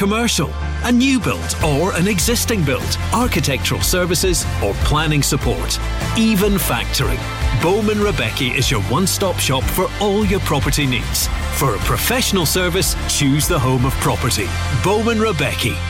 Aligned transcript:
commercial, 0.00 0.48
a 0.84 0.90
new 0.90 1.20
build 1.20 1.54
or 1.62 1.94
an 1.94 2.08
existing 2.08 2.64
build, 2.64 2.96
architectural 3.12 3.82
services 3.82 4.46
or 4.64 4.72
planning 4.76 5.22
support, 5.22 5.78
even 6.16 6.54
factoring. 6.54 7.20
Bowman 7.62 8.00
Rebecca 8.00 8.44
is 8.44 8.70
your 8.70 8.80
one 8.84 9.06
stop 9.06 9.38
shop 9.38 9.62
for 9.62 9.88
all 10.00 10.24
your 10.24 10.40
property 10.40 10.86
needs. 10.86 11.26
For 11.58 11.74
a 11.74 11.78
professional 11.80 12.46
service, 12.46 12.96
choose 13.14 13.46
the 13.46 13.58
home 13.58 13.84
of 13.84 13.92
property. 14.00 14.46
Bowman 14.82 15.20
Rebecca. 15.20 15.89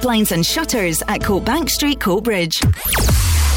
Blinds 0.00 0.30
and 0.30 0.46
Shutters 0.46 1.02
at 1.08 1.24
Coat 1.24 1.44
Bank 1.44 1.68
Street, 1.68 1.98
Coatbridge. 1.98 2.62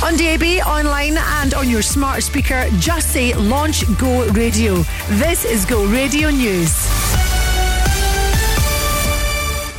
On 0.03 0.17
DAB, 0.17 0.65
online, 0.65 1.17
and 1.17 1.53
on 1.53 1.69
your 1.69 1.83
smart 1.83 2.23
speaker, 2.23 2.65
just 2.79 3.13
say 3.13 3.35
Launch 3.35 3.83
Go 3.99 4.27
Radio. 4.31 4.77
This 5.09 5.45
is 5.45 5.65
Go 5.65 5.85
Radio 5.85 6.31
News. 6.31 6.73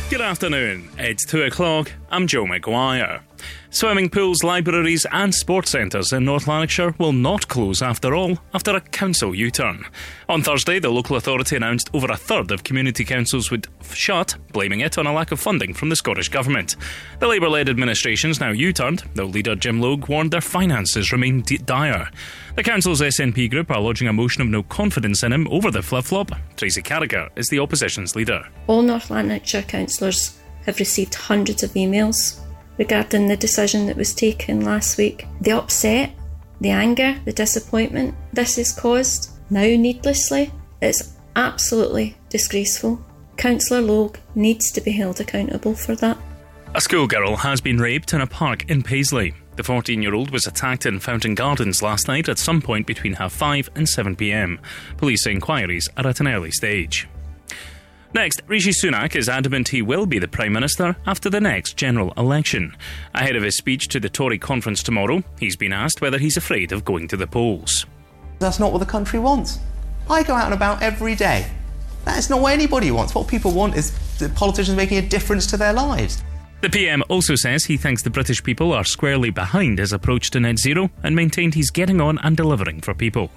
Good 0.09 0.21
afternoon. 0.21 0.89
It's 0.97 1.25
2 1.25 1.43
o'clock. 1.43 1.91
I'm 2.09 2.27
Joe 2.27 2.45
McGuire. 2.45 3.26
Swimming 3.69 4.09
pools, 4.09 4.43
libraries, 4.43 5.05
and 5.11 5.35
sports 5.35 5.71
centres 5.71 6.13
in 6.13 6.23
North 6.23 6.47
Lanarkshire 6.47 6.95
will 6.97 7.11
not 7.11 7.47
close 7.47 7.81
after 7.81 8.15
all 8.15 8.39
after 8.53 8.75
a 8.75 8.81
council 8.81 9.35
U 9.35 9.51
turn. 9.51 9.83
On 10.29 10.41
Thursday, 10.41 10.79
the 10.79 10.89
local 10.89 11.17
authority 11.17 11.55
announced 11.55 11.89
over 11.93 12.07
a 12.07 12.17
third 12.17 12.51
of 12.51 12.63
community 12.63 13.03
councils 13.03 13.51
would 13.51 13.67
shut, 13.93 14.35
blaming 14.53 14.79
it 14.79 14.97
on 14.97 15.05
a 15.05 15.13
lack 15.13 15.31
of 15.31 15.39
funding 15.39 15.73
from 15.73 15.89
the 15.89 15.95
Scottish 15.95 16.29
Government. 16.29 16.75
The 17.19 17.27
Labour 17.27 17.49
led 17.49 17.69
administration's 17.69 18.39
now 18.39 18.51
U 18.51 18.71
turned, 18.71 19.03
though 19.15 19.25
leader 19.25 19.55
Jim 19.55 19.81
Logue 19.81 20.07
warned 20.07 20.31
their 20.31 20.41
finances 20.41 21.11
remain 21.11 21.41
d- 21.41 21.57
dire. 21.57 22.09
The 22.55 22.63
council's 22.63 23.01
SNP 23.01 23.51
group 23.51 23.69
are 23.69 23.81
lodging 23.81 24.07
a 24.07 24.13
motion 24.13 24.41
of 24.41 24.47
no 24.47 24.63
confidence 24.63 25.23
in 25.23 25.33
him 25.33 25.47
over 25.51 25.71
the 25.71 25.83
flip 25.83 26.05
flop. 26.05 26.31
Tracy 26.55 26.81
Carragher 26.81 27.29
is 27.35 27.47
the 27.49 27.59
opposition's 27.59 28.15
leader. 28.15 28.47
All 28.67 28.81
North 28.81 29.09
Lanarkshire 29.09 29.63
councillors 29.63 30.39
have 30.65 30.79
received 30.79 31.13
hundreds 31.15 31.63
of 31.63 31.71
emails 31.71 32.39
regarding 32.77 33.27
the 33.27 33.37
decision 33.37 33.87
that 33.87 33.97
was 33.97 34.13
taken 34.13 34.61
last 34.61 34.97
week. 34.97 35.25
The 35.41 35.51
upset, 35.51 36.11
the 36.61 36.69
anger, 36.69 37.19
the 37.25 37.33
disappointment 37.33 38.15
this 38.33 38.55
has 38.57 38.71
caused, 38.71 39.31
now 39.49 39.61
needlessly, 39.61 40.51
it's 40.81 41.13
absolutely 41.35 42.17
disgraceful. 42.29 43.03
Councillor 43.37 43.81
Logue 43.81 44.17
needs 44.35 44.71
to 44.71 44.81
be 44.81 44.91
held 44.91 45.19
accountable 45.19 45.75
for 45.75 45.95
that. 45.95 46.17
A 46.75 46.81
schoolgirl 46.81 47.37
has 47.37 47.61
been 47.61 47.77
raped 47.77 48.13
in 48.13 48.21
a 48.21 48.27
park 48.27 48.69
in 48.69 48.83
Paisley. 48.83 49.33
The 49.55 49.63
14 49.63 50.01
year 50.01 50.13
old 50.13 50.29
was 50.29 50.45
attacked 50.45 50.85
in 50.85 50.99
Fountain 50.99 51.33
Gardens 51.33 51.81
last 51.81 52.07
night 52.07 52.29
at 52.29 52.37
some 52.37 52.61
point 52.61 52.85
between 52.85 53.13
half 53.13 53.33
5 53.33 53.69
and 53.75 53.87
7 53.87 54.15
pm. 54.15 54.59
Police 54.97 55.25
inquiries 55.25 55.89
are 55.97 56.07
at 56.07 56.19
an 56.19 56.27
early 56.27 56.51
stage. 56.51 57.07
Next, 58.13 58.41
Rishi 58.47 58.71
Sunak 58.71 59.15
is 59.15 59.27
adamant 59.27 59.67
he 59.67 59.81
will 59.81 60.05
be 60.05 60.17
the 60.17 60.27
Prime 60.27 60.53
Minister 60.53 60.95
after 61.05 61.29
the 61.29 61.41
next 61.41 61.75
general 61.75 62.13
election. 62.15 62.75
Ahead 63.13 63.35
of 63.35 63.43
his 63.43 63.57
speech 63.57 63.89
to 63.89 63.99
the 63.99 64.09
Tory 64.09 64.37
conference 64.37 64.81
tomorrow, 64.81 65.23
he's 65.39 65.55
been 65.55 65.73
asked 65.73 66.01
whether 66.01 66.17
he's 66.17 66.37
afraid 66.37 66.71
of 66.71 66.85
going 66.85 67.07
to 67.09 67.17
the 67.17 67.27
polls. 67.27 67.85
That's 68.39 68.59
not 68.59 68.71
what 68.71 68.79
the 68.79 68.85
country 68.85 69.19
wants. 69.19 69.59
I 70.09 70.23
go 70.23 70.33
out 70.33 70.45
and 70.45 70.53
about 70.53 70.81
every 70.81 71.15
day. 71.15 71.47
That's 72.05 72.29
not 72.29 72.41
what 72.41 72.53
anybody 72.53 72.91
wants. 72.91 73.13
What 73.13 73.27
people 73.27 73.51
want 73.51 73.75
is 73.75 73.91
the 74.19 74.29
politicians 74.29 74.77
making 74.77 74.99
a 74.99 75.01
difference 75.01 75.45
to 75.47 75.57
their 75.57 75.73
lives. 75.73 76.23
The 76.61 76.69
PM 76.69 77.03
also 77.09 77.35
says 77.35 77.65
he 77.65 77.77
thinks 77.77 78.01
the 78.01 78.09
British 78.09 78.41
people 78.41 78.71
are 78.71 78.85
squarely 78.85 79.29
behind 79.29 79.77
his 79.77 79.93
approach 79.93 80.31
to 80.31 80.39
net 80.39 80.57
zero 80.57 80.89
and 81.03 81.15
maintained 81.15 81.53
he's 81.53 81.69
getting 81.69 82.01
on 82.01 82.17
and 82.19 82.37
delivering 82.37 82.81
for 82.81 82.93
people. 82.93 83.29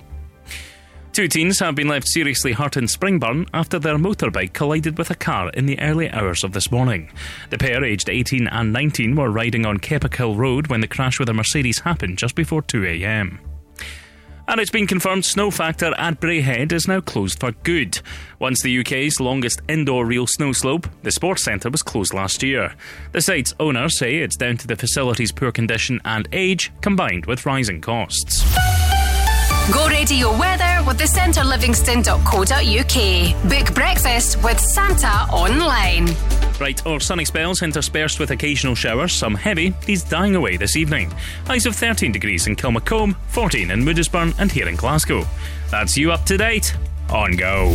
Two 1.13 1.27
teens 1.27 1.59
have 1.59 1.75
been 1.75 1.89
left 1.89 2.09
seriously 2.09 2.53
hurt 2.53 2.77
in 2.77 2.85
Springburn 2.85 3.49
after 3.53 3.81
their 3.81 3.97
motorbike 3.97 4.53
collided 4.53 4.97
with 4.97 5.11
a 5.11 5.17
car 5.17 5.51
in 5.51 5.67
the 5.67 5.79
early 5.81 6.09
hours 6.11 6.45
of 6.45 6.53
this 6.53 6.71
morning. 6.71 7.11
The 7.51 7.59
pair, 7.59 7.85
aged 7.85 8.09
18 8.09 8.47
and 8.47 8.73
19, 8.73 9.17
were 9.17 9.31
riding 9.31 9.67
on 9.67 9.79
Keppoch 9.79 10.37
Road 10.37 10.69
when 10.69 10.81
the 10.81 10.87
crash 10.87 11.19
with 11.19 11.29
a 11.29 11.35
Mercedes 11.35 11.81
happened 11.81 12.17
just 12.17 12.37
before 12.37 12.63
2am. 12.63 13.39
And 14.47 14.61
it's 14.61 14.71
been 14.71 14.87
confirmed 14.87 15.25
snow 15.25 15.51
factor 15.51 15.93
at 15.99 16.21
Braehead 16.21 16.73
is 16.73 16.87
now 16.87 17.01
closed 17.01 17.41
for 17.41 17.53
good. 17.53 18.01
Once 18.39 18.63
the 18.63 18.81
UK's 18.81 19.21
longest 19.21 19.63
indoor 19.69 20.07
real 20.07 20.27
snow 20.29 20.53
slope, 20.53 20.89
the 21.03 21.11
sports 21.11 21.45
centre 21.45 21.71
was 21.71 21.83
closed 21.83 22.15
last 22.15 22.43
year. 22.43 22.75
The 23.13 23.21
site's 23.21 23.55
owners 23.59 23.99
say 23.99 24.19
it's 24.19 24.37
down 24.37 24.59
to 24.59 24.67
the 24.67 24.77
facility's 24.77 25.33
poor 25.33 25.51
condition 25.51 26.01
and 26.05 26.29
age, 26.33 26.73
combined 26.81 27.27
with 27.27 27.47
rising 27.47 27.81
costs. 27.81 28.45
Go 29.73 29.87
radio 29.89 30.37
weather 30.37 30.85
with 30.87 30.99
the 30.99 31.05
centrelivingston.co.uk. 31.05 33.49
Book 33.49 33.75
breakfast 33.75 34.43
with 34.43 34.59
Santa 34.59 35.33
online. 35.33 36.09
Bright 36.59 36.85
or 36.87 37.01
sunny 37.01 37.25
spells 37.25 37.63
interspersed 37.63 38.19
with 38.19 38.33
occasional 38.33 38.75
showers, 38.75 39.13
some 39.13 39.35
heavy, 39.35 39.73
these 39.87 40.03
dying 40.03 40.35
away 40.37 40.57
this 40.57 40.77
evening. 40.77 41.13
Highs 41.47 41.67
of 41.67 41.77
13 41.77 42.13
degrees 42.13 42.47
in 42.47 42.57
Kilmacolm, 42.57 43.17
14 43.29 43.71
in 43.71 43.83
Moodisburn, 43.83 44.35
and 44.39 44.53
here 44.53 44.69
in 44.69 44.77
Glasgow. 44.77 45.25
That's 45.71 45.97
you 45.97 46.13
up 46.13 46.25
to 46.27 46.37
date 46.37 46.77
on 47.09 47.37
Go. 47.37 47.75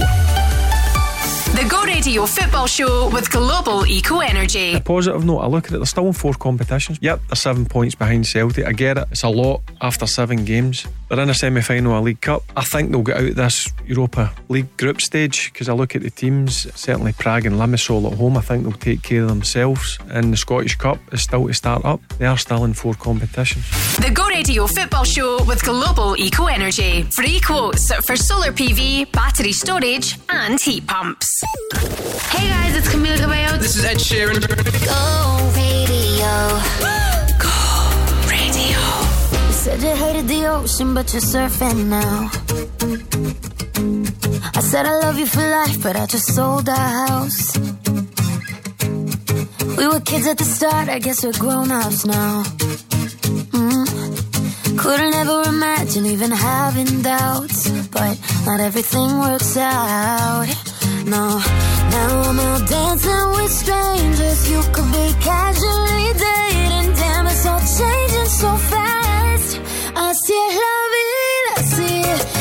The 1.53 1.65
Go 1.69 1.83
Radio 1.83 2.25
Football 2.25 2.67
Show 2.67 3.09
with 3.13 3.31
Global 3.31 3.85
Eco 3.85 4.19
Energy. 4.19 4.73
A 4.73 4.79
positive 4.81 5.23
note, 5.23 5.39
I 5.39 5.47
look 5.47 5.67
at 5.67 5.71
it, 5.73 5.77
they're 5.77 5.85
still 5.85 6.07
in 6.07 6.13
four 6.13 6.33
competitions. 6.33 6.97
Yep, 7.01 7.21
they're 7.29 7.35
seven 7.35 7.65
points 7.65 7.95
behind 7.95 8.27
Celtic. 8.27 8.65
I 8.65 8.73
get 8.73 8.97
it, 8.97 9.07
it's 9.11 9.23
a 9.23 9.29
lot 9.29 9.61
after 9.79 10.05
seven 10.05 10.43
games. 10.43 10.85
They're 11.07 11.19
in 11.19 11.29
a 11.29 11.33
semi 11.35 11.61
final 11.61 11.95
of 11.95 12.03
League 12.03 12.19
Cup. 12.19 12.43
I 12.57 12.63
think 12.63 12.91
they'll 12.91 13.03
get 13.03 13.17
out 13.17 13.35
this 13.35 13.71
Europa 13.85 14.33
League 14.49 14.75
group 14.75 14.99
stage 14.99 15.53
because 15.53 15.69
I 15.69 15.73
look 15.73 15.95
at 15.95 16.01
the 16.01 16.09
teams, 16.09 16.67
certainly 16.77 17.13
Prague 17.13 17.45
and 17.45 17.55
Limassol 17.55 18.11
at 18.11 18.17
home, 18.17 18.37
I 18.37 18.41
think 18.41 18.63
they'll 18.63 18.73
take 18.73 19.03
care 19.03 19.21
of 19.21 19.29
themselves. 19.29 19.97
And 20.09 20.33
the 20.33 20.37
Scottish 20.37 20.75
Cup 20.75 20.97
is 21.13 21.21
still 21.21 21.47
to 21.47 21.53
start 21.53 21.85
up. 21.85 22.01
They 22.17 22.25
are 22.25 22.37
still 22.37 22.65
in 22.65 22.73
four 22.73 22.95
competitions. 22.95 23.65
The 23.97 24.11
Go 24.11 24.27
Radio 24.27 24.65
Football 24.67 25.03
Show 25.05 25.43
with 25.45 25.63
Global 25.63 26.17
Eco 26.17 26.47
Energy. 26.47 27.03
Free 27.03 27.39
quotes 27.39 27.93
for 28.05 28.15
solar 28.15 28.51
PV, 28.51 29.11
battery 29.11 29.51
storage, 29.53 30.17
and 30.27 30.59
heat 30.59 30.85
pumps. 30.87 31.34
Hey 31.37 32.47
guys, 32.47 32.77
it's 32.77 32.87
Camila 32.87 33.19
Cabello. 33.19 33.57
This 33.57 33.75
is 33.75 33.83
Ed 33.83 33.97
Sheeran. 33.97 34.39
Go 34.39 35.01
radio. 35.59 36.31
Go 37.43 37.55
radio. 38.31 38.79
You 39.45 39.51
said 39.51 39.81
you 39.81 39.95
hated 39.97 40.29
the 40.29 40.45
ocean, 40.47 40.93
but 40.93 41.11
you're 41.11 41.21
surfing 41.21 41.87
now. 41.87 42.31
I 44.55 44.61
said 44.61 44.85
I 44.85 44.97
love 44.99 45.19
you 45.19 45.25
for 45.25 45.41
life, 45.41 45.83
but 45.83 45.97
I 45.97 46.05
just 46.05 46.33
sold 46.33 46.69
our 46.69 47.07
house. 47.07 47.57
We 49.77 49.87
were 49.89 49.99
kids 49.99 50.27
at 50.27 50.37
the 50.37 50.45
start, 50.45 50.87
I 50.87 50.99
guess 50.99 51.21
we're 51.25 51.33
grown 51.33 51.69
ups 51.69 52.05
now. 52.05 52.43
Mm. 53.51 54.77
Couldn't 54.77 55.13
ever 55.13 55.43
imagine 55.49 56.05
even 56.05 56.31
having 56.31 57.01
doubts, 57.01 57.69
but 57.89 58.17
not 58.45 58.61
everything 58.61 59.19
works 59.19 59.57
out. 59.57 60.84
No, 61.05 61.37
now 61.91 62.21
I'm 62.29 62.39
out 62.39 62.67
dancing 62.67 63.29
with 63.35 63.51
strangers. 63.51 64.49
You 64.49 64.59
could 64.73 64.91
be 64.91 65.13
casually 65.21 66.13
dating. 66.17 66.93
Damn, 66.95 67.27
it's 67.27 67.45
all 67.45 67.59
changing 67.59 68.25
so 68.25 68.55
fast. 68.57 69.61
I 69.95 70.13
still 70.13 70.49
love 70.63 70.93
it. 71.03 71.59
I 71.59 71.61
see 71.61 71.99
it. 71.99 72.34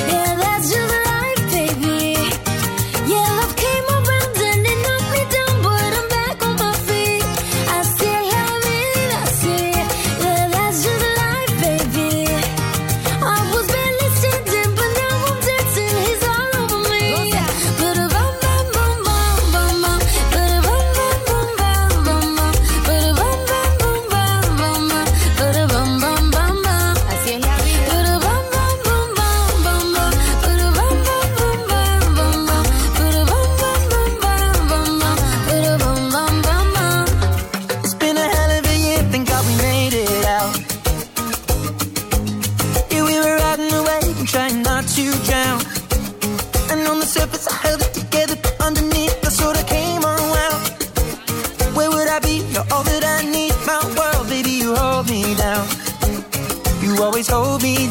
always 57.04 57.28
hold 57.28 57.62
me 57.62 57.86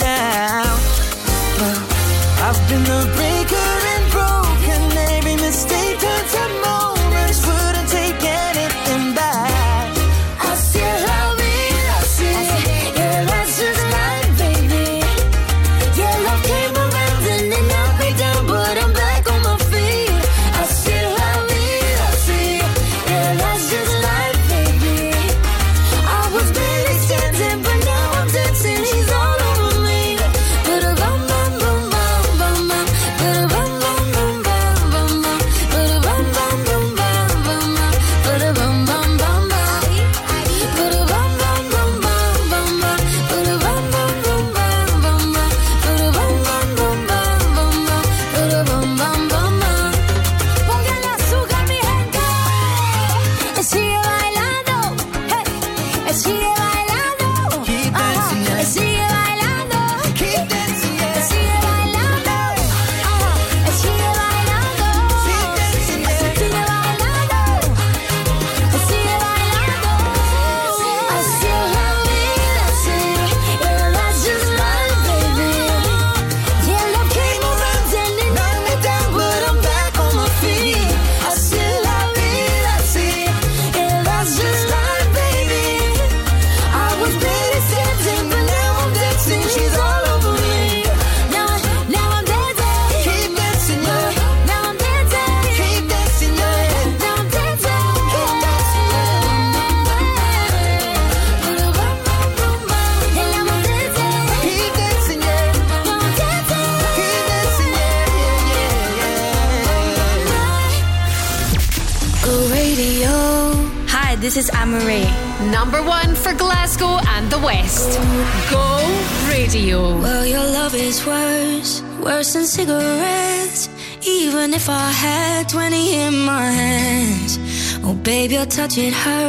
touch 128.64 128.78
it 128.78 128.94
hurts 128.94 129.23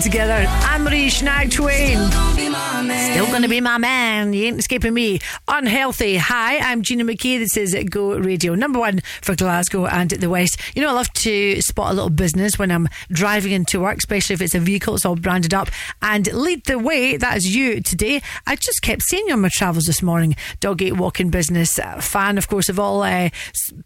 Together, 0.00 0.40
together. 0.40 0.66
Anne 0.66 0.84
Marie 0.84 1.08
Shania 1.08 1.50
Twain. 1.50 1.98
Still 3.12 3.26
gonna 3.26 3.48
be 3.48 3.60
my 3.60 3.76
man. 3.76 4.32
You 4.32 4.46
ain't 4.46 4.58
escaping 4.58 4.94
me. 4.94 5.18
Unhealthy. 5.46 6.16
Hi, 6.16 6.58
I'm 6.58 6.82
Gina 6.82 7.04
McKie. 7.04 7.38
This 7.38 7.56
is 7.56 7.76
Go 7.90 8.16
Radio, 8.16 8.54
number 8.54 8.78
one 8.78 9.00
for 9.20 9.34
Glasgow 9.34 9.86
and 9.86 10.10
the 10.10 10.30
West. 10.30 10.58
You 10.74 10.82
know, 10.82 10.90
I 10.90 10.92
love 10.92 11.12
to 11.12 11.60
spot 11.60 11.90
a 11.90 11.94
little 11.94 12.10
business 12.10 12.58
when 12.58 12.70
I'm 12.70 12.88
driving 13.10 13.52
into 13.52 13.80
work, 13.80 13.98
especially 13.98 14.34
if 14.34 14.42
it's 14.42 14.54
a 14.54 14.60
vehicle, 14.60 14.94
it's 14.94 15.04
all 15.04 15.16
branded 15.16 15.52
up 15.52 15.68
and 16.10 16.26
lead 16.32 16.64
the 16.64 16.76
way. 16.76 17.16
That 17.16 17.36
is 17.36 17.54
you 17.54 17.80
today. 17.80 18.20
I 18.44 18.56
just 18.56 18.82
kept 18.82 19.02
seeing 19.02 19.28
you 19.28 19.34
on 19.34 19.42
my 19.42 19.48
travels 19.52 19.84
this 19.84 20.02
morning. 20.02 20.34
Dog 20.58 20.82
Walking 20.82 21.30
Business 21.30 21.78
uh, 21.78 22.00
fan, 22.00 22.36
of 22.36 22.48
course, 22.48 22.68
of 22.68 22.80
all 22.80 23.02
uh, 23.02 23.28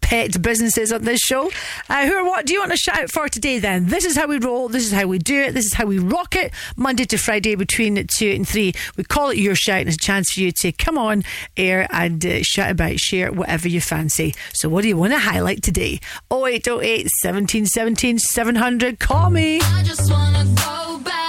pet 0.01 0.41
businesses 0.41 0.91
on 0.91 1.03
this 1.03 1.19
show. 1.19 1.51
Uh, 1.87 2.07
who 2.07 2.15
or 2.15 2.25
what 2.25 2.47
do 2.47 2.53
you 2.53 2.59
want 2.59 2.71
to 2.71 2.77
shout 2.77 3.03
out 3.03 3.11
for 3.11 3.29
today 3.29 3.59
then? 3.59 3.87
This 3.87 4.05
is 4.05 4.17
how 4.17 4.25
we 4.25 4.39
roll. 4.39 4.69
This 4.69 4.87
is 4.87 4.91
how 4.91 5.05
we 5.05 5.19
do 5.19 5.39
it. 5.39 5.53
This 5.53 5.67
is 5.67 5.73
how 5.73 5.85
we 5.85 5.99
rock 5.99 6.35
it. 6.35 6.51
Monday 6.75 7.05
to 7.05 7.17
Friday 7.17 7.53
between 7.53 8.03
two 8.17 8.31
and 8.31 8.47
three. 8.47 8.73
We 8.97 9.03
call 9.03 9.29
it 9.29 9.37
your 9.37 9.55
shout 9.55 9.81
and 9.81 9.89
it's 9.89 9.97
a 9.97 9.99
chance 9.99 10.31
for 10.33 10.39
you 10.39 10.51
to 10.61 10.71
come 10.71 10.97
on 10.97 11.23
air 11.55 11.87
and 11.91 12.25
uh, 12.25 12.41
shout 12.41 12.71
about, 12.71 12.97
share 12.97 13.31
whatever 13.31 13.67
you 13.67 13.81
fancy. 13.81 14.33
So 14.53 14.67
what 14.67 14.81
do 14.81 14.87
you 14.87 14.97
want 14.97 15.13
to 15.13 15.19
highlight 15.19 15.61
today? 15.61 15.99
0808 16.31 17.07
1717 17.23 18.17
700. 18.17 18.99
Call 18.99 19.29
me. 19.29 19.59
I 19.61 19.83
just 19.83 20.09
want 20.09 20.35
to 20.35 20.63
go 20.63 20.97
back 21.03 21.25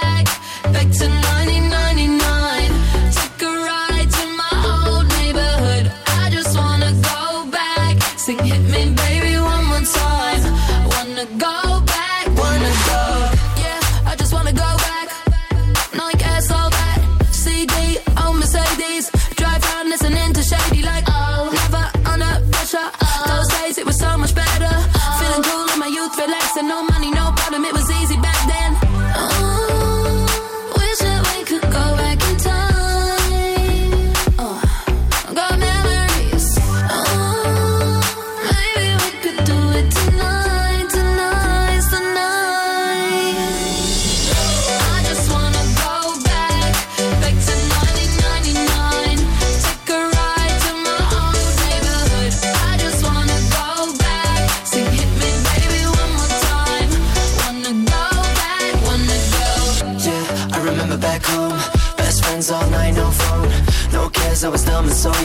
back 0.63 0.89
to 0.99 1.07
1999. 1.07 2.71
Took 3.17 3.41
a 3.41 3.51
ride 3.67 4.09
to 4.17 4.23
my 4.41 4.53
old 4.73 5.07
neighborhood. 5.19 5.91
I 6.07 6.29
just 6.29 6.57
wanna 6.57 6.91
go 7.11 7.45
back, 7.51 8.01
sing 8.17 8.39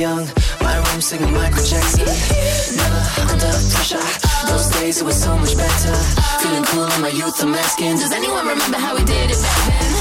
young. 0.03 0.27
My 0.61 0.75
room 0.83 1.01
singing 1.01 1.33
Michael 1.33 1.63
Jackson. 1.63 2.07
Never 2.77 3.03
under 3.31 3.53
pressure. 3.71 4.03
Those 4.49 4.69
days 4.75 5.01
it 5.01 5.05
was 5.05 5.23
so 5.23 5.39
much 5.39 5.57
better. 5.57 5.95
Feeling 6.43 6.65
cool 6.65 6.91
in 6.95 7.01
my 7.03 7.13
youth, 7.21 7.41
I'm 7.41 7.55
asking. 7.55 7.99
Does 8.03 8.11
anyone 8.11 8.49
remember 8.49 8.79
how 8.79 8.97
we 8.97 9.05
did 9.05 9.31
it 9.31 9.41
back 9.41 9.59
then? 9.69 9.93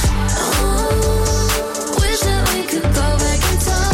Oh, 0.41 1.98
wish 2.01 2.22
that 2.22 2.43
we 2.51 2.63
could 2.72 2.88
go 3.00 3.08
back 3.24 3.41
in 3.51 3.60
time. 3.60 3.90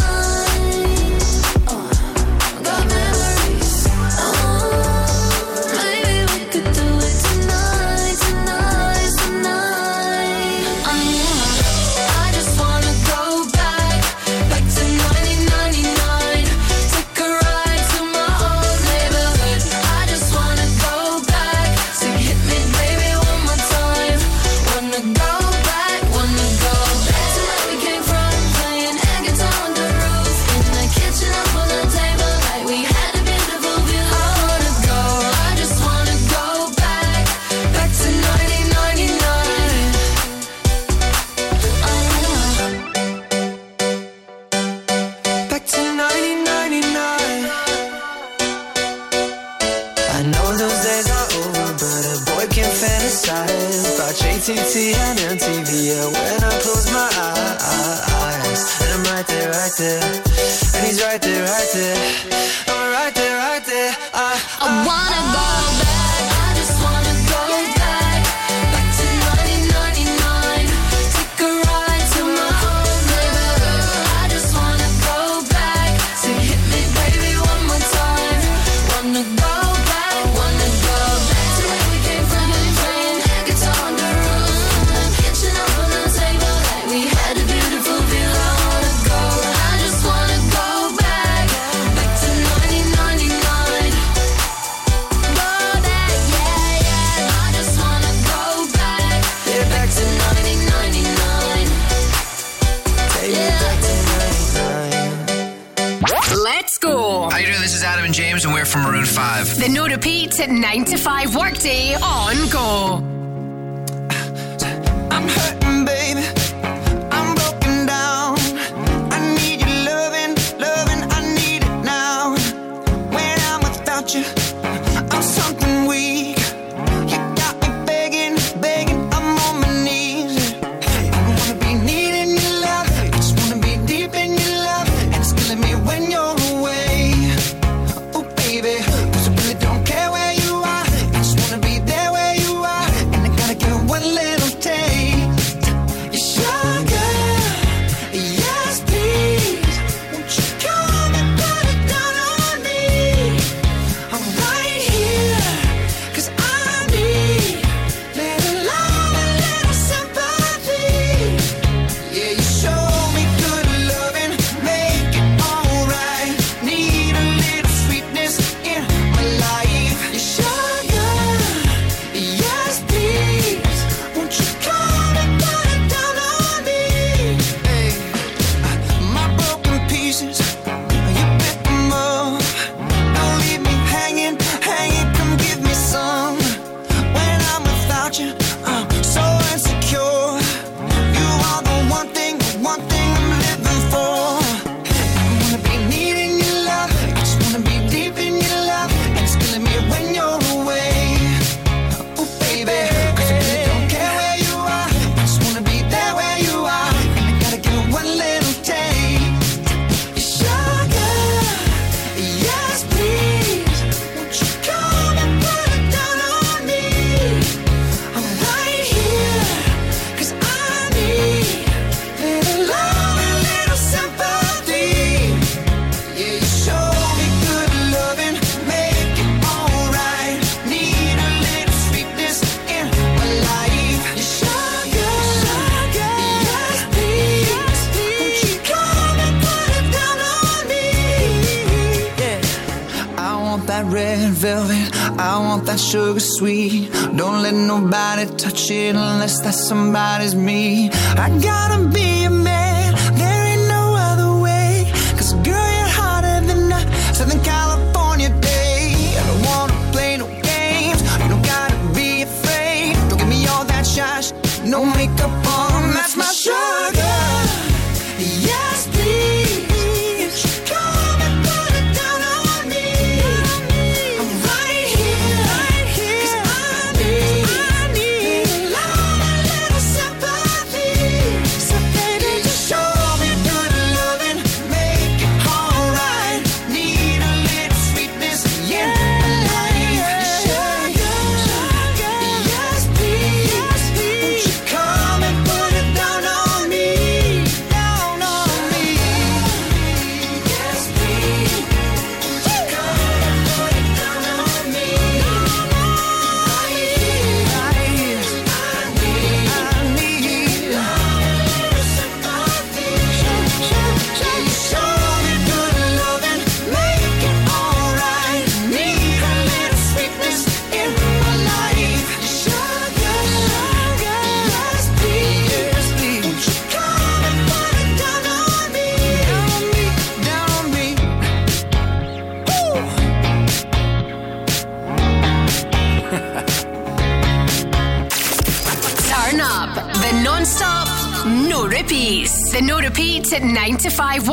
Repeat 343.38 343.52
9 343.52 343.76
to 343.78 343.90
5 343.90 344.28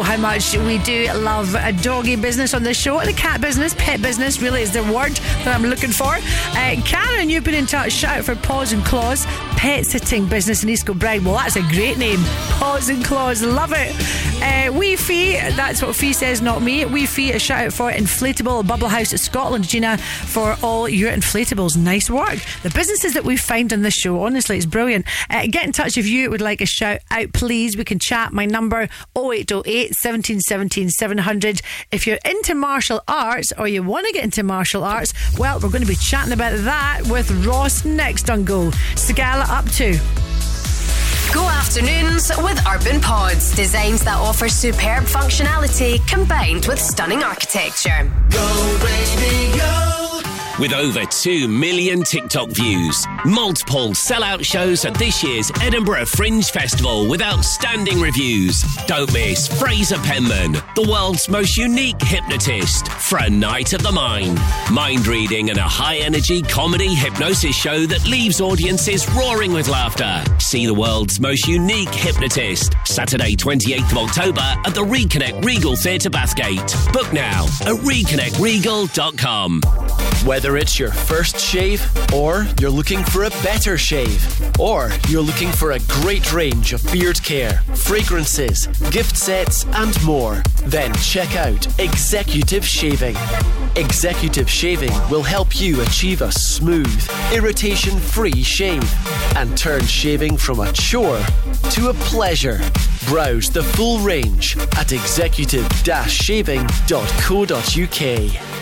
how 0.00 0.16
much 0.16 0.56
we 0.56 0.78
do 0.78 1.12
love 1.12 1.54
a 1.54 1.72
doggy 1.72 2.14
business 2.16 2.54
on 2.54 2.62
this 2.62 2.80
show. 2.80 3.00
The 3.00 3.12
cat 3.12 3.40
business, 3.40 3.74
pet 3.76 4.00
business, 4.00 4.40
really 4.40 4.62
is 4.62 4.72
the 4.72 4.82
word 4.84 5.12
that 5.44 5.48
I'm 5.48 5.64
looking 5.64 5.90
for. 5.90 6.14
Uh, 6.14 6.76
Karen, 6.86 7.28
you've 7.28 7.44
been 7.44 7.54
in 7.54 7.66
touch. 7.66 7.92
Shout 7.92 8.18
out 8.18 8.24
for 8.24 8.36
Paws 8.36 8.72
and 8.72 8.84
Claws, 8.84 9.26
pet 9.56 9.84
sitting 9.84 10.26
business 10.26 10.62
in 10.62 10.68
East 10.68 10.86
Kilbride. 10.86 11.24
Well, 11.24 11.34
that's 11.34 11.56
a 11.56 11.62
great 11.62 11.98
name. 11.98 12.20
Paws 12.52 12.88
and 12.88 13.04
Claws, 13.04 13.42
love 13.42 13.72
it. 13.74 13.92
Uh, 14.42 14.72
Wee 14.72 14.96
Fee, 14.96 15.32
that's 15.32 15.82
what 15.82 15.94
Fee 15.94 16.12
says, 16.12 16.40
not 16.40 16.62
me. 16.62 16.84
Wee 16.84 17.06
Fee, 17.06 17.32
a 17.32 17.38
shout 17.38 17.66
out 17.66 17.72
for 17.72 17.90
Inflatable 17.90 18.66
Bubble 18.66 18.88
House 18.88 19.10
Scotland, 19.10 19.68
Gina, 19.68 19.98
for 19.98 20.56
all 20.62 20.88
your 20.88 21.10
inflatables. 21.12 21.76
Nice 21.76 22.08
work. 22.08 22.38
The 22.62 22.70
businesses 22.70 23.14
that 23.14 23.24
we 23.24 23.36
find 23.36 23.72
on 23.72 23.82
this 23.82 23.94
show, 23.94 24.22
honestly, 24.22 24.56
it's 24.56 24.66
brilliant. 24.66 25.06
Uh, 25.28 25.46
get 25.50 25.64
in 25.64 25.72
touch 25.72 25.98
if 25.98 26.06
you 26.06 26.30
would 26.30 26.40
like 26.40 26.60
a 26.60 26.66
shout 26.66 27.00
out, 27.10 27.32
please. 27.32 27.76
We 27.76 27.84
can 27.84 27.98
chat. 27.98 28.32
My 28.32 28.46
number 28.46 28.88
0808 29.32 29.94
1717 29.96 30.90
700. 30.90 31.62
If 31.90 32.06
you're 32.06 32.18
into 32.24 32.54
martial 32.54 33.00
arts 33.08 33.52
or 33.58 33.66
you 33.66 33.82
want 33.82 34.06
to 34.06 34.12
get 34.12 34.24
into 34.24 34.42
martial 34.42 34.84
arts, 34.84 35.12
well, 35.38 35.58
we're 35.60 35.70
going 35.70 35.82
to 35.82 35.88
be 35.88 35.96
chatting 35.96 36.32
about 36.32 36.58
that 36.64 37.02
with 37.08 37.30
Ross 37.46 37.84
next 37.84 38.30
on 38.30 38.44
Go. 38.44 38.70
Scala 38.96 39.46
up 39.48 39.68
to. 39.72 39.98
Go 41.32 41.48
afternoons 41.48 42.30
with 42.38 42.60
Urban 42.68 43.00
Pods. 43.00 43.56
Designs 43.56 44.04
that 44.04 44.18
offer 44.18 44.48
superb 44.48 45.04
functionality 45.04 46.06
combined 46.06 46.66
with 46.66 46.78
stunning 46.78 47.22
architecture. 47.22 48.10
With 50.60 50.74
over 50.74 51.06
2 51.06 51.48
million 51.48 52.02
TikTok 52.02 52.50
views, 52.50 53.06
multiple 53.24 53.90
sellout 53.90 54.44
shows 54.44 54.84
at 54.84 54.94
this 54.94 55.22
year's 55.22 55.50
Edinburgh 55.60 56.06
Fringe 56.06 56.50
Festival 56.50 57.08
with 57.08 57.22
outstanding 57.22 58.00
reviews. 58.00 58.62
Don't 58.86 59.12
miss 59.12 59.46
Fraser 59.60 59.98
Penman, 59.98 60.52
the 60.74 60.88
world's 60.90 61.28
most 61.28 61.56
unique 61.56 62.00
hypnotist, 62.00 62.88
for 62.88 63.18
a 63.18 63.30
night 63.30 63.72
of 63.72 63.82
the 63.82 63.92
mind. 63.92 64.40
Mind 64.70 65.06
reading 65.06 65.50
and 65.50 65.58
a 65.58 65.62
high 65.62 65.98
energy 65.98 66.42
comedy 66.42 66.94
hypnosis 66.94 67.54
show 67.54 67.86
that 67.86 68.06
leaves 68.06 68.40
audiences 68.40 69.08
roaring 69.14 69.52
with 69.52 69.68
laughter. 69.68 70.24
See 70.38 70.66
the 70.66 70.74
world's 70.74 71.20
most 71.20 71.46
unique 71.46 71.94
hypnotist, 71.94 72.74
Saturday, 72.84 73.36
28th 73.36 73.92
of 73.92 73.98
October 73.98 74.40
at 74.40 74.74
the 74.74 74.84
Reconnect 74.84 75.44
Regal 75.44 75.76
Theatre 75.76 76.10
Bathgate. 76.10 76.92
Book 76.92 77.12
now 77.12 77.44
at 77.44 77.76
reconnectregal.com. 77.82 79.60
Whether 80.24 80.56
it's 80.56 80.78
your 80.78 80.92
first 80.92 81.38
shave, 81.40 81.84
or 82.14 82.46
you're 82.60 82.70
looking 82.70 83.02
for 83.04 83.11
a 83.24 83.30
better 83.42 83.76
shave, 83.76 84.58
or 84.58 84.90
you're 85.08 85.22
looking 85.22 85.52
for 85.52 85.72
a 85.72 85.78
great 86.00 86.32
range 86.32 86.72
of 86.72 86.82
beard 86.90 87.22
care, 87.22 87.60
fragrances, 87.74 88.66
gift 88.90 89.16
sets, 89.16 89.66
and 89.66 90.02
more, 90.02 90.42
then 90.64 90.92
check 90.94 91.36
out 91.36 91.66
Executive 91.78 92.64
Shaving. 92.64 93.16
Executive 93.76 94.48
Shaving 94.48 94.92
will 95.10 95.22
help 95.22 95.60
you 95.60 95.82
achieve 95.82 96.22
a 96.22 96.32
smooth, 96.32 97.10
irritation 97.32 97.98
free 97.98 98.42
shave 98.42 98.90
and 99.36 99.56
turn 99.58 99.84
shaving 99.84 100.36
from 100.36 100.60
a 100.60 100.72
chore 100.72 101.20
to 101.70 101.90
a 101.90 101.94
pleasure. 101.94 102.60
Browse 103.06 103.50
the 103.50 103.62
full 103.62 103.98
range 103.98 104.56
at 104.76 104.92
executive 104.92 105.68
shaving.co.uk. 106.08 108.61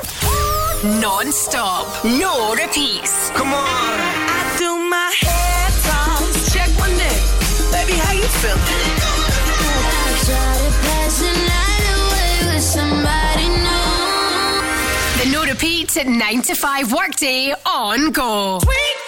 Non 0.83 1.31
stop. 1.31 2.03
No 2.03 2.53
repeats. 2.53 3.29
Come 3.31 3.53
on. 3.53 3.63
I 3.63 4.55
do 4.57 4.77
my 4.89 5.13
hair 5.21 5.67
toss. 5.85 6.53
Check 6.53 6.69
one 6.79 6.95
day. 6.97 7.19
Baby, 7.71 7.93
how 7.99 8.13
you 8.13 8.27
feeling? 8.41 9.11
The 15.17 15.29
no 15.31 15.43
repeat 15.43 15.95
9 16.05 16.41
to 16.41 16.55
5 16.55 16.93
workday 16.93 17.53
on 17.65 18.11
go. 18.11 18.59
You're 18.63 19.00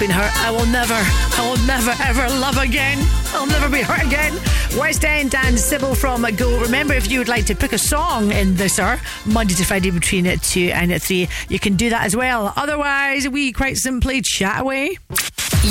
been 0.00 0.10
hurt. 0.10 0.34
I 0.38 0.50
will 0.50 0.66
never, 0.66 0.94
I 0.94 1.48
will 1.48 1.66
never 1.66 1.92
ever 2.02 2.26
love 2.40 2.56
again. 2.56 2.98
I'll 3.34 3.46
never 3.46 3.68
be 3.68 3.82
hurt 3.82 4.04
again. 4.04 4.32
West 4.78 5.04
End 5.04 5.34
and 5.34 5.58
Sybil 5.58 5.94
from 5.94 6.22
Go. 6.36 6.58
Remember, 6.58 6.94
if 6.94 7.10
you 7.10 7.18
would 7.18 7.28
like 7.28 7.44
to 7.46 7.54
pick 7.54 7.74
a 7.74 7.78
song 7.78 8.32
in 8.32 8.56
this 8.56 8.78
hour, 8.78 8.98
Monday 9.26 9.52
to 9.54 9.64
Friday 9.64 9.90
between 9.90 10.24
2 10.24 10.70
and 10.72 11.02
3, 11.02 11.28
you 11.48 11.58
can 11.58 11.76
do 11.76 11.90
that 11.90 12.04
as 12.04 12.16
well. 12.16 12.54
Otherwise, 12.56 13.28
we 13.28 13.52
quite 13.52 13.76
simply 13.76 14.22
chat 14.22 14.60
away. 14.60 14.96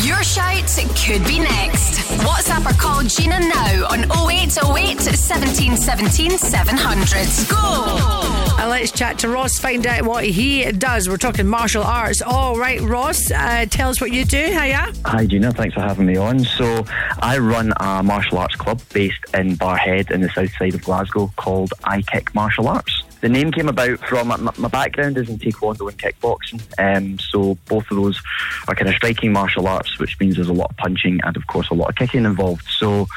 Your 0.04 0.22
shout 0.22 0.70
could 0.96 1.26
be 1.26 1.40
next. 1.40 2.00
WhatsApp 2.22 2.70
or 2.70 2.78
call 2.80 3.02
Gina 3.02 3.40
now 3.40 3.88
on 3.90 4.04
0808 4.30 5.02
17 5.02 5.76
17 5.76 6.32
700. 6.38 7.50
Go! 7.50 8.19
Let's 8.70 8.92
chat 8.92 9.18
to 9.20 9.30
Ross, 9.30 9.58
find 9.58 9.86
out 9.88 10.06
what 10.06 10.24
he 10.24 10.72
does. 10.72 11.10
We're 11.10 11.18
talking 11.18 11.48
martial 11.48 11.82
arts. 11.82 12.22
All 12.22 12.56
right, 12.56 12.80
Ross, 12.80 13.32
uh, 13.32 13.66
tell 13.66 13.90
us 13.90 14.00
what 14.00 14.12
you 14.12 14.26
do. 14.26 14.38
Hiya. 14.38 14.94
Hi, 15.06 15.26
Gina. 15.26 15.52
Thanks 15.52 15.74
for 15.74 15.82
having 15.82 16.06
me 16.06 16.18
on. 16.18 16.40
So, 16.40 16.86
I 17.18 17.40
run 17.40 17.74
a 17.78 18.04
martial 18.04 18.38
arts 18.38 18.56
club 18.56 18.80
based 18.94 19.26
in 19.34 19.58
Barrhead 19.58 20.12
in 20.12 20.22
the 20.22 20.30
south 20.30 20.52
side 20.58 20.76
of 20.76 20.84
Glasgow 20.84 21.32
called 21.36 21.74
I 21.84 22.04
Kick 22.04 22.36
Martial 22.36 22.68
Arts. 22.68 22.99
The 23.22 23.30
name 23.30 23.52
came 23.52 23.68
about 23.68 24.00
from 24.00 24.30
my, 24.30 24.38
my 24.38 24.68
background 24.70 25.18
is 25.18 25.30
in 25.30 25.38
Taekwondo 25.38 25.90
and 25.90 25.98
kickboxing, 25.98 26.62
um, 26.78 27.20
so 27.20 27.56
both 27.68 27.90
of 27.92 27.98
those 27.98 28.22
are 28.68 28.76
kind 28.76 28.88
of 28.88 28.96
striking 28.96 29.34
martial 29.34 29.68
arts, 29.68 30.00
which 30.00 30.20
means 30.20 30.36
there's 30.36 30.48
a 30.48 30.54
lot 30.54 30.72
of 30.72 30.78
punching 30.78 31.20
and, 31.24 31.36
of 31.36 31.46
course, 31.48 31.70
a 31.70 31.74
lot 31.74 31.90
of 31.90 31.96
kicking 31.96 32.26
involved. 32.26 32.66
So 32.70 33.08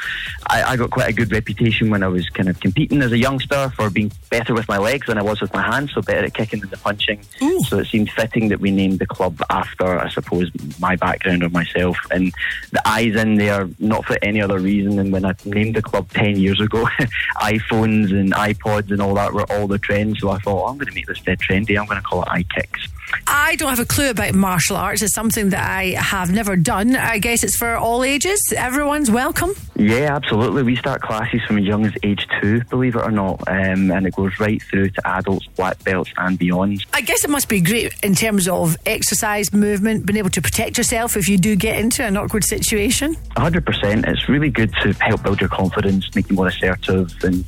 I, 0.49 0.63
I 0.63 0.77
got 0.77 0.91
quite 0.91 1.09
a 1.09 1.13
good 1.13 1.31
reputation 1.31 1.91
when 1.91 2.03
I 2.03 2.09
was 2.09 2.29
kind 2.31 2.49
of 2.49 2.59
competing 2.61 3.01
as 3.03 3.13
a 3.13 3.19
youngster 3.19 3.71
for 3.77 3.91
being 3.91 4.11
better 4.31 4.55
with 4.55 4.69
my 4.69 4.79
legs 4.79 5.07
than 5.07 5.19
I 5.19 5.23
was 5.23 5.41
with 5.41 5.53
my 5.55 5.63
hands, 5.63 5.93
so 5.93 6.03
better 6.03 6.25
at 6.25 6.35
kicking 6.35 6.61
than 6.61 6.71
the 6.71 6.79
punching. 6.79 7.23
So 7.69 7.79
it 7.79 7.87
seemed 7.87 8.11
fitting 8.11 8.49
that 8.49 8.61
we 8.61 8.71
named 8.71 8.99
the 8.99 9.07
club 9.07 9.41
after, 9.51 9.99
I 9.99 10.09
suppose, 10.09 10.51
my 10.81 10.97
background 10.97 11.43
or 11.43 11.51
myself. 11.51 11.97
And 12.11 12.33
the 12.73 12.87
eyes 12.89 13.15
in 13.15 13.37
there, 13.37 13.69
not 13.79 14.05
for 14.05 14.17
any 14.23 14.41
other 14.41 14.59
reason 14.59 14.97
than 14.97 15.11
when 15.11 15.25
I 15.25 15.35
named 15.45 15.77
the 15.77 15.83
club 15.83 16.11
10 16.11 16.39
years 16.39 16.61
ago, 16.61 16.89
iPhones 17.39 18.11
and 18.11 18.33
iPods 18.33 18.91
and 18.91 19.01
all 19.01 19.15
that 19.15 19.33
were 19.33 19.51
all 19.53 19.67
the 19.67 19.79
trends. 19.93 20.21
So 20.21 20.31
I 20.31 20.39
thought, 20.39 20.69
I'm 20.69 20.77
going 20.77 20.89
to 20.89 20.95
make 20.95 21.07
this 21.07 21.21
dead 21.21 21.39
trendy. 21.39 21.79
I'm 21.79 21.87
going 21.87 22.01
to 22.01 22.03
call 22.03 22.23
it 22.23 22.29
iKicks. 22.29 22.89
I 23.27 23.57
don't 23.57 23.71
have 23.71 23.79
a 23.79 23.85
clue 23.85 24.11
about 24.11 24.35
martial 24.35 24.77
arts. 24.77 25.03
It's 25.03 25.15
something 25.15 25.51
that 25.51 25.69
I 25.69 25.95
have 25.99 26.33
never 26.33 26.57
done. 26.57 26.97
I 26.97 27.19
guess 27.19 27.45
it's 27.45 27.57
for 27.57 27.77
all 27.77 28.05
ages. 28.05 28.41
Everyone's 28.57 29.11
welcome. 29.11 29.55
Yeah, 29.75 30.15
absolutely. 30.15 30.63
We 30.63 30.77
start 30.77 31.03
classes 31.03 31.41
from 31.47 31.59
as 31.59 31.65
young 31.65 31.85
as 31.87 31.93
age 32.03 32.27
two, 32.41 32.63
believe 32.65 32.95
it 32.95 33.03
or 33.03 33.11
not, 33.11 33.43
um, 33.49 33.91
and 33.91 34.07
it 34.07 34.15
goes 34.15 34.39
right 34.39 34.63
through 34.63 34.91
to 34.91 35.09
adults, 35.09 35.47
black 35.57 35.83
belts, 35.85 36.11
and 36.17 36.39
beyond. 36.39 36.85
I 36.93 37.01
guess 37.01 37.25
it 37.25 37.31
must 37.31 37.49
be 37.49 37.61
great 37.61 37.95
in 38.03 38.15
terms 38.15 38.49
of 38.49 38.77
exercise, 38.87 39.53
movement, 39.53 40.07
being 40.07 40.19
able 40.19 40.31
to 40.31 40.43
protect 40.43 40.79
yourself 40.79 41.17
if 41.17 41.29
you 41.29 41.39
do 41.39 41.57
get 41.57 41.79
into 41.79 42.05
an 42.05 42.17
awkward 42.17 42.45
situation. 42.45 43.15
100%. 43.37 44.07
It's 44.07 44.29
really 44.29 44.51
good 44.51 44.73
to 44.83 44.93
help 44.95 45.23
build 45.23 45.41
your 45.41 45.51
confidence, 45.51 46.09
make 46.15 46.29
you 46.31 46.37
more 46.37 46.49
assertive, 46.49 47.13
and 47.23 47.45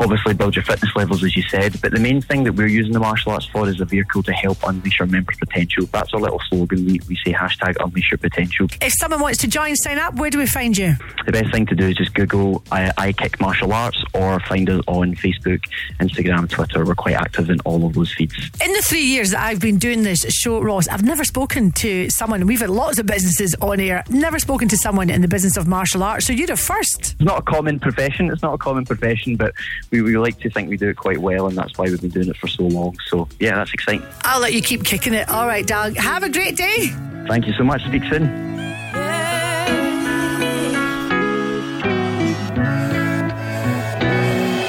obviously 0.00 0.34
build 0.34 0.54
your 0.56 0.64
fitness 0.64 0.94
levels, 0.94 1.24
as 1.24 1.34
you 1.36 1.42
said. 1.42 1.80
But 1.80 1.92
the 1.92 2.00
main 2.00 2.20
thing 2.22 2.44
that 2.44 2.54
we're 2.54 2.66
using 2.68 2.92
the 2.92 3.00
martial 3.00 3.32
arts 3.32 3.46
for 3.46 3.68
is 3.68 3.80
a 3.80 3.84
vehicle 3.84 4.22
to 4.22 4.32
help 4.32 4.58
unleash 4.64 5.00
members' 5.06 5.36
potential. 5.38 5.86
That's 5.86 6.12
our 6.14 6.20
little 6.20 6.40
slogan. 6.48 6.84
We, 6.84 7.00
we 7.08 7.16
say 7.24 7.32
hashtag 7.32 7.76
unleash 7.84 8.10
your 8.10 8.18
potential. 8.18 8.68
If 8.80 8.92
someone 8.98 9.20
wants 9.20 9.38
to 9.38 9.48
join, 9.48 9.76
sign 9.76 9.98
up, 9.98 10.14
where 10.14 10.30
do 10.30 10.38
we 10.38 10.46
find 10.46 10.76
you? 10.76 10.94
The 11.26 11.32
best 11.32 11.52
thing 11.52 11.66
to 11.66 11.74
do 11.74 11.88
is 11.88 11.96
just 11.96 12.14
Google 12.14 12.62
I, 12.70 12.92
I 12.96 13.12
Kick 13.12 13.40
Martial 13.40 13.72
Arts 13.72 14.02
or 14.14 14.40
find 14.40 14.68
us 14.70 14.82
on 14.86 15.14
Facebook, 15.14 15.62
Instagram, 16.00 16.48
Twitter. 16.48 16.84
We're 16.84 16.94
quite 16.94 17.14
active 17.14 17.50
in 17.50 17.60
all 17.60 17.86
of 17.86 17.94
those 17.94 18.12
feeds. 18.12 18.34
In 18.64 18.72
the 18.72 18.82
three 18.82 19.02
years 19.02 19.30
that 19.30 19.44
I've 19.44 19.60
been 19.60 19.78
doing 19.78 20.02
this 20.02 20.20
show, 20.28 20.60
Ross, 20.60 20.88
I've 20.88 21.04
never 21.04 21.24
spoken 21.24 21.72
to 21.72 22.08
someone. 22.10 22.46
We've 22.46 22.60
had 22.60 22.70
lots 22.70 22.98
of 22.98 23.06
businesses 23.06 23.54
on 23.60 23.80
air, 23.80 24.04
never 24.08 24.38
spoken 24.38 24.68
to 24.68 24.76
someone 24.76 25.10
in 25.10 25.20
the 25.20 25.28
business 25.28 25.56
of 25.56 25.66
martial 25.66 26.02
arts. 26.02 26.26
So 26.26 26.32
you're 26.32 26.46
the 26.46 26.56
first. 26.56 27.14
It's 27.14 27.20
not 27.20 27.38
a 27.38 27.42
common 27.42 27.80
profession. 27.80 28.30
It's 28.30 28.42
not 28.42 28.54
a 28.54 28.58
common 28.58 28.84
profession, 28.84 29.36
but 29.36 29.52
we, 29.90 30.02
we 30.02 30.16
like 30.18 30.38
to 30.40 30.50
think 30.50 30.68
we 30.68 30.76
do 30.76 30.88
it 30.88 30.96
quite 30.96 31.18
well, 31.18 31.46
and 31.46 31.56
that's 31.56 31.76
why 31.78 31.84
we've 31.84 32.00
been 32.00 32.10
doing 32.10 32.28
it 32.28 32.36
for 32.36 32.48
so 32.48 32.64
long. 32.64 32.96
So, 33.06 33.28
yeah, 33.40 33.54
that's 33.56 33.72
exciting. 33.72 34.02
I'll 34.22 34.40
let 34.40 34.52
you 34.52 34.62
keep 34.62 34.84
kicking 34.92 35.14
it. 35.14 35.26
All 35.30 35.46
right, 35.46 35.66
Doug. 35.66 35.96
Have 35.96 36.22
a 36.22 36.28
great 36.28 36.54
day. 36.54 36.88
Thank 37.26 37.46
you 37.46 37.54
so 37.54 37.64
much. 37.64 37.82
Speak 37.86 38.04
soon. 38.10 38.28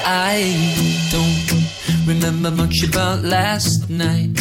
I 0.06 0.83
Remember 2.06 2.50
much 2.50 2.82
about 2.82 3.22
last 3.22 3.88
night. 3.88 4.38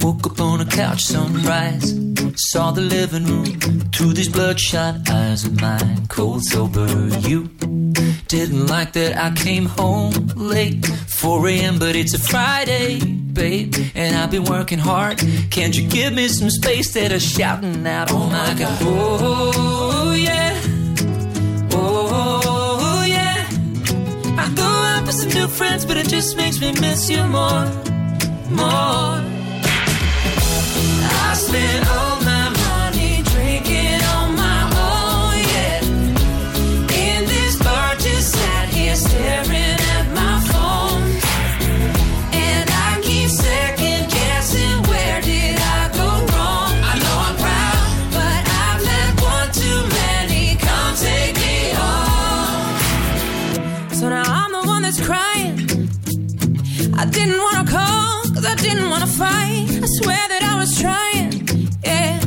Woke 0.00 0.26
up 0.26 0.40
on 0.40 0.60
a 0.60 0.64
couch, 0.64 1.02
sunrise. 1.02 1.92
Saw 2.36 2.70
the 2.70 2.82
living 2.82 3.24
room 3.24 3.46
through 3.90 4.12
these 4.12 4.28
bloodshot 4.28 5.08
eyes 5.10 5.44
of 5.44 5.60
mine. 5.60 6.06
Cold 6.08 6.44
sober, 6.44 6.86
you 7.28 7.48
didn't 8.28 8.66
like 8.68 8.92
that 8.92 9.16
I 9.16 9.34
came 9.34 9.66
home 9.66 10.28
late. 10.36 10.86
4 10.86 11.48
a.m., 11.48 11.78
but 11.80 11.96
it's 11.96 12.14
a 12.14 12.20
Friday, 12.20 13.04
babe. 13.04 13.74
And 13.96 14.14
I've 14.14 14.30
been 14.30 14.44
working 14.44 14.78
hard. 14.78 15.18
Can't 15.50 15.76
you 15.76 15.88
give 15.88 16.12
me 16.12 16.28
some 16.28 16.50
space 16.50 16.92
that 16.94 17.12
I'm 17.12 17.18
shouting 17.18 17.86
out? 17.86 18.12
Oh 18.12 18.26
my 18.28 18.54
god. 18.56 18.78
Oh, 18.82 20.14
yeah. 20.16 20.73
out 25.04 25.06
with 25.06 25.16
some 25.16 25.40
new 25.40 25.48
friends, 25.48 25.84
but 25.84 25.96
it 25.96 26.08
just 26.08 26.36
makes 26.36 26.60
me 26.60 26.72
miss 26.80 27.10
you 27.10 27.22
more, 27.26 27.66
more. 28.50 29.20
I 31.26 31.34
spent 31.34 31.88
all 31.88 32.23
didn't 58.64 58.88
wanna 58.88 59.06
fight. 59.06 59.68
I 59.84 59.88
swear 60.00 60.24
that 60.32 60.42
I 60.42 60.54
was 60.62 60.70
trying. 60.84 61.30
Yeah, 61.84 62.18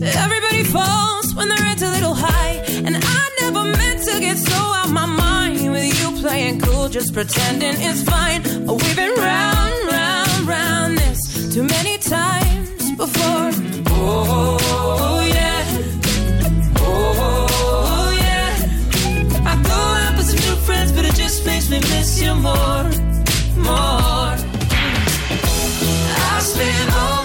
but 0.00 0.16
everybody 0.24 0.62
falls 0.64 1.26
when 1.36 1.48
they're 1.50 1.68
at 1.72 1.82
a 1.82 1.90
little 1.96 2.14
high, 2.14 2.54
and 2.86 2.94
I 2.96 3.22
never 3.42 3.64
meant 3.78 4.00
to 4.08 4.18
get 4.18 4.38
so 4.38 4.60
out 4.78 4.88
my 4.88 5.04
mind 5.04 5.72
with 5.72 5.88
you 6.00 6.08
playing 6.22 6.60
cool, 6.60 6.88
just 6.88 7.12
pretending 7.12 7.76
it's 7.88 8.02
fine. 8.02 8.40
Oh, 8.66 8.76
we've 8.82 8.96
been 8.96 9.14
round, 9.30 9.74
round, 9.96 10.40
round 10.54 10.98
this 11.02 11.20
too 11.54 11.64
many 11.76 11.98
times 11.98 12.92
before. 13.02 13.50
Oh 13.90 15.20
yeah. 15.36 15.60
Oh 16.80 18.08
yeah. 18.24 19.50
I 19.52 19.54
go 19.70 19.80
out 20.02 20.14
with 20.16 20.28
some 20.30 20.42
new 20.48 20.56
friends, 20.66 20.92
but 20.92 21.04
it 21.04 21.14
just 21.14 21.44
makes 21.44 21.68
me 21.68 21.78
miss 21.92 22.22
you 22.22 22.34
more, 22.34 22.88
more 23.68 24.43
lost 26.44 26.58
in 26.58 26.90
all 26.90 27.23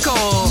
Blanco. 0.00 0.50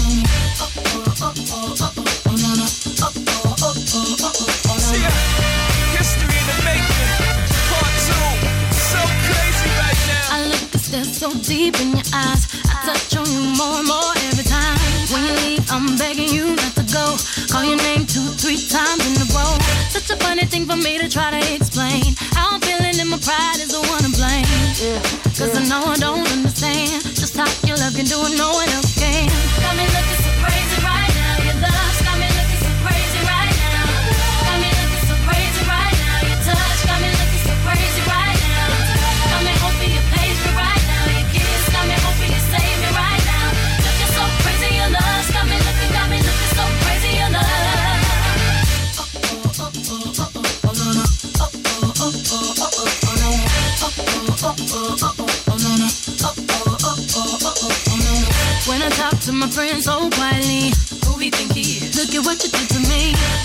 So 11.20 11.30
deep 11.41 11.78
in 11.82 11.89
your 11.89 12.06
eyes, 12.14 12.47
I 12.66 12.86
touch 12.86 13.18
on 13.18 13.26
you 13.26 13.54
more 13.58 13.80
and 13.80 13.88
more. 13.88 13.99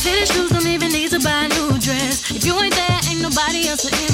tennis 0.05 0.31
shoes, 0.33 0.51
don't 0.51 0.67
even 0.67 0.93
need 0.93 1.11
to 1.11 1.21
buy 1.21 1.45
a 1.45 1.49
new 1.49 1.79
dress. 1.79 2.31
If 2.31 2.45
you 2.45 2.55
ain't 2.61 2.75
there, 2.75 3.01
ain't 3.09 3.23
nobody 3.23 3.69
else 3.69 3.89
to 3.89 4.14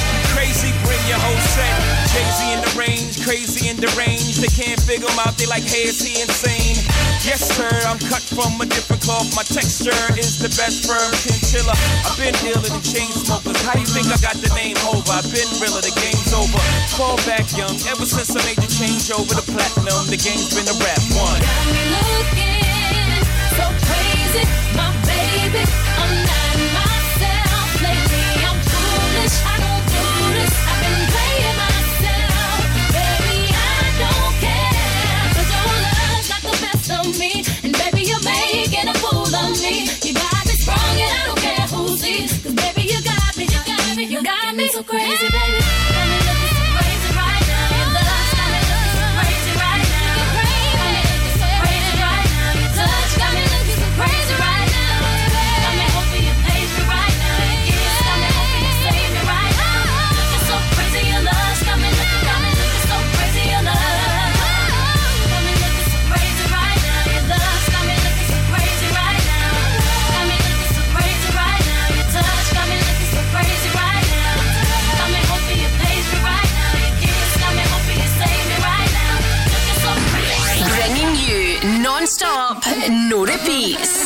crazy, 0.41 0.73
bring 0.81 0.97
your 1.05 1.21
whole 1.21 1.43
set. 1.53 1.69
Crazy 2.09 2.49
in 2.49 2.59
the 2.65 2.73
range, 2.73 3.13
crazy 3.21 3.69
in 3.69 3.77
the 3.77 3.93
range. 3.93 4.41
They 4.41 4.49
can't 4.49 4.81
figure 4.81 5.05
him 5.05 5.21
out, 5.21 5.37
they 5.37 5.45
like, 5.45 5.61
hey, 5.61 5.85
is 5.85 6.01
he 6.01 6.17
insane? 6.17 6.81
Yes, 7.21 7.45
sir, 7.53 7.69
I'm 7.85 8.01
cut 8.09 8.25
from 8.25 8.57
a 8.57 8.65
different 8.65 9.05
cloth. 9.05 9.29
My 9.37 9.45
texture 9.45 9.93
is 10.17 10.41
the 10.41 10.49
best 10.57 10.89
firm 10.89 11.13
chinchilla. 11.21 11.77
I've 12.01 12.17
been 12.17 12.33
dealing 12.41 12.73
with 12.73 12.81
chain 12.89 13.13
smokers. 13.13 13.61
How 13.61 13.77
you 13.77 13.85
think 13.85 14.09
I 14.09 14.17
got 14.17 14.41
the 14.41 14.49
name 14.57 14.81
Hova? 14.81 15.21
I've 15.21 15.29
been 15.29 15.45
realer, 15.61 15.85
the 15.85 15.93
game's 16.01 16.33
over. 16.33 16.57
Fall 16.97 17.21
back 17.29 17.45
young, 17.53 17.77
ever 17.85 18.09
since 18.09 18.33
I 18.33 18.41
made 18.49 18.57
the 18.57 18.69
change 18.73 19.13
over 19.13 19.37
the 19.37 19.45
platinum, 19.45 20.09
the 20.09 20.17
game's 20.17 20.49
been 20.57 20.65
a 20.65 20.77
rap 20.81 21.01
one. 21.21 21.37
Got 21.37 21.69
me 21.69 21.85
looking 21.93 23.21
so 23.61 23.65
crazy, 23.85 24.43
my 24.73 24.89
baby. 25.05 25.80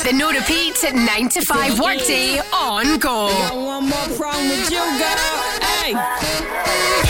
the 0.06 0.14
no-repeat 0.14 0.84
at 0.84 0.94
9 0.94 1.30
to 1.30 1.42
5 1.42 1.80
workday 1.80 2.40
on 2.54 3.00
go. 3.00 3.26
One 3.56 3.90
more 3.90 4.08
problem 4.16 4.50
with 4.50 4.70
you, 4.70 4.78
girl. 4.78 5.42
Hey. 5.62 7.05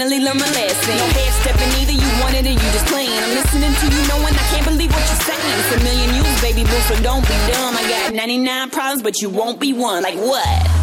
finally 0.00 0.24
learned 0.24 0.40
my 0.40 0.46
lesson. 0.52 0.96
No 0.96 1.04
head 1.12 1.32
stepping 1.42 1.68
either, 1.80 1.92
you 1.92 2.10
wanted 2.22 2.46
it, 2.46 2.52
you 2.52 2.68
just 2.72 2.86
playing. 2.86 3.10
I'm 3.10 3.34
listening 3.36 3.72
to 3.74 3.86
you 3.94 4.08
knowing 4.08 4.32
I 4.32 4.44
can't 4.48 4.64
believe 4.64 4.90
what 4.90 5.04
you're 5.04 5.24
saying. 5.28 5.58
It's 5.60 5.76
a 5.76 5.84
million 5.84 6.10
views, 6.10 6.40
baby 6.40 6.64
boo, 6.64 6.80
so 6.88 6.96
don't 7.02 7.22
be 7.28 7.36
dumb. 7.52 7.76
I 7.76 7.82
got 7.86 8.14
99 8.14 8.70
problems, 8.70 9.02
but 9.02 9.20
you 9.20 9.28
won't 9.28 9.60
be 9.60 9.74
one. 9.74 10.02
Like 10.02 10.16
what? 10.16 10.79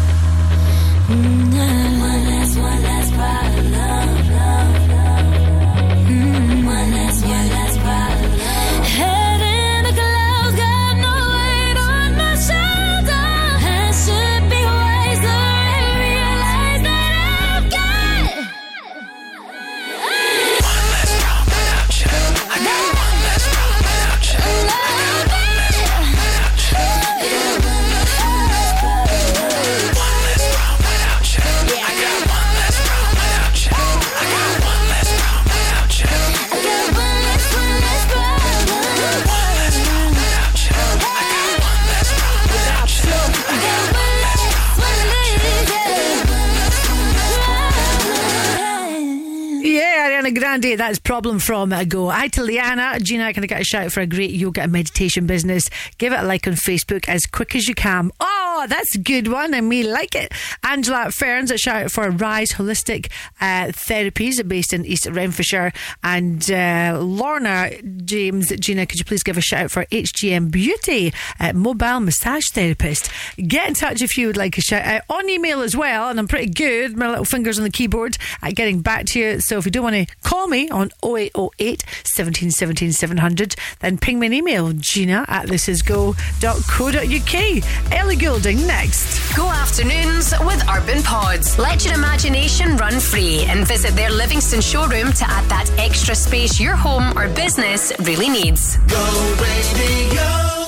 That's 50.76 50.97
Problem 51.18 51.40
From 51.40 51.72
a 51.72 51.84
Go. 51.84 52.10
Hi 52.10 52.28
to 52.28 52.44
Liana. 52.44 53.00
Gina, 53.00 53.32
can 53.32 53.42
I 53.42 53.48
get 53.48 53.60
a 53.60 53.64
shout 53.64 53.90
for 53.90 53.98
a 53.98 54.06
great 54.06 54.30
yoga 54.30 54.62
and 54.62 54.70
meditation 54.70 55.26
business? 55.26 55.68
Give 55.98 56.12
it 56.12 56.20
a 56.20 56.22
like 56.22 56.46
on 56.46 56.52
Facebook 56.52 57.08
as 57.08 57.26
quick 57.26 57.56
as 57.56 57.66
you 57.66 57.74
can. 57.74 58.12
Oh, 58.20 58.66
that's 58.68 58.94
a 58.94 58.98
good 58.98 59.26
one, 59.26 59.52
and 59.52 59.68
we 59.68 59.82
like 59.82 60.14
it. 60.14 60.32
Angela 60.62 61.10
Ferns, 61.10 61.50
a 61.50 61.58
shout 61.58 61.84
out 61.86 61.90
for 61.90 62.08
Rise 62.10 62.52
Holistic 62.52 63.10
uh, 63.40 63.72
Therapies 63.72 64.46
based 64.46 64.72
in 64.72 64.86
East 64.86 65.06
Renfrewshire. 65.06 65.72
And 66.04 66.48
uh, 66.52 66.98
Lorna 67.00 67.70
James, 68.04 68.50
Gina, 68.50 68.86
could 68.86 69.00
you 69.00 69.04
please 69.04 69.24
give 69.24 69.36
a 69.36 69.40
shout 69.40 69.64
out 69.64 69.70
for 69.72 69.86
HGM 69.86 70.52
Beauty, 70.52 71.12
uh, 71.40 71.52
mobile 71.52 71.98
massage 71.98 72.46
therapist? 72.52 73.10
Get 73.36 73.66
in 73.66 73.74
touch 73.74 74.02
if 74.02 74.16
you 74.16 74.28
would 74.28 74.36
like 74.36 74.56
a 74.56 74.60
shout 74.60 74.84
out 74.84 75.02
on 75.10 75.28
email 75.28 75.62
as 75.62 75.76
well. 75.76 76.10
And 76.10 76.20
I'm 76.20 76.28
pretty 76.28 76.52
good, 76.52 76.96
my 76.96 77.08
little 77.08 77.24
fingers 77.24 77.58
on 77.58 77.64
the 77.64 77.70
keyboard 77.70 78.18
at 78.40 78.54
getting 78.54 78.82
back 78.82 79.06
to 79.06 79.18
you. 79.18 79.40
So 79.40 79.58
if 79.58 79.64
you 79.64 79.72
don't 79.72 79.82
want 79.82 80.08
to 80.08 80.16
call 80.22 80.46
me 80.46 80.68
on 80.68 80.90
0808 81.16 81.84
17 82.04 82.50
17 82.50 82.92
700, 82.92 83.56
then 83.80 83.98
ping 83.98 84.18
me 84.18 84.26
an 84.26 84.32
email, 84.32 84.72
gina 84.72 85.24
at 85.28 85.46
thisisgo.co.uk. 85.46 87.92
Ellie 87.92 88.16
Goulding 88.16 88.66
next. 88.66 89.36
Go 89.36 89.48
afternoons 89.48 90.32
with 90.40 90.62
Urban 90.68 91.02
Pods. 91.02 91.58
Let 91.58 91.84
your 91.84 91.94
imagination 91.94 92.76
run 92.76 93.00
free 93.00 93.44
and 93.48 93.66
visit 93.66 93.94
their 93.94 94.10
Livingston 94.10 94.60
showroom 94.60 95.12
to 95.12 95.24
add 95.28 95.48
that 95.48 95.70
extra 95.78 96.14
space 96.14 96.60
your 96.60 96.76
home 96.76 97.16
or 97.16 97.28
business 97.28 97.92
really 98.00 98.28
needs. 98.28 98.76
Go, 98.76 99.36
baby, 99.38 100.14
go. 100.14 100.67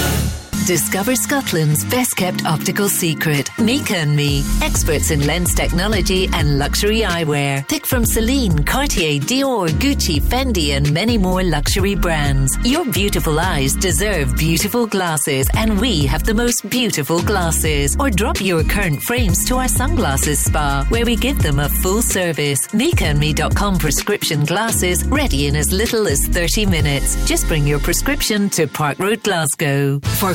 Yeah. 0.00 0.29
Discover 0.66 1.16
Scotland's 1.16 1.84
best 1.84 2.14
kept 2.16 2.44
optical 2.44 2.88
secret. 2.88 3.50
Mika 3.58 3.96
and 3.96 4.14
Me, 4.14 4.44
experts 4.62 5.10
in 5.10 5.26
lens 5.26 5.52
technology 5.52 6.28
and 6.32 6.58
luxury 6.58 7.00
eyewear. 7.00 7.66
Pick 7.66 7.86
from 7.86 8.04
Celine, 8.04 8.62
Cartier, 8.64 9.18
Dior, 9.18 9.68
Gucci, 9.68 10.20
Fendi, 10.20 10.76
and 10.76 10.92
many 10.92 11.18
more 11.18 11.42
luxury 11.42 11.96
brands. 11.96 12.56
Your 12.64 12.84
beautiful 12.84 13.40
eyes 13.40 13.74
deserve 13.74 14.36
beautiful 14.36 14.86
glasses, 14.86 15.48
and 15.56 15.80
we 15.80 16.06
have 16.06 16.24
the 16.24 16.34
most 16.34 16.68
beautiful 16.70 17.20
glasses. 17.22 17.96
Or 17.98 18.10
drop 18.10 18.40
your 18.40 18.62
current 18.62 19.02
frames 19.02 19.44
to 19.48 19.56
our 19.56 19.68
sunglasses 19.68 20.44
spa, 20.44 20.86
where 20.90 21.04
we 21.06 21.16
give 21.16 21.42
them 21.42 21.58
a 21.58 21.68
full 21.68 22.02
service. 22.02 22.68
MikaandMe.com 22.68 23.78
prescription 23.78 24.44
glasses 24.44 25.04
ready 25.06 25.48
in 25.48 25.56
as 25.56 25.72
little 25.72 26.06
as 26.06 26.24
30 26.28 26.66
minutes. 26.66 27.16
Just 27.26 27.48
bring 27.48 27.66
your 27.66 27.80
prescription 27.80 28.48
to 28.50 28.68
Park 28.68 28.98
Road, 29.00 29.22
Glasgow. 29.24 29.98
For 30.20 30.34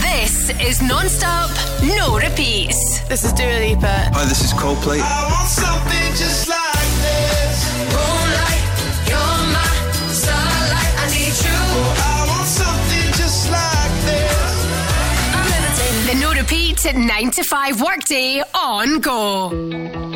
This 0.00 0.50
is 0.60 0.82
non-stop, 0.82 1.50
no 1.82 2.18
repeats. 2.18 3.00
This 3.08 3.24
is 3.24 3.32
Dua 3.32 3.58
Lipa. 3.60 4.10
Hi, 4.12 4.24
this 4.26 4.44
is 4.44 4.52
Coldplay. 4.52 5.00
I 5.00 5.28
want 5.30 5.48
something 5.48 6.14
just 6.14 6.48
like 6.48 6.90
this. 7.00 7.56
Moonlight, 7.96 8.64
you're 9.08 9.40
my 9.56 9.64
starlight. 10.12 10.94
I 11.00 11.06
need 11.16 11.36
you. 11.46 11.60
I 11.96 12.26
want 12.28 12.46
something 12.46 13.08
just 13.16 13.50
like 13.50 13.94
this. 14.04 14.66
The 16.06 16.14
no 16.20 16.32
repeat 16.34 16.84
9 16.94 17.30
to 17.30 17.42
5 17.42 17.80
workday 17.80 18.42
on 18.54 19.00
go. 19.00 20.15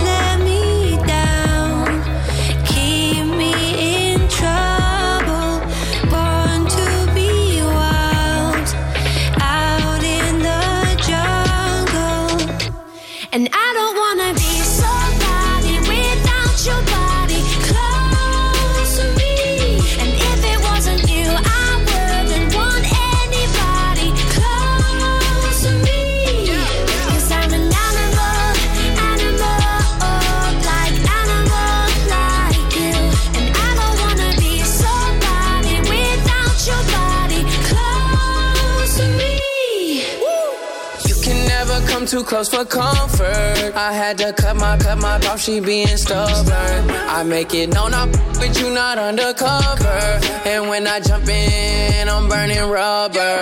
too 42.21 42.27
close 42.27 42.49
for 42.49 42.65
comfort. 42.65 43.73
I 43.75 43.93
had 43.93 44.17
to 44.19 44.33
cut 44.33 44.55
my 44.55 44.77
cut 44.77 44.97
my 44.99 45.15
off, 45.27 45.41
she 45.41 45.59
being 45.59 45.97
stubborn. 45.97 46.89
I 47.17 47.23
make 47.23 47.53
it 47.53 47.73
known 47.73 47.93
I'm 47.93 48.11
with 48.39 48.59
you, 48.59 48.69
not 48.73 48.97
undercover. 48.97 49.99
And 50.45 50.69
when 50.69 50.87
I 50.87 50.99
jump 50.99 51.27
in, 51.27 52.09
I'm 52.09 52.27
burning 52.27 52.69
rubber. 52.69 53.37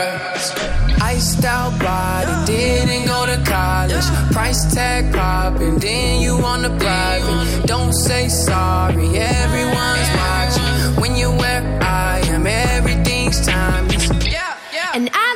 Iced 1.02 1.44
out 1.46 1.80
body, 1.80 2.52
didn't 2.52 3.06
go 3.08 3.26
to 3.26 3.38
college. 3.46 4.08
Price 4.32 4.74
tag 4.74 5.14
popping, 5.14 5.80
then 5.80 6.22
you 6.22 6.34
on 6.36 6.62
the 6.62 6.74
private. 6.78 7.68
Don't 7.68 7.94
say 7.94 8.30
sorry, 8.30 9.18
everyone's 9.18 10.10
watching. 10.22 11.02
When 11.02 11.16
you're 11.16 11.36
where 11.36 11.64
I 11.82 12.20
am, 12.28 12.46
everything's 12.48 13.46
timeless. 13.46 14.10
And 14.92 15.08
I 15.14 15.29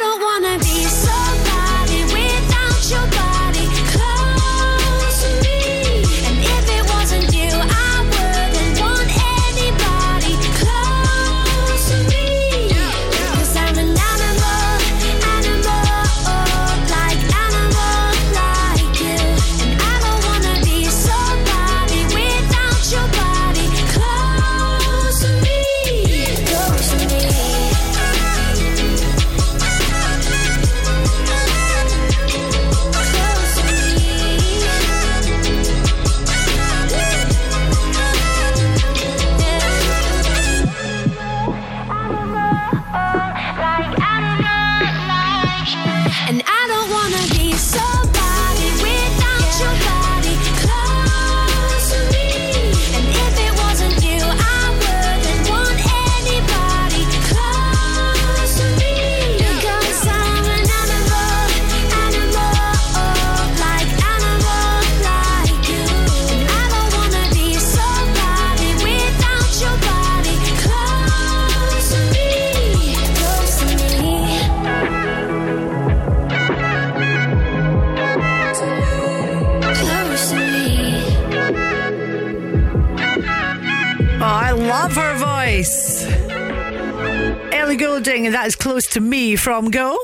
Ellie 87.74 87.86
Goulding, 87.86 88.28
and 88.28 88.36
that 88.36 88.46
is 88.46 88.56
close 88.56 88.86
to 88.90 89.00
me 89.00 89.36
from 89.36 89.72
Go. 89.72 89.98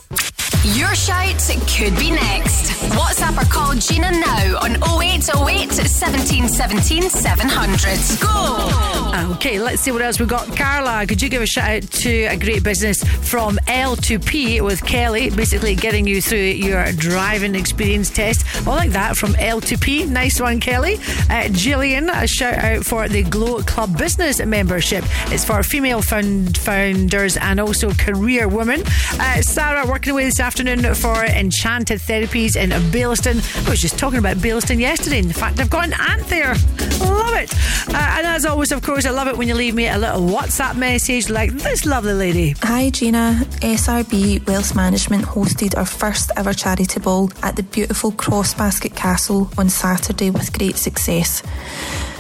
Your 0.64 0.96
shout 0.96 1.40
could 1.68 1.96
be 2.00 2.10
next. 2.10 2.69
WhatsApp 2.96 3.42
or 3.42 3.46
call 3.52 3.76
Gina 3.76 4.12
now 4.12 4.60
on 4.60 4.78
0808 5.02 5.72
17 5.72 6.48
17 6.48 7.10
700. 7.10 8.20
Go! 8.22 9.36
Okay, 9.36 9.60
let's 9.60 9.82
see 9.82 9.92
what 9.92 10.02
else 10.02 10.20
we've 10.20 10.30
got. 10.30 10.56
Carla, 10.56 11.06
could 11.06 11.22
you 11.22 11.30
give 11.30 11.42
a 11.42 11.46
shout 11.46 11.70
out 11.70 11.82
to 11.92 12.26
a 12.26 12.38
great 12.38 12.64
business 12.64 13.04
from 13.04 13.60
L 13.68 13.96
to 13.98 14.20
P 14.20 14.62
with 14.62 14.84
Kelly, 14.84 15.30
basically 15.30 15.76
getting 15.76 16.08
you 16.08 16.22
through 16.22 16.40
your 16.40 16.92
driving 16.94 17.56
experience 17.56 18.10
test? 18.10 18.46
I 18.68 18.70
like 18.70 18.92
that 18.92 19.18
from 19.18 19.36
L 19.36 19.62
to 19.62 19.78
P. 19.78 20.06
Nice 20.06 20.40
one, 20.40 20.60
Kelly. 20.60 21.00
Uh, 21.30 21.50
Gillian, 21.50 22.10
a 22.10 22.28
shout 22.28 22.56
out 22.56 22.86
for 22.86 23.08
the 23.08 23.24
Glow 23.24 23.62
Club 23.64 23.98
Business 23.98 24.44
membership. 24.44 25.04
It's 25.28 25.44
for 25.44 25.62
female 25.64 26.02
found 26.02 26.58
founders 26.58 27.38
and 27.38 27.60
also 27.60 27.92
career 27.92 28.48
women. 28.48 28.84
Uh, 29.20 29.42
Sarah, 29.42 29.86
working 29.86 30.14
away 30.14 30.26
this 30.26 30.40
afternoon 30.40 30.94
for 30.96 31.26
Enchanted 31.26 32.00
Therapies 32.00 32.56
in 32.56 32.69
Baillieston. 32.92 33.68
I 33.68 33.70
was 33.70 33.82
just 33.82 33.98
talking 33.98 34.20
about 34.20 34.38
Baillieston 34.38 34.80
yesterday. 34.80 35.20
In 35.20 35.32
fact, 35.32 35.60
I've 35.60 35.70
got 35.70 35.86
an 35.86 35.94
aunt 35.94 36.28
there. 36.28 36.54
Love 37.00 37.36
it. 37.36 37.54
Uh, 37.90 38.16
and 38.18 38.28
as 38.28 38.46
always, 38.46 38.72
of 38.72 38.82
course, 38.82 39.06
I 39.06 39.12
love 39.12 39.28
it 39.28 39.38
when 39.38 39.48
you 39.48 39.56
leave 39.56 39.76
me 39.76 39.88
a 39.88 39.98
little 39.98 40.22
WhatsApp 40.22 40.76
message 40.76 41.30
like 41.30 41.52
this 41.52 41.86
lovely 41.86 42.14
lady. 42.14 42.56
Hi 42.62 42.90
Gina, 42.90 43.42
SRB 43.62 44.46
Wealth 44.48 44.76
Management 44.76 45.24
hosted 45.24 45.78
our 45.78 45.86
first 45.86 46.32
ever 46.36 46.54
charity 46.54 47.00
ball 47.00 47.32
at 47.42 47.56
the 47.56 47.64
beautiful 47.64 48.12
Crossbasket 48.12 48.96
Castle 48.96 49.50
on 49.58 49.70
Saturday 49.70 50.30
with 50.30 50.58
great 50.58 50.78
success. 50.78 51.42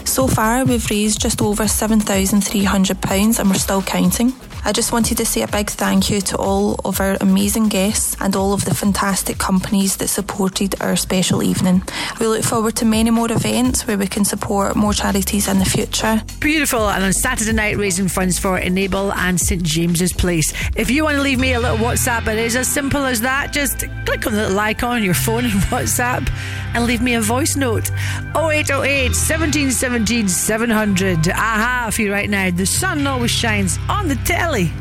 So 0.05 0.27
far, 0.27 0.65
we've 0.65 0.89
raised 0.89 1.21
just 1.21 1.41
over 1.41 1.63
£7,300 1.65 3.39
and 3.39 3.49
we're 3.49 3.55
still 3.55 3.81
counting. 3.81 4.33
I 4.65 4.71
just 4.71 4.91
wanted 4.91 5.17
to 5.17 5.25
say 5.25 5.41
a 5.41 5.47
big 5.47 5.69
thank 5.69 6.09
you 6.09 6.21
to 6.21 6.37
all 6.37 6.79
of 6.85 6.99
our 6.99 7.17
amazing 7.21 7.69
guests 7.69 8.15
and 8.19 8.35
all 8.35 8.53
of 8.53 8.65
the 8.65 8.73
fantastic 8.73 9.37
companies 9.37 9.97
that 9.97 10.09
supported 10.09 10.79
our 10.81 10.95
special 10.95 11.41
evening. 11.41 11.81
We 12.19 12.27
look 12.27 12.43
forward 12.43 12.75
to 12.77 12.85
many 12.85 13.09
more 13.09 13.31
events 13.31 13.87
where 13.87 13.97
we 13.97 14.07
can 14.07 14.25
support 14.25 14.75
more 14.75 14.93
charities 14.93 15.47
in 15.47 15.59
the 15.59 15.65
future. 15.65 16.21
Beautiful. 16.39 16.89
And 16.89 17.03
on 17.03 17.13
Saturday 17.13 17.53
night, 17.53 17.77
raising 17.77 18.07
funds 18.09 18.37
for 18.37 18.57
Enable 18.57 19.11
and 19.13 19.39
St 19.39 19.63
James's 19.63 20.13
Place. 20.13 20.53
If 20.75 20.91
you 20.91 21.03
want 21.03 21.15
to 21.15 21.21
leave 21.21 21.39
me 21.39 21.53
a 21.53 21.59
little 21.59 21.77
WhatsApp, 21.77 22.27
it 22.27 22.37
is 22.37 22.55
as 22.55 22.67
simple 22.67 23.05
as 23.05 23.21
that. 23.21 23.53
Just 23.53 23.79
click 24.05 24.27
on 24.27 24.33
the 24.33 24.43
little 24.43 24.59
icon 24.59 24.97
on 24.97 25.03
your 25.03 25.13
phone 25.13 25.45
and 25.45 25.53
WhatsApp 25.71 26.27
and 26.73 26.85
leave 26.85 27.01
me 27.01 27.15
a 27.15 27.21
voice 27.21 27.55
note. 27.55 27.89
0808 28.35 29.15
17 29.15 29.71
17 29.71 30.27
700. 30.27 31.29
Aha, 31.29 31.89
for 31.91 32.01
you 32.01 32.11
right 32.11 32.29
now. 32.29 32.49
The 32.51 32.65
sun 32.65 33.05
always 33.07 33.31
shines 33.31 33.79
on 33.89 34.07
the 34.07 34.15
telly. 34.17 34.71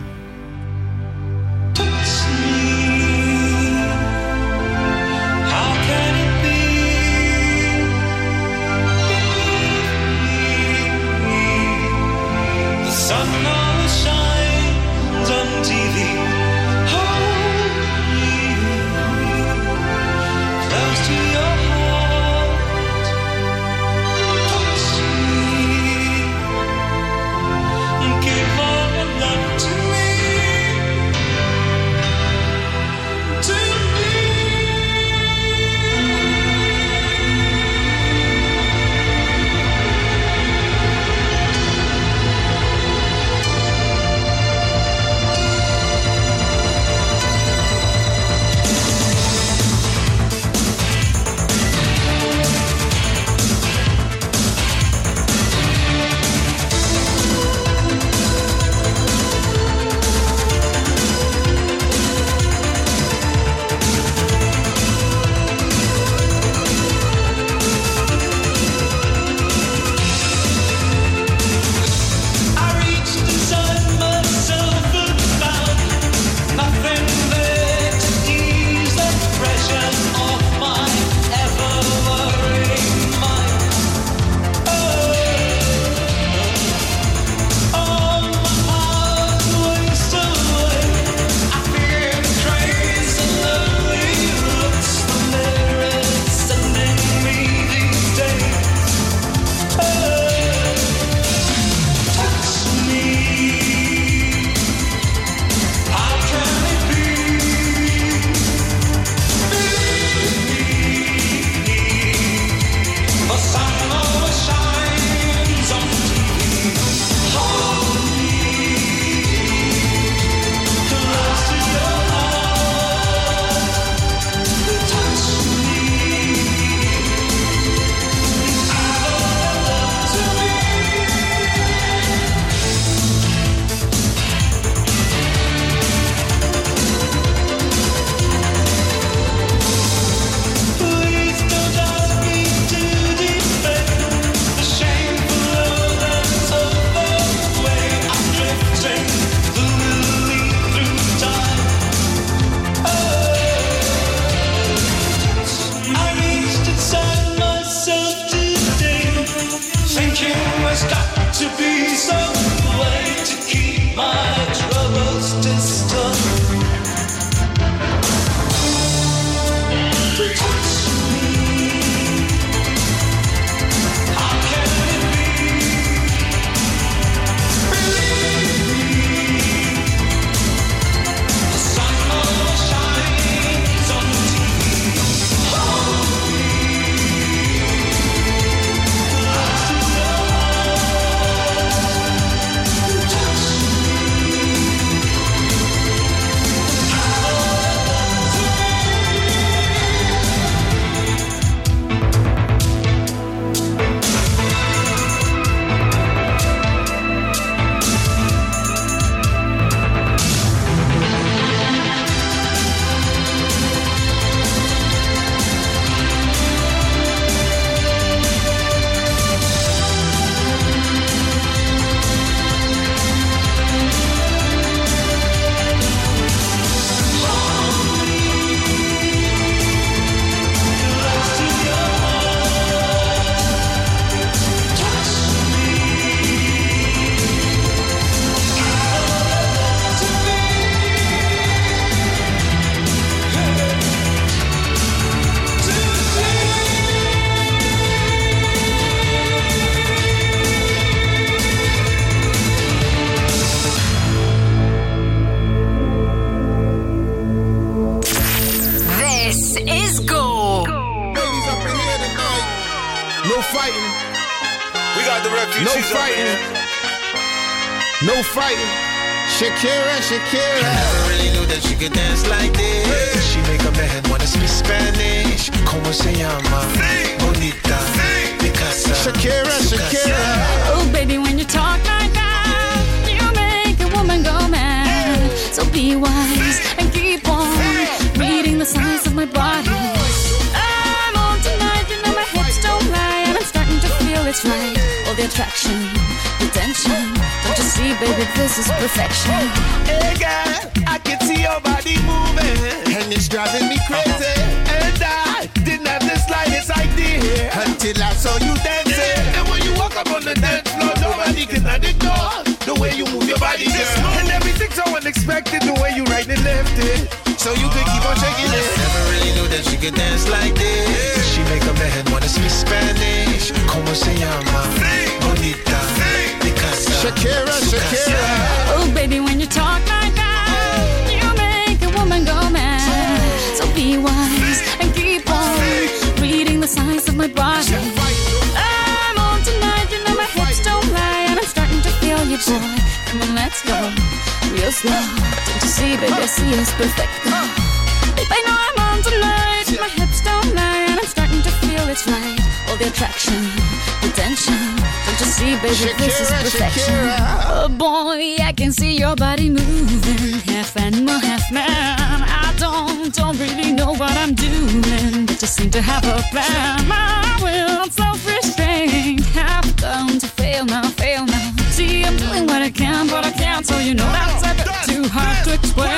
Hard 375.49 375.97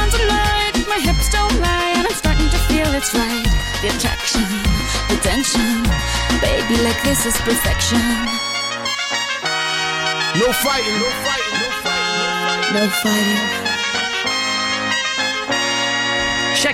tonight, 0.11 0.75
my 0.87 0.99
hips 0.99 1.29
don't 1.29 1.55
lie, 1.59 1.93
and 1.95 2.05
I'm 2.07 2.13
starting 2.13 2.49
to 2.49 2.59
feel 2.67 2.89
it's 2.93 3.13
right. 3.15 3.47
The 3.81 3.87
attraction, 3.95 4.45
the 5.09 5.17
tension. 5.23 5.83
Baby, 6.43 6.81
like 6.83 7.01
this 7.03 7.25
is 7.25 7.35
perfection. 7.41 8.03
No 10.39 10.51
fighting, 10.63 10.97
no 10.99 11.09
fighting, 11.25 11.57
no 11.63 11.69
fighting. 11.83 12.73
No 12.75 12.83
fighting. 13.03 13.71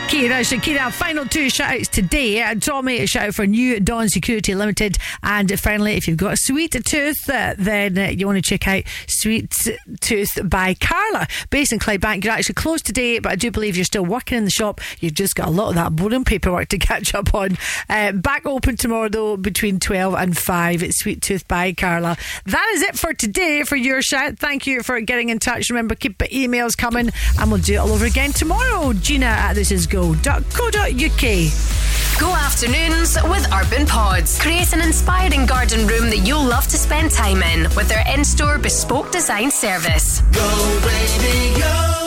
Shakira, 0.07 0.39
Shakira, 0.39 0.89
final 0.89 1.25
two 1.25 1.49
shout 1.49 1.75
outs 1.75 1.89
today. 1.89 2.41
Tommy, 2.61 2.99
a 2.99 3.07
shout 3.07 3.27
out 3.27 3.35
for 3.35 3.45
New 3.45 3.77
Dawn 3.81 4.07
Security 4.07 4.55
Limited. 4.55 4.97
And 5.21 5.59
finally, 5.59 5.95
if 5.95 6.07
you've 6.07 6.15
got 6.15 6.31
a 6.31 6.37
sweet 6.37 6.71
tooth, 6.71 7.29
uh, 7.29 7.55
then 7.57 7.97
uh, 7.97 8.03
you 8.03 8.25
want 8.25 8.37
to 8.37 8.41
check 8.41 8.69
out 8.69 8.83
Sweet 9.09 9.53
Tooth 9.99 10.29
by 10.45 10.75
Carla, 10.75 11.27
based 11.49 11.73
in 11.73 11.79
Clydebank. 11.79 12.23
You're 12.23 12.31
actually 12.31 12.55
closed 12.55 12.85
today, 12.85 13.19
but 13.19 13.33
I 13.33 13.35
do 13.35 13.51
believe 13.51 13.75
you're 13.75 13.83
still 13.83 14.05
working 14.05 14.37
in 14.37 14.45
the 14.45 14.49
shop. 14.49 14.79
You've 15.01 15.13
just 15.13 15.35
got 15.35 15.49
a 15.49 15.51
lot 15.51 15.69
of 15.69 15.75
that 15.75 15.93
boring 15.93 16.23
paperwork 16.23 16.69
to 16.69 16.77
catch 16.77 17.13
up 17.13 17.35
on. 17.35 17.57
Uh, 17.89 18.13
back 18.13 18.45
open 18.45 18.77
tomorrow, 18.77 19.09
though, 19.09 19.35
between 19.35 19.77
12 19.77 20.13
and 20.13 20.37
5. 20.37 20.83
It's 20.83 20.99
Sweet 20.99 21.21
Tooth 21.21 21.45
by 21.49 21.73
Carla. 21.73 22.15
That 22.45 22.71
is 22.75 22.81
it 22.81 22.97
for 22.97 23.13
today 23.13 23.63
for 23.63 23.75
your 23.75 24.01
shout. 24.01 24.39
Thank 24.39 24.67
you 24.67 24.83
for 24.83 25.01
getting 25.01 25.27
in 25.27 25.39
touch. 25.39 25.69
Remember, 25.69 25.95
keep 25.95 26.17
the 26.17 26.29
emails 26.29 26.77
coming, 26.77 27.09
and 27.37 27.51
we'll 27.51 27.59
do 27.59 27.73
it 27.73 27.77
all 27.77 27.91
over 27.91 28.05
again 28.05 28.31
tomorrow. 28.31 28.93
Gina 28.93 29.25
at 29.25 29.57
thisisgo.co.uk. 29.97 32.19
Go 32.19 32.33
afternoons 32.33 33.17
with 33.29 33.47
Urban 33.53 33.85
Pods. 33.85 34.39
Create 34.39 34.73
an 34.73 34.81
inspiring 34.81 35.45
garden 35.45 35.85
room 35.87 36.09
that 36.09 36.19
you'll 36.19 36.43
love 36.43 36.67
to 36.67 36.77
spend 36.77 37.11
time 37.11 37.43
in 37.43 37.63
with 37.75 37.87
their 37.87 38.03
in 38.13 38.25
store 38.25 38.57
bespoke 38.57 39.11
design 39.11 39.51
service. 39.51 40.21
Go 40.33 40.79
radio. 40.83 42.06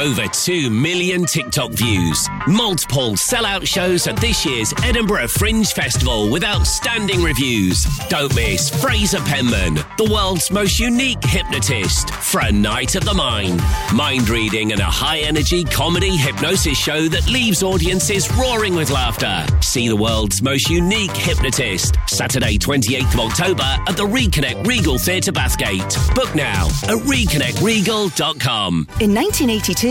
over 0.01 0.27
2 0.27 0.71
million 0.71 1.25
TikTok 1.25 1.69
views, 1.73 2.27
multiple 2.47 3.11
sellout 3.11 3.67
shows 3.67 4.07
at 4.07 4.17
this 4.17 4.43
year's 4.43 4.73
Edinburgh 4.83 5.27
Fringe 5.27 5.71
Festival 5.71 6.31
with 6.31 6.43
outstanding 6.43 7.21
reviews. 7.21 7.85
Don't 8.09 8.33
miss 8.35 8.71
Fraser 8.81 9.19
Penman, 9.19 9.75
the 9.97 10.09
world's 10.11 10.49
most 10.49 10.79
unique 10.79 11.23
hypnotist, 11.23 12.09
for 12.15 12.41
a 12.41 12.51
night 12.51 12.95
of 12.95 13.05
the 13.05 13.13
mind. 13.13 13.61
Mind 13.93 14.27
reading 14.27 14.71
and 14.71 14.81
a 14.81 14.85
high 14.85 15.19
energy 15.19 15.63
comedy 15.63 16.17
hypnosis 16.17 16.79
show 16.79 17.07
that 17.07 17.27
leaves 17.27 17.61
audiences 17.61 18.27
roaring 18.35 18.73
with 18.73 18.89
laughter. 18.89 19.45
See 19.61 19.87
the 19.87 19.95
world's 19.95 20.41
most 20.41 20.67
unique 20.67 21.15
hypnotist, 21.15 21.95
Saturday, 22.07 22.57
28th 22.57 23.13
of 23.13 23.19
October 23.31 23.77
at 23.87 23.95
the 23.95 24.07
Reconnect 24.07 24.65
Regal 24.65 24.97
Theatre 24.97 25.31
Bathgate. 25.31 26.15
Book 26.15 26.33
now 26.33 26.65
at 26.85 26.97
reconnectregal.com. 27.05 28.87
In 28.99 29.13
1982, 29.13 29.90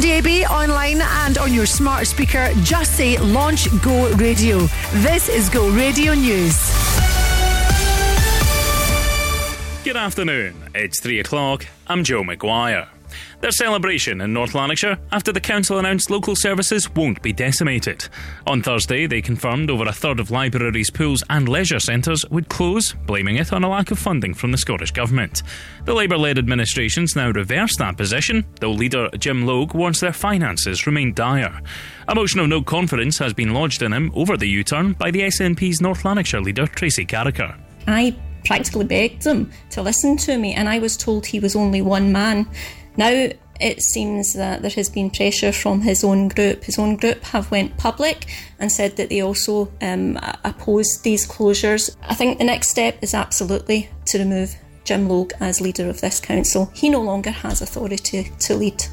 DAB, 0.01 0.49
online, 0.49 1.01
and 1.01 1.37
on 1.37 1.53
your 1.53 1.65
smart 1.65 2.07
speaker, 2.07 2.49
just 2.63 2.97
say 2.97 3.17
Launch 3.19 3.69
Go 3.83 4.11
Radio. 4.15 4.59
This 4.95 5.29
is 5.29 5.49
Go 5.49 5.69
Radio 5.69 6.13
News. 6.13 6.57
Good 9.83 9.97
afternoon. 9.97 10.55
It's 10.73 10.99
three 10.99 11.19
o'clock. 11.19 11.65
I'm 11.87 12.03
Joe 12.03 12.23
McGuire. 12.23 12.90
Their 13.41 13.51
celebration 13.51 14.21
in 14.21 14.33
North 14.33 14.53
Lanarkshire 14.53 14.99
after 15.11 15.31
the 15.31 15.41
council 15.41 15.79
announced 15.79 16.11
local 16.11 16.35
services 16.35 16.87
won't 16.93 17.23
be 17.23 17.33
decimated. 17.33 18.07
On 18.45 18.61
Thursday, 18.61 19.07
they 19.07 19.19
confirmed 19.19 19.71
over 19.71 19.85
a 19.85 19.91
third 19.91 20.19
of 20.19 20.29
libraries, 20.29 20.91
pools, 20.91 21.23
and 21.27 21.49
leisure 21.49 21.79
centres 21.79 22.23
would 22.29 22.49
close, 22.49 22.93
blaming 22.93 23.37
it 23.37 23.51
on 23.51 23.63
a 23.63 23.69
lack 23.69 23.89
of 23.89 23.97
funding 23.97 24.35
from 24.35 24.51
the 24.51 24.59
Scottish 24.59 24.91
Government. 24.91 25.41
The 25.85 25.93
Labour 25.95 26.19
led 26.19 26.37
administration's 26.37 27.15
now 27.15 27.31
reversed 27.31 27.79
that 27.79 27.97
position, 27.97 28.45
though 28.59 28.71
leader 28.71 29.09
Jim 29.17 29.47
Logue 29.47 29.73
warns 29.73 29.99
their 29.99 30.13
finances 30.13 30.85
remain 30.85 31.11
dire. 31.15 31.61
A 32.09 32.13
motion 32.13 32.41
of 32.41 32.47
no 32.47 32.61
confidence 32.61 33.17
has 33.17 33.33
been 33.33 33.55
lodged 33.55 33.81
in 33.81 33.91
him 33.91 34.11
over 34.13 34.37
the 34.37 34.49
U 34.49 34.63
turn 34.63 34.93
by 34.93 35.09
the 35.09 35.21
SNP's 35.21 35.81
North 35.81 36.05
Lanarkshire 36.05 36.41
leader 36.41 36.67
Tracy 36.67 37.07
Carragher. 37.07 37.57
I 37.87 38.15
practically 38.45 38.85
begged 38.85 39.25
him 39.25 39.51
to 39.71 39.81
listen 39.81 40.15
to 40.17 40.37
me, 40.37 40.53
and 40.53 40.69
I 40.69 40.77
was 40.77 40.95
told 40.95 41.25
he 41.25 41.39
was 41.39 41.55
only 41.55 41.81
one 41.81 42.11
man. 42.11 42.47
Now 42.97 43.29
it 43.61 43.81
seems 43.81 44.33
that 44.33 44.61
there 44.61 44.71
has 44.71 44.89
been 44.89 45.11
pressure 45.11 45.51
from 45.51 45.81
his 45.81 46.03
own 46.03 46.27
group. 46.29 46.63
His 46.63 46.79
own 46.79 46.97
group 46.97 47.23
have 47.25 47.51
went 47.51 47.77
public 47.77 48.25
and 48.59 48.71
said 48.71 48.97
that 48.97 49.09
they 49.09 49.21
also 49.21 49.71
um, 49.81 50.19
oppose 50.43 50.99
these 51.03 51.27
closures. 51.27 51.95
I 52.01 52.15
think 52.15 52.39
the 52.39 52.43
next 52.43 52.69
step 52.69 52.97
is 53.01 53.13
absolutely 53.13 53.89
to 54.05 54.19
remove 54.19 54.55
Jim 54.83 55.07
Logue 55.07 55.33
as 55.39 55.61
leader 55.61 55.89
of 55.89 56.01
this 56.01 56.19
council. 56.19 56.71
He 56.73 56.89
no 56.89 57.01
longer 57.01 57.29
has 57.29 57.61
authority 57.61 58.31
to 58.39 58.55
lead. 58.55 58.83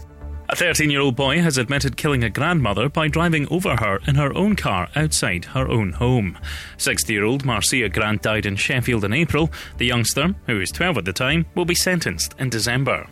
A 0.50 0.56
13 0.56 0.90
year 0.90 1.00
old 1.00 1.14
boy 1.14 1.42
has 1.42 1.58
admitted 1.58 1.98
killing 1.98 2.24
a 2.24 2.30
grandmother 2.30 2.88
by 2.88 3.08
driving 3.08 3.46
over 3.50 3.76
her 3.76 4.00
in 4.06 4.14
her 4.14 4.34
own 4.34 4.56
car 4.56 4.88
outside 4.96 5.44
her 5.46 5.68
own 5.68 5.92
home. 5.92 6.38
60 6.78 7.12
year 7.12 7.24
old 7.24 7.44
Marcia 7.44 7.88
Grant 7.88 8.22
died 8.22 8.46
in 8.46 8.56
Sheffield 8.56 9.04
in 9.04 9.12
April. 9.12 9.50
The 9.76 9.86
youngster, 9.86 10.34
who 10.46 10.58
was 10.58 10.70
12 10.70 10.98
at 10.98 11.04
the 11.04 11.12
time, 11.12 11.44
will 11.54 11.66
be 11.66 11.74
sentenced 11.74 12.34
in 12.38 12.48
December. 12.48 13.06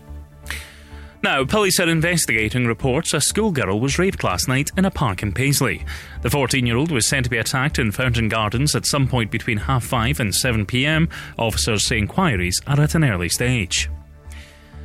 Now, 1.26 1.44
police 1.44 1.80
are 1.80 1.88
investigating 1.88 2.68
reports 2.68 3.12
a 3.12 3.20
schoolgirl 3.20 3.80
was 3.80 3.98
raped 3.98 4.22
last 4.22 4.46
night 4.46 4.70
in 4.76 4.84
a 4.84 4.92
park 4.92 5.24
in 5.24 5.32
Paisley. 5.32 5.84
The 6.22 6.30
14 6.30 6.64
year 6.64 6.76
old 6.76 6.92
was 6.92 7.08
said 7.08 7.24
to 7.24 7.30
be 7.30 7.36
attacked 7.36 7.80
in 7.80 7.90
Fountain 7.90 8.28
Gardens 8.28 8.76
at 8.76 8.86
some 8.86 9.08
point 9.08 9.32
between 9.32 9.58
half 9.58 9.82
5 9.82 10.20
and 10.20 10.32
7 10.32 10.64
pm. 10.64 11.08
Officers 11.36 11.84
say 11.84 11.98
inquiries 11.98 12.60
are 12.68 12.80
at 12.80 12.94
an 12.94 13.02
early 13.02 13.28
stage. 13.28 13.90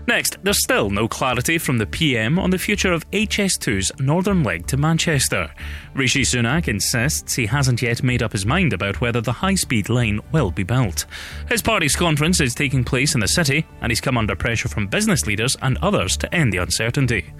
Next, 0.08 0.38
there's 0.43 0.64
still 0.64 0.89
no 0.89 1.08
clarity 1.08 1.58
from 1.58 1.78
the 1.78 1.86
PM 1.86 2.39
on 2.39 2.49
the 2.49 2.58
future 2.58 2.91
of 2.91 3.10
HS2's 3.12 3.91
northern 3.99 4.43
leg 4.43 4.66
to 4.68 4.78
Manchester. 4.78 5.52
Rishi 5.93 6.24
Sunak 6.24 6.68
insists 6.68 7.36
he 7.36 7.45
hasn't 7.45 7.82
yet 7.82 8.02
made 8.04 8.24
up 8.24 8.32
his 8.32 8.45
mind 8.45 8.74
about 8.74 8.99
whether 8.99 9.22
the 9.22 9.32
high 9.32 9.56
speed 9.56 9.89
line 9.89 10.20
will 10.32 10.52
be 10.52 10.64
built. 10.64 11.06
His 11.49 11.62
party's 11.62 11.95
conference 11.95 12.41
is 12.41 12.56
taking 12.56 12.84
place 12.84 13.14
in 13.14 13.22
the 13.22 13.28
city, 13.28 13.66
and 13.82 13.91
he's 13.91 14.02
come 14.02 14.18
under 14.18 14.36
pressure 14.36 14.70
from 14.70 14.88
business 14.88 15.28
leaders 15.28 15.56
and 15.62 15.78
others 15.80 16.18
to 16.18 16.34
end 16.34 16.52
the 16.52 16.58
uncertainty. 16.58 17.34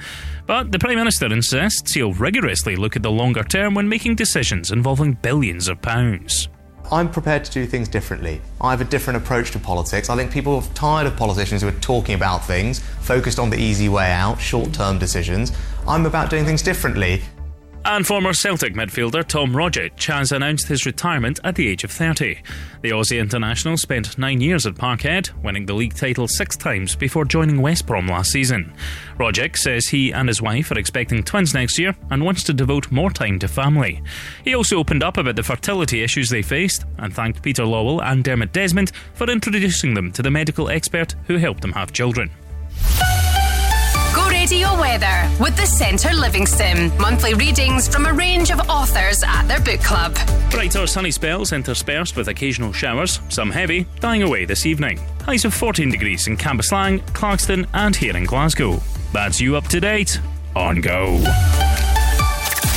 But 0.46 0.72
the 0.72 0.80
Prime 0.80 0.98
Minister 0.98 1.34
insists 1.34 1.94
he'll 1.94 2.14
rigorously 2.14 2.76
look 2.76 2.96
at 2.96 3.04
the 3.04 3.12
longer 3.12 3.44
term 3.44 3.74
when 3.74 3.90
making 3.90 4.16
decisions 4.16 4.72
involving 4.72 5.14
billions 5.14 5.68
of 5.68 5.82
pounds. 5.82 6.48
I'm 6.94 7.10
prepared 7.10 7.46
to 7.46 7.52
do 7.52 7.66
things 7.66 7.88
differently. 7.88 8.42
I 8.60 8.72
have 8.72 8.82
a 8.82 8.86
different 8.86 9.16
approach 9.16 9.52
to 9.52 9.60
politics. 9.60 10.10
I 10.10 10.18
think 10.18 10.30
people 10.30 10.56
are 10.56 10.64
tired 10.74 11.08
of 11.08 11.16
politicians 11.16 11.62
who 11.62 11.70
are 11.70 11.80
talking 11.80 12.16
about 12.16 12.44
things, 12.44 12.80
focused 12.80 13.40
on 13.40 13.50
the 13.50 13.58
easy 13.58 13.88
way 13.88 14.12
out, 14.12 14.42
short 14.42 14.74
term 14.74 15.00
decisions. 15.00 15.54
I'm 15.88 16.06
about 16.06 16.30
doing 16.30 16.44
things 16.44 16.62
differently. 16.62 17.22
And 17.84 18.06
former 18.06 18.32
Celtic 18.32 18.76
midfielder 18.76 19.26
Tom 19.26 19.54
Rogic 19.54 20.04
has 20.04 20.32
announced 20.32 20.68
his 20.68 20.86
retirement 20.86 21.40
at 21.44 21.56
the 21.56 21.68
age 21.68 21.84
of 21.84 21.92
30. 21.92 22.38
The 22.84 22.92
Aussie 22.92 23.20
international 23.20 23.76
spent 23.76 24.20
nine 24.20 24.40
years 24.40 24.68
at 24.68 24.76
Parkhead, 24.76 25.32
winning 25.44 25.66
the 25.66 25.74
league 25.74 25.96
title 25.96 26.28
six 26.28 26.56
times 26.56 26.96
before 26.96 27.26
joining 27.26 27.60
West 27.60 27.88
Brom 27.88 28.06
last 28.06 28.32
season. 28.32 28.72
Rogic 29.18 29.58
says 29.58 29.88
he 29.88 30.12
and 30.14 30.30
his 30.30 30.44
wife 30.44 30.70
are 30.70 30.78
expecting 30.78 31.24
twins 31.24 31.56
next 31.56 31.80
year 31.80 31.96
and 32.12 32.24
wants 32.24 32.44
to 32.44 32.54
devote 32.54 32.92
more 32.92 33.10
time 33.10 33.40
to 33.40 33.48
family. 33.48 34.04
He 34.44 34.54
also 34.54 34.78
opened 34.78 35.02
up 35.02 35.18
about 35.18 35.36
the 35.36 35.44
fertility 35.44 36.04
issues 36.04 36.30
they 36.30 36.44
faced 36.44 36.86
and 37.00 37.12
thanked 37.12 37.42
Peter 37.42 37.64
Lawwell 37.64 38.04
and 38.04 38.24
Dermot 38.24 38.54
Desmond 38.54 38.92
for 39.16 39.28
introducing 39.28 39.96
them 39.96 40.12
to 40.12 40.22
the 40.22 40.32
medical 40.32 40.70
expert 40.70 41.16
who 41.26 41.38
helped 41.38 41.62
them 41.62 41.74
have 41.74 41.92
children. 41.92 42.30
Radio 44.42 44.74
Weather 44.80 45.30
with 45.40 45.56
the 45.56 45.68
Centre 45.68 46.16
Living 46.16 46.48
Sim. 46.48 46.92
Monthly 46.98 47.36
readings 47.36 47.88
from 47.88 48.08
a 48.08 48.14
range 48.14 48.50
of 48.50 48.60
authors 48.62 49.22
at 49.24 49.44
their 49.44 49.62
book 49.62 49.82
club. 49.82 50.18
Brighter 50.50 50.88
sunny 50.88 51.12
spells 51.12 51.54
interspersed 51.54 52.18
with 52.18 52.28
occasional 52.28 52.74
showers, 52.74 53.20
some 53.30 53.52
heavy, 53.52 53.86
dying 54.00 54.24
away 54.24 54.46
this 54.46 54.66
evening. 54.66 55.00
Highs 55.22 55.46
of 55.46 55.54
14 55.54 55.92
degrees 55.92 56.26
in 56.26 56.38
Cambuslang, 56.38 57.02
Clarkston, 57.12 57.68
and 57.76 57.96
here 57.96 58.18
in 58.18 58.24
Glasgow. 58.24 58.82
That's 59.14 59.40
you 59.40 59.56
up 59.56 59.68
to 59.68 59.80
date 59.80 60.20
on 60.56 60.82
Go. 60.82 61.22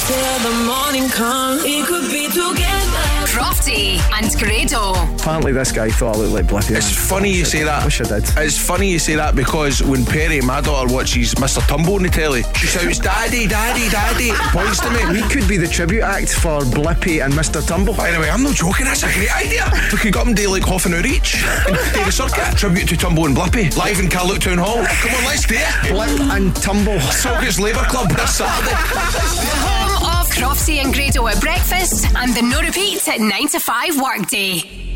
Till 0.06 0.38
the 0.40 0.64
morning 0.66 1.08
come, 1.08 1.58
it 1.64 1.86
could 1.86 2.10
be 2.12 2.26
together. 2.26 3.14
Crofty 3.34 3.98
and 4.12 4.30
Grado. 4.38 4.92
Apparently, 5.16 5.50
this 5.52 5.72
guy 5.72 5.88
thought 5.90 6.16
I 6.16 6.18
looked 6.20 6.32
like 6.34 6.44
Blippi. 6.44 6.76
It's 6.76 6.94
funny 6.94 7.32
you 7.32 7.44
say 7.44 7.64
that. 7.64 7.82
I 7.82 7.84
wish 7.86 8.00
I 8.02 8.04
did. 8.04 8.24
It's 8.36 8.58
funny 8.58 8.90
you 8.90 8.98
say 8.98 9.14
that 9.16 9.34
because 9.34 9.82
when 9.82 10.04
Perry, 10.04 10.40
my 10.42 10.60
daughter, 10.60 10.92
watches 10.92 11.34
Mr. 11.36 11.66
Tumble 11.66 11.94
on 11.94 12.02
the 12.02 12.10
telly, 12.10 12.42
she 12.54 12.66
shouts, 12.66 12.98
Daddy, 12.98 13.48
Daddy, 13.48 13.88
Daddy, 13.88 14.30
and 14.30 14.38
points 14.52 14.78
to 14.80 14.90
me. 14.90 15.20
We 15.20 15.26
could 15.28 15.48
be 15.48 15.56
the 15.56 15.66
tribute 15.66 16.02
act 16.02 16.34
for 16.34 16.60
Blippi 16.60 17.24
and 17.24 17.32
Mr. 17.32 17.66
Tumble. 17.66 17.94
By 17.94 18.10
the 18.10 18.20
way, 18.20 18.28
I'm 18.28 18.42
not 18.42 18.54
joking, 18.54 18.84
that's 18.84 19.02
a 19.02 19.12
great 19.12 19.34
idea. 19.34 19.68
We 19.90 19.98
could 19.98 20.12
get 20.12 20.24
them 20.24 20.34
do 20.34 20.48
like 20.50 20.64
half 20.64 20.84
an 20.84 20.94
hour 20.94 21.04
each. 21.06 21.42
And 21.66 21.74
do 21.94 22.04
the 22.04 22.12
circuit. 22.12 22.56
Tribute 22.56 22.88
to 22.90 22.96
Tumble 22.96 23.24
and 23.24 23.34
Blippi. 23.34 23.74
Live 23.78 23.98
in 23.98 24.10
Carluke 24.10 24.40
Town 24.40 24.58
Hall. 24.58 24.84
Come 24.84 25.14
on, 25.16 25.24
let's 25.24 25.46
do 25.46 25.56
it. 25.56 25.90
Blip 25.90 26.20
and 26.30 26.54
Tumble. 26.56 27.00
Sorgate's 27.00 27.58
Labour 27.58 27.84
Club 27.88 28.10
this 28.10 28.36
Saturday. 28.36 29.90
Crofty 30.34 30.82
and 30.82 30.92
Grado 30.92 31.28
at 31.28 31.40
breakfast 31.40 32.06
and 32.16 32.34
the 32.34 32.42
no 32.42 32.60
repeat 32.60 33.06
at 33.06 33.20
9 33.20 33.48
to 33.50 33.60
5 33.60 34.00
workday. 34.00 34.93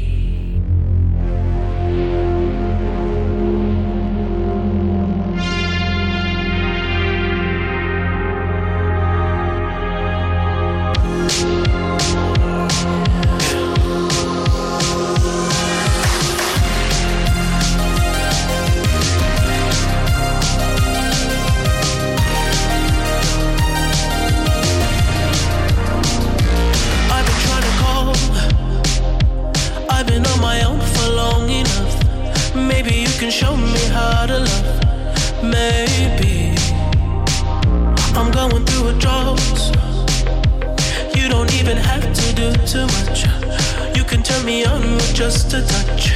Just 45.31 45.53
a 45.53 45.61
touch, 45.61 46.08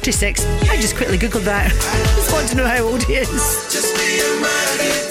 36. 0.00 0.46
I 0.70 0.76
just 0.80 0.96
quickly 0.96 1.18
googled 1.18 1.44
that. 1.44 1.68
just 2.16 2.32
want 2.32 2.48
to 2.48 2.56
know 2.56 2.66
how 2.66 2.82
old 2.84 3.02
he 3.02 3.16
is. 3.16 3.28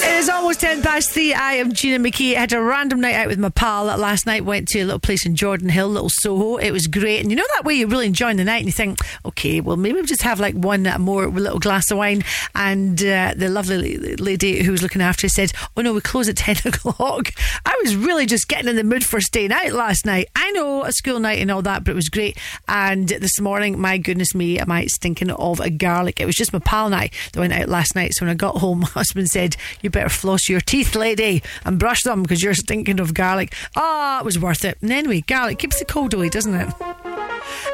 It 0.04 0.18
is 0.18 0.30
almost 0.30 0.62
10 0.62 0.82
past 0.82 1.12
3. 1.12 1.19
I 1.34 1.54
am 1.54 1.74
Gina 1.74 2.00
McKie. 2.00 2.36
I 2.36 2.42
had 2.42 2.54
a 2.54 2.62
random 2.62 3.02
night 3.02 3.16
out 3.16 3.28
with 3.28 3.40
my 3.40 3.50
pal 3.50 3.86
last 3.86 4.26
night. 4.26 4.46
Went 4.46 4.68
to 4.70 4.80
a 4.80 4.86
little 4.86 5.00
place 5.00 5.26
in 5.26 5.36
Jordanhill, 5.36 5.92
little 5.92 6.10
Soho. 6.10 6.58
It 6.58 6.72
was 6.72 6.88
great. 6.88 7.22
And 7.22 7.30
you 7.30 7.36
know 7.36 7.46
that 7.56 7.66
way 7.66 7.76
you're 7.76 7.88
really 7.88 8.08
enjoying 8.08 8.38
the 8.38 8.44
night 8.44 8.58
and 8.58 8.66
you 8.66 8.72
think, 8.72 9.00
okay, 9.26 9.62
well, 9.62 9.78
maybe 9.78 9.96
we'll 9.96 10.06
just 10.06 10.22
have 10.24 10.40
like 10.40 10.56
one 10.56 10.84
more 11.00 11.28
little 11.28 11.60
glass 11.60 11.90
of 11.92 11.98
wine. 11.98 12.24
And 12.56 13.02
uh, 13.04 13.34
the 13.36 13.50
lovely 13.50 13.98
lady 14.18 14.64
who 14.64 14.72
was 14.72 14.82
looking 14.82 15.02
after 15.02 15.28
said, 15.28 15.52
oh 15.76 15.82
no, 15.82 15.94
we 15.94 16.02
close 16.02 16.30
at 16.30 16.38
10 16.38 16.74
o'clock. 16.74 17.32
I 17.66 17.80
was 17.84 17.96
really 17.96 18.26
just 18.26 18.48
getting 18.48 18.70
in 18.70 18.76
the 18.76 18.84
mood 18.84 19.06
for 19.06 19.22
staying 19.22 19.52
out 19.52 19.72
last 19.72 20.06
night. 20.06 20.28
I 20.36 20.52
know 20.52 20.84
a 20.84 20.92
school 20.92 21.20
night 21.20 21.40
and 21.40 21.52
all 21.52 21.62
that, 21.64 21.84
but 21.84 21.92
it 21.92 21.96
was 21.96 22.10
great. 22.10 22.38
And 22.68 23.08
this 23.08 23.40
morning, 23.40 23.80
my 23.80 23.98
goodness 23.98 24.34
me, 24.34 24.60
am 24.60 24.72
I 24.72 24.86
stinking 24.88 25.32
of 25.32 25.60
a 25.60 25.70
garlic. 25.70 26.20
It 26.20 26.26
was 26.26 26.36
just 26.36 26.54
my 26.54 26.60
pal 26.60 26.88
and 26.88 26.96
I 26.96 27.10
that 27.34 27.40
went 27.40 27.54
out 27.54 27.70
last 27.70 27.96
night. 27.96 28.14
So 28.14 28.26
when 28.26 28.32
I 28.32 28.36
got 28.36 28.58
home, 28.58 28.80
my 28.82 28.88
husband 28.88 29.30
said, 29.30 29.56
you 29.82 29.90
better 29.90 30.10
floss 30.10 30.50
your 30.50 30.62
teeth, 30.62 30.96
lady, 30.96 31.19
and 31.20 31.78
brush 31.78 32.04
them 32.04 32.22
because 32.22 32.42
you're 32.42 32.54
stinking 32.54 33.00
of 33.00 33.14
garlic. 33.14 33.54
Ah, 33.76 34.20
it 34.20 34.26
was 34.26 34.40
worth 34.40 34.64
it. 34.64 34.78
And 34.82 34.92
anyway, 34.92 35.22
garlic 35.22 35.60
keeps 35.60 35.80
the 35.80 35.86
cold 35.86 36.14
away, 36.14 36.30
doesn't 36.30 36.54
it? 36.54 36.74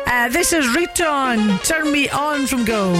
Uh, 0.07 0.30
this 0.30 0.51
is 0.51 0.65
Riton. 0.76 1.59
Turn 1.59 1.91
me 1.91 2.09
on 2.09 2.47
from 2.47 2.65
Go. 2.65 2.91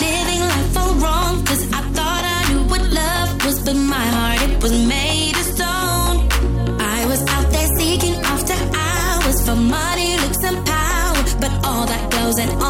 Living 0.00 0.40
life 0.40 0.76
all 0.76 0.94
wrong, 0.94 1.44
cause 1.44 1.62
I 1.72 1.80
thought 1.96 2.22
I 2.24 2.52
knew 2.52 2.62
what 2.70 2.82
love 2.88 3.44
was, 3.44 3.58
but 3.64 3.74
my 3.74 4.06
heart, 4.16 4.42
it 4.48 4.62
was 4.62 4.72
made 4.86 5.34
of 5.34 5.42
stone. 5.42 6.16
I 6.80 7.04
was 7.08 7.20
out 7.26 7.50
there 7.50 7.66
seeking 7.78 8.14
after 8.14 8.54
hours 8.76 9.44
for 9.44 9.56
money, 9.56 10.16
looks, 10.22 10.44
and 10.44 10.64
power, 10.64 11.16
but 11.40 11.52
all 11.66 11.84
that 11.86 12.12
goes 12.12 12.38
and 12.38 12.62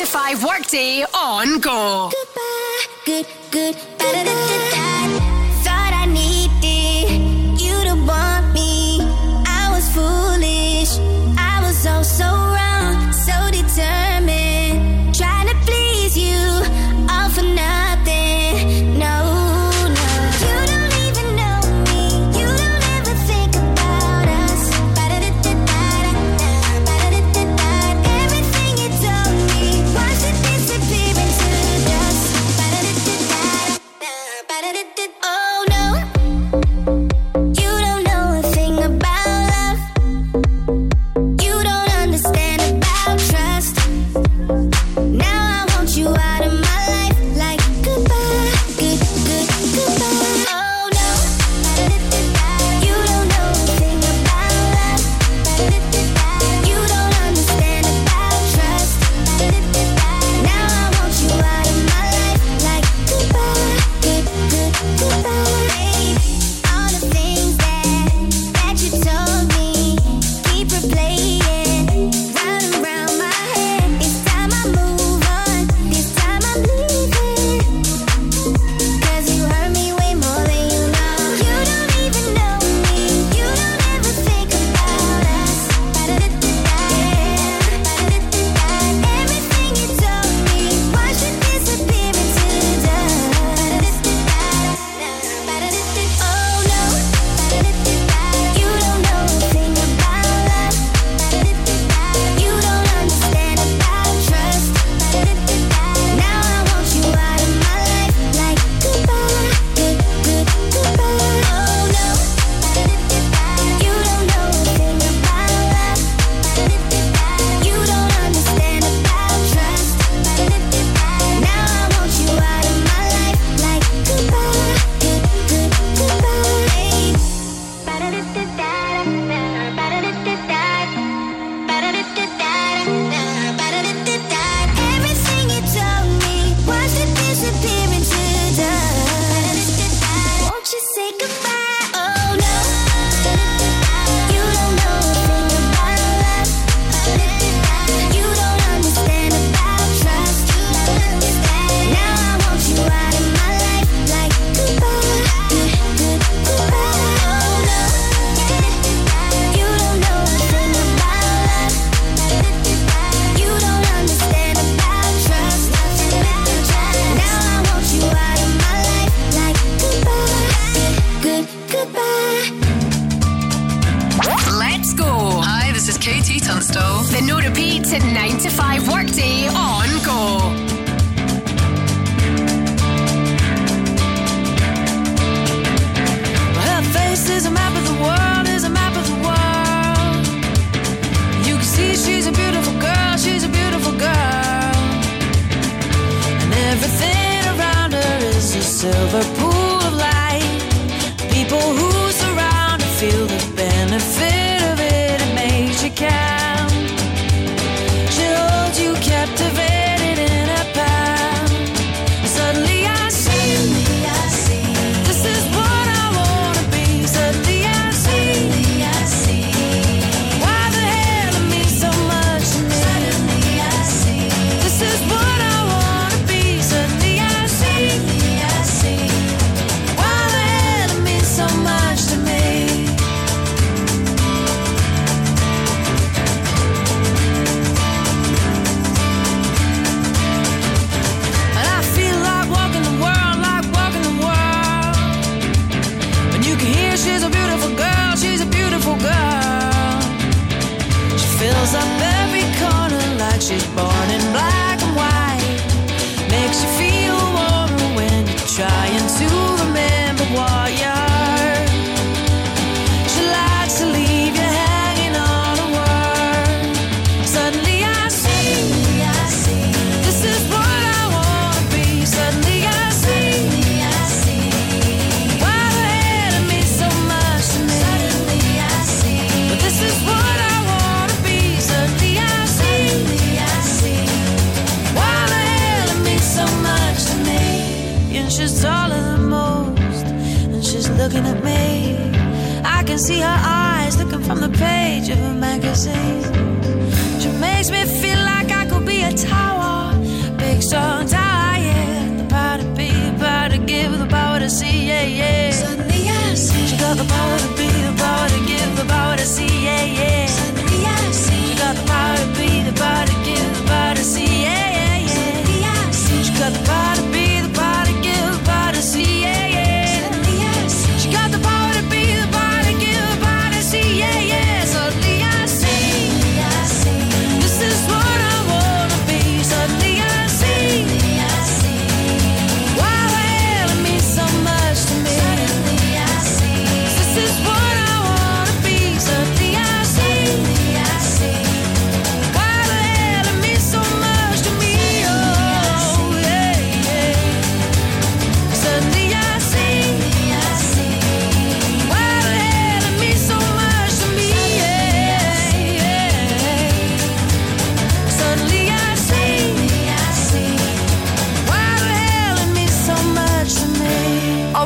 to 0.00 0.06
5 0.06 0.44
workday 0.44 1.04
on 1.12 1.60
go. 1.60 2.10
good, 3.04 3.26
good. 3.50 4.79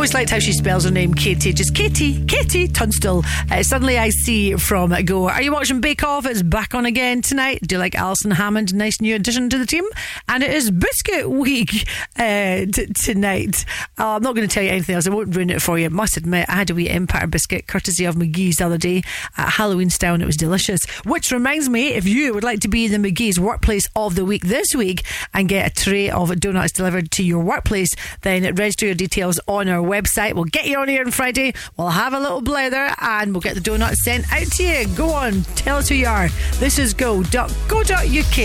Always 0.04 0.12
liked 0.12 0.28
how 0.28 0.38
she 0.38 0.52
spells 0.52 0.84
her 0.84 0.90
name, 0.90 1.14
Katie. 1.14 1.54
Just 1.54 1.74
Katie, 1.74 2.22
KT 2.26 2.74
Tunstall. 2.74 3.24
Uh, 3.50 3.62
suddenly 3.62 3.96
I 3.96 4.10
see 4.10 4.54
from 4.56 4.90
Go. 5.06 5.30
Are 5.30 5.40
you 5.40 5.50
watching 5.50 5.80
Bake 5.80 6.04
Off? 6.04 6.26
It's 6.26 6.42
back 6.42 6.74
on 6.74 6.84
again 6.84 7.22
tonight. 7.22 7.60
Do 7.62 7.76
you 7.76 7.78
like 7.78 7.94
Alison 7.94 8.30
Hammond? 8.32 8.74
Nice 8.74 9.00
new 9.00 9.14
addition 9.14 9.48
to 9.48 9.56
the 9.56 9.64
team. 9.64 9.84
And 10.28 10.42
it 10.42 10.50
is 10.50 10.70
Biscuit 10.70 11.30
Week 11.30 11.88
uh, 12.18 12.66
t- 12.70 12.92
tonight. 13.02 13.64
Uh, 13.98 14.16
I'm 14.16 14.22
not 14.22 14.34
going 14.34 14.46
to 14.46 14.52
tell 14.52 14.62
you 14.62 14.68
anything 14.68 14.94
else. 14.94 15.06
I 15.06 15.10
won't 15.10 15.34
ruin 15.34 15.48
it 15.48 15.62
for 15.62 15.78
you. 15.78 15.86
I 15.86 15.88
Must 15.88 16.18
admit, 16.18 16.50
I 16.50 16.52
had 16.52 16.68
a 16.68 16.74
wee 16.74 16.90
Empire 16.90 17.26
biscuit 17.26 17.66
courtesy 17.66 18.04
of 18.04 18.14
McGhee's 18.14 18.56
the 18.56 18.66
other 18.66 18.76
day 18.76 19.04
at 19.38 19.52
Halloween 19.52 19.88
style 19.88 20.12
and 20.12 20.22
it 20.22 20.26
was 20.26 20.36
delicious. 20.36 20.84
Which 21.06 21.32
reminds 21.32 21.70
me, 21.70 21.94
if 21.94 22.06
you 22.06 22.34
would 22.34 22.44
like 22.44 22.60
to 22.60 22.68
be 22.68 22.88
the 22.88 22.98
McGhee's 22.98 23.40
workplace 23.40 23.88
of 23.96 24.16
the 24.16 24.26
week 24.26 24.44
this 24.44 24.74
week 24.74 25.06
and 25.32 25.48
get 25.48 25.70
a 25.70 25.82
tray 25.82 26.10
of 26.10 26.38
donuts 26.40 26.72
delivered 26.72 27.10
to 27.12 27.24
your 27.24 27.42
workplace, 27.42 27.94
then 28.20 28.54
register 28.54 28.84
your 28.84 28.94
details 28.94 29.40
on 29.48 29.66
our 29.66 29.82
website. 29.82 29.94
We'll 30.34 30.44
get 30.44 30.66
you 30.66 30.78
on 30.78 30.88
here 30.88 31.04
on 31.04 31.10
Friday. 31.10 31.54
We'll 31.76 31.88
have 31.90 32.14
a 32.14 32.20
little 32.20 32.40
blather 32.40 32.94
and 33.00 33.32
we'll 33.32 33.40
get 33.40 33.54
the 33.54 33.60
donuts 33.60 34.04
sent 34.04 34.30
out 34.32 34.46
to 34.52 34.62
you. 34.62 34.86
Go 34.96 35.10
on, 35.10 35.42
tell 35.56 35.78
us 35.78 35.88
who 35.88 35.94
you 35.94 36.06
are. 36.06 36.28
This 36.54 36.78
is 36.78 36.94
go.go.uk. 36.94 38.38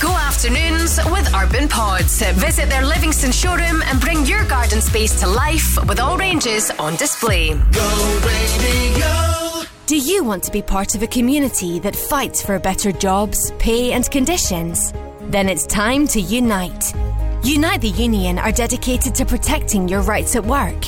Go 0.00 0.10
afternoons 0.10 0.98
with 1.06 1.34
Urban 1.34 1.68
Pods. 1.68 2.22
Visit 2.32 2.68
their 2.68 2.84
Livingston 2.84 3.32
showroom 3.32 3.82
and 3.82 4.00
bring 4.00 4.26
your 4.26 4.44
garden 4.46 4.80
space 4.80 5.18
to 5.20 5.26
life 5.26 5.78
with 5.86 6.00
all 6.00 6.16
ranges 6.16 6.70
on 6.72 6.96
display. 6.96 7.54
Go 7.54 8.20
Radio. 8.26 9.34
Do 9.86 9.98
you 9.98 10.24
want 10.24 10.42
to 10.44 10.50
be 10.50 10.62
part 10.62 10.94
of 10.94 11.02
a 11.02 11.06
community 11.06 11.78
that 11.80 11.94
fights 11.94 12.42
for 12.42 12.58
better 12.58 12.90
jobs, 12.90 13.52
pay, 13.58 13.92
and 13.92 14.10
conditions? 14.10 14.92
Then 15.30 15.48
it's 15.48 15.66
time 15.66 16.06
to 16.08 16.20
unite. 16.20 16.94
Unite 17.42 17.80
the 17.80 17.88
Union 17.88 18.38
are 18.38 18.52
dedicated 18.52 19.14
to 19.16 19.24
protecting 19.24 19.88
your 19.88 20.02
rights 20.02 20.36
at 20.36 20.44
work. 20.44 20.84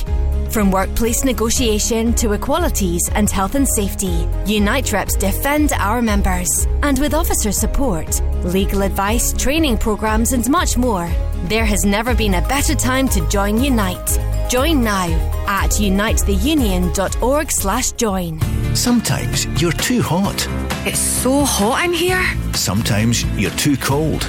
From 0.51 0.71
workplace 0.71 1.23
negotiation 1.23 2.13
to 2.13 2.33
equalities 2.33 3.07
and 3.13 3.29
health 3.29 3.55
and 3.55 3.67
safety, 3.67 4.27
Unite 4.45 4.91
reps 4.93 5.15
defend 5.15 5.73
our 5.73 6.01
members. 6.01 6.47
And 6.83 6.97
with 6.99 7.13
officer 7.13 7.51
support, 7.51 8.21
legal 8.43 8.81
advice, 8.81 9.33
training 9.33 9.77
programs, 9.77 10.31
and 10.31 10.49
much 10.49 10.77
more, 10.77 11.09
there 11.45 11.65
has 11.65 11.85
never 11.85 12.15
been 12.15 12.35
a 12.35 12.47
better 12.47 12.75
time 12.75 13.07
to 13.09 13.27
join 13.29 13.61
Unite. 13.61 14.19
Join 14.49 14.83
now 14.83 15.07
at 15.47 15.71
unitetheunion.org 15.71 17.51
slash 17.51 17.91
join. 17.91 18.39
Sometimes 18.75 19.45
you're 19.61 19.73
too 19.73 20.01
hot. 20.01 20.47
It's 20.85 20.99
so 20.99 21.43
hot 21.43 21.83
in 21.85 21.93
here. 21.93 22.23
Sometimes 22.53 23.25
you're 23.39 23.51
too 23.51 23.75
cold. 23.77 24.23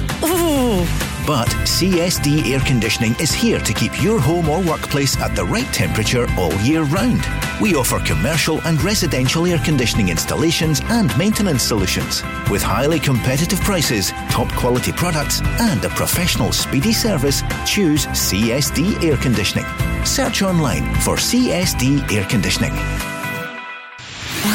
But 1.29 1.49
CSD 1.77 2.51
Air 2.51 2.59
Conditioning 2.61 3.15
is 3.19 3.31
here 3.31 3.59
to 3.59 3.71
keep 3.71 4.01
your 4.01 4.19
home 4.19 4.49
or 4.49 4.63
workplace 4.63 5.15
at 5.21 5.35
the 5.35 5.45
right 5.45 5.71
temperature 5.71 6.25
all 6.39 6.51
year 6.61 6.81
round. 6.85 7.23
We 7.61 7.75
offer 7.75 7.99
commercial 7.99 8.59
and 8.61 8.81
residential 8.81 9.45
air 9.45 9.59
conditioning 9.59 10.09
installations 10.09 10.81
and 10.85 11.15
maintenance 11.19 11.61
solutions. 11.61 12.23
With 12.49 12.63
highly 12.63 12.99
competitive 12.99 13.61
prices, 13.61 14.09
top 14.31 14.51
quality 14.53 14.91
products, 14.91 15.39
and 15.59 15.85
a 15.85 15.89
professional 15.89 16.51
speedy 16.51 16.93
service, 16.93 17.43
choose 17.63 18.07
CSD 18.07 19.03
Air 19.03 19.17
Conditioning. 19.17 19.67
Search 20.05 20.41
online 20.41 20.95
for 21.01 21.17
CSD 21.17 22.11
Air 22.11 22.25
Conditioning. 22.25 22.73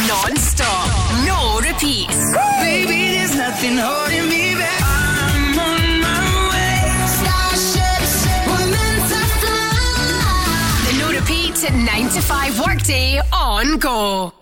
Non 0.08 0.34
stop, 0.34 0.88
no 1.24 1.60
repeats. 1.60 2.34
Baby, 2.58 3.14
9 11.72 12.08
to 12.10 12.20
5 12.20 12.60
workday 12.60 13.20
on 13.32 13.78
Go. 13.78 14.32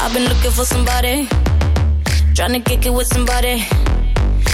I've 0.00 0.12
been 0.14 0.24
looking 0.24 0.50
for 0.50 0.64
somebody, 0.64 1.28
trying 2.34 2.54
to 2.54 2.60
kick 2.60 2.86
it 2.86 2.92
with 2.92 3.06
somebody. 3.06 3.66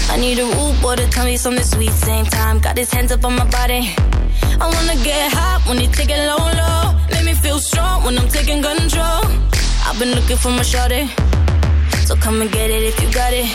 I 0.08 0.16
need 0.18 0.40
a 0.40 0.44
rude 0.44 0.80
boy 0.82 0.96
to 0.96 1.06
tell 1.10 1.24
me 1.24 1.36
something 1.36 1.64
sweet. 1.64 1.92
Same 1.92 2.24
time, 2.24 2.58
got 2.58 2.76
his 2.76 2.90
hands 2.90 3.12
up 3.12 3.24
on 3.24 3.36
my 3.36 3.48
body. 3.48 3.94
I 4.60 4.66
wanna 4.74 4.96
get 5.04 5.32
hot 5.32 5.62
when 5.68 5.78
he 5.78 5.86
take 5.86 6.10
it 6.10 6.18
low, 6.26 6.36
low. 6.36 6.98
Make 7.12 7.24
me 7.26 7.34
feel 7.34 7.60
strong 7.60 8.02
when 8.04 8.18
I'm 8.18 8.28
taking 8.28 8.60
control. 8.60 9.22
I've 9.86 9.98
been 10.00 10.10
looking 10.16 10.36
for 10.36 10.50
my 10.50 10.62
shorty, 10.62 11.08
so 12.10 12.16
come 12.16 12.42
and 12.42 12.50
get 12.50 12.68
it 12.70 12.82
if 12.82 13.00
you 13.00 13.08
got 13.12 13.32
it. 13.32 13.46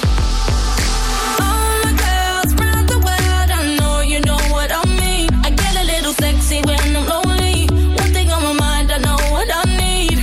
All 1.44 1.76
my 1.84 1.94
girls 2.06 2.52
round 2.56 2.88
the 2.88 3.00
world, 3.08 3.50
I 3.60 3.62
know 3.80 4.00
you 4.00 4.22
know 4.22 4.40
what 4.56 4.72
I 4.72 4.84
mean. 5.02 5.28
I 5.44 5.50
get 5.50 5.74
a 5.76 5.84
little 5.84 6.14
sexy 6.14 6.62
when 6.64 6.80
I'm 6.96 7.06
lonely. 7.14 7.68
One 8.02 8.12
thing 8.16 8.32
on 8.32 8.42
my 8.48 8.54
mind, 8.54 8.94
I 8.94 9.00
know 9.08 9.20
what 9.34 9.50
I 9.62 9.64
need. 9.84 10.18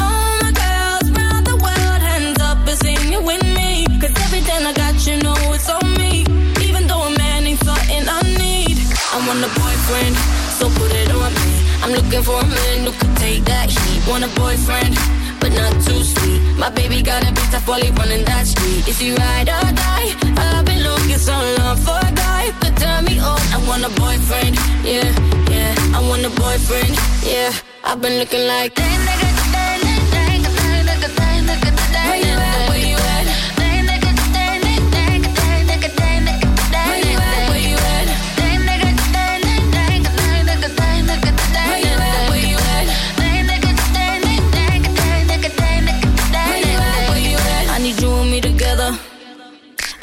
All 0.00 0.32
my 0.44 0.52
girls 0.64 1.06
round 1.12 1.44
the 1.46 1.56
world, 1.64 2.00
hands 2.08 2.40
up 2.40 2.58
everything 4.32 4.62
I 4.70 4.72
got, 4.72 4.96
you 5.06 5.16
know 5.22 5.36
it's 5.52 5.68
on 5.68 5.86
me. 6.00 6.24
Even 6.66 6.86
though 6.86 7.04
a 7.04 7.12
man 7.18 7.46
ain't 7.46 7.60
something 7.60 8.04
I 8.18 8.22
need. 8.42 8.78
I 9.12 9.18
want 9.28 9.44
a 9.44 9.50
boyfriend, 9.60 10.16
so 10.56 10.64
put 10.80 10.90
it 10.90 11.10
on 11.12 11.32
me. 11.44 11.52
I'm 11.82 11.92
looking 11.92 12.22
for 12.22 12.40
a 12.40 12.48
man 12.48 12.86
who 12.86 12.92
could 12.92 13.14
take 13.16 13.44
that 13.44 13.68
heat. 13.68 14.00
Want 14.08 14.24
a 14.24 14.30
boyfriend, 14.40 14.96
but 15.42 15.52
not 15.52 15.74
too 15.86 16.00
sweet. 16.04 16.40
My 16.56 16.70
baby 16.70 17.02
got 17.02 17.22
a 17.28 17.32
bit 17.32 17.48
tough 17.50 17.66
while 17.66 17.82
running 17.98 18.24
that 18.24 18.46
street. 18.46 18.86
Is 18.86 18.98
he 19.00 19.10
ride 19.22 19.48
or 19.56 19.68
die? 19.84 20.08
I've 20.38 20.64
been 20.64 20.82
looking 20.88 21.18
so 21.18 21.34
long 21.58 21.76
for 21.84 21.98
a 22.08 22.12
guy 22.14 22.44
could 22.60 22.76
turn 22.76 23.04
me 23.04 23.18
on. 23.18 23.42
I 23.56 23.58
want 23.68 23.82
a 23.84 23.92
boyfriend, 24.00 24.54
yeah, 24.86 25.10
yeah. 25.50 25.98
I 25.98 26.00
want 26.08 26.24
a 26.24 26.32
boyfriend, 26.42 26.94
yeah. 27.26 27.52
I've 27.84 28.00
been 28.00 28.18
looking 28.20 28.46
like. 28.46 28.78
Where 28.78 28.90
you 28.90 29.31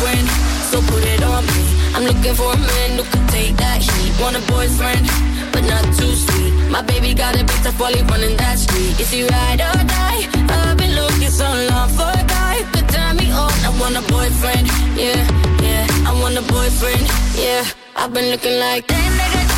Boyfriend, 0.00 0.28
so 0.70 0.80
put 0.82 1.04
it 1.04 1.22
on 1.22 1.44
me. 1.44 1.62
I'm 1.94 2.04
looking 2.04 2.34
for 2.34 2.52
a 2.52 2.56
man 2.56 2.90
who 2.96 3.04
could 3.04 3.28
take 3.28 3.56
that 3.56 3.82
heat. 3.82 4.12
Want 4.20 4.36
a 4.36 4.42
boyfriend, 4.52 5.04
but 5.52 5.64
not 5.64 5.84
too 5.96 6.12
sweet. 6.14 6.52
My 6.70 6.82
baby 6.82 7.14
got 7.14 7.34
a 7.34 7.44
bit 7.44 7.60
tough 7.64 7.78
while 7.78 7.92
running 8.08 8.36
that 8.36 8.58
street. 8.58 8.98
Is 9.00 9.10
he 9.10 9.22
ride 9.24 9.60
or 9.60 9.76
die? 9.84 10.22
I've 10.48 10.76
been 10.76 10.94
looking 10.94 11.30
so 11.30 11.48
long 11.70 11.88
for 11.90 12.08
a 12.08 12.24
guy 12.26 12.62
could 12.72 12.88
turn 12.88 13.16
me 13.16 13.30
on. 13.30 13.52
I 13.68 13.70
want 13.80 13.96
a 13.96 14.04
boyfriend, 14.12 14.66
yeah, 14.96 15.20
yeah. 15.60 15.86
I 16.08 16.12
want 16.20 16.36
a 16.38 16.42
boyfriend, 16.42 17.04
yeah. 17.36 17.64
I've 17.96 18.12
been 18.14 18.30
looking 18.30 18.58
like. 18.58 18.88
Where 18.88 19.42
you 19.42 19.49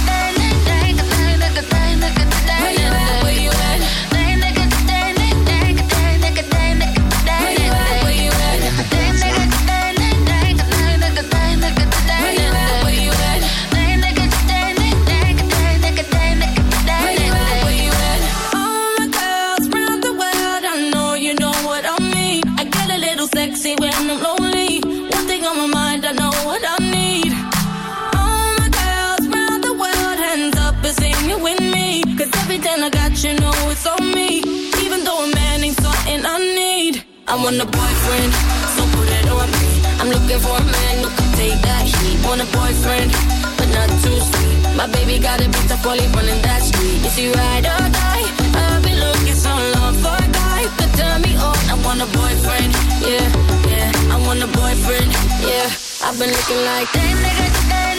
want 37.53 37.69
a 37.69 37.77
boyfriend, 37.77 38.33
so 38.77 38.83
put 38.97 39.09
it 39.13 39.29
on 39.29 39.51
me. 39.51 39.69
I'm 40.01 40.09
looking 40.09 40.41
for 40.41 40.57
a 40.57 40.65
man 40.65 40.95
who 41.05 41.09
can 41.13 41.31
take 41.37 41.61
that 41.61 41.85
heat. 41.85 42.17
Want 42.25 42.41
a 42.41 42.49
boyfriend, 42.49 43.13
but 43.59 43.69
not 43.77 43.89
too 44.01 44.17
sweet. 44.17 44.59
My 44.77 44.87
baby 44.89 45.19
got 45.19 45.41
a 45.41 45.49
bit 45.49 45.69
tough 45.69 45.85
while 45.85 45.99
he 45.99 46.07
running 46.17 46.41
that 46.43 46.63
street. 46.63 47.05
Is 47.05 47.15
he 47.17 47.29
ride 47.29 47.67
or 47.69 47.85
die? 47.93 48.25
I've 48.57 48.83
been 48.83 48.99
looking 48.99 49.37
so 49.37 49.53
long 49.77 49.95
for 50.01 50.17
a 50.17 50.29
guy 50.33 50.65
could 50.79 50.93
turn 50.97 51.21
me 51.21 51.37
on. 51.37 51.61
I 51.69 51.77
want 51.85 52.01
a 52.01 52.09
boyfriend, 52.17 52.73
yeah, 53.05 53.29
yeah. 53.69 54.15
I 54.15 54.17
want 54.25 54.41
a 54.41 54.49
boyfriend, 54.49 55.13
yeah. 55.45 55.69
I've 56.09 56.17
been 56.19 56.33
looking 56.33 56.63
like. 56.65 56.89
Where 56.95 57.11
you 57.11 57.21
at? 57.21 57.92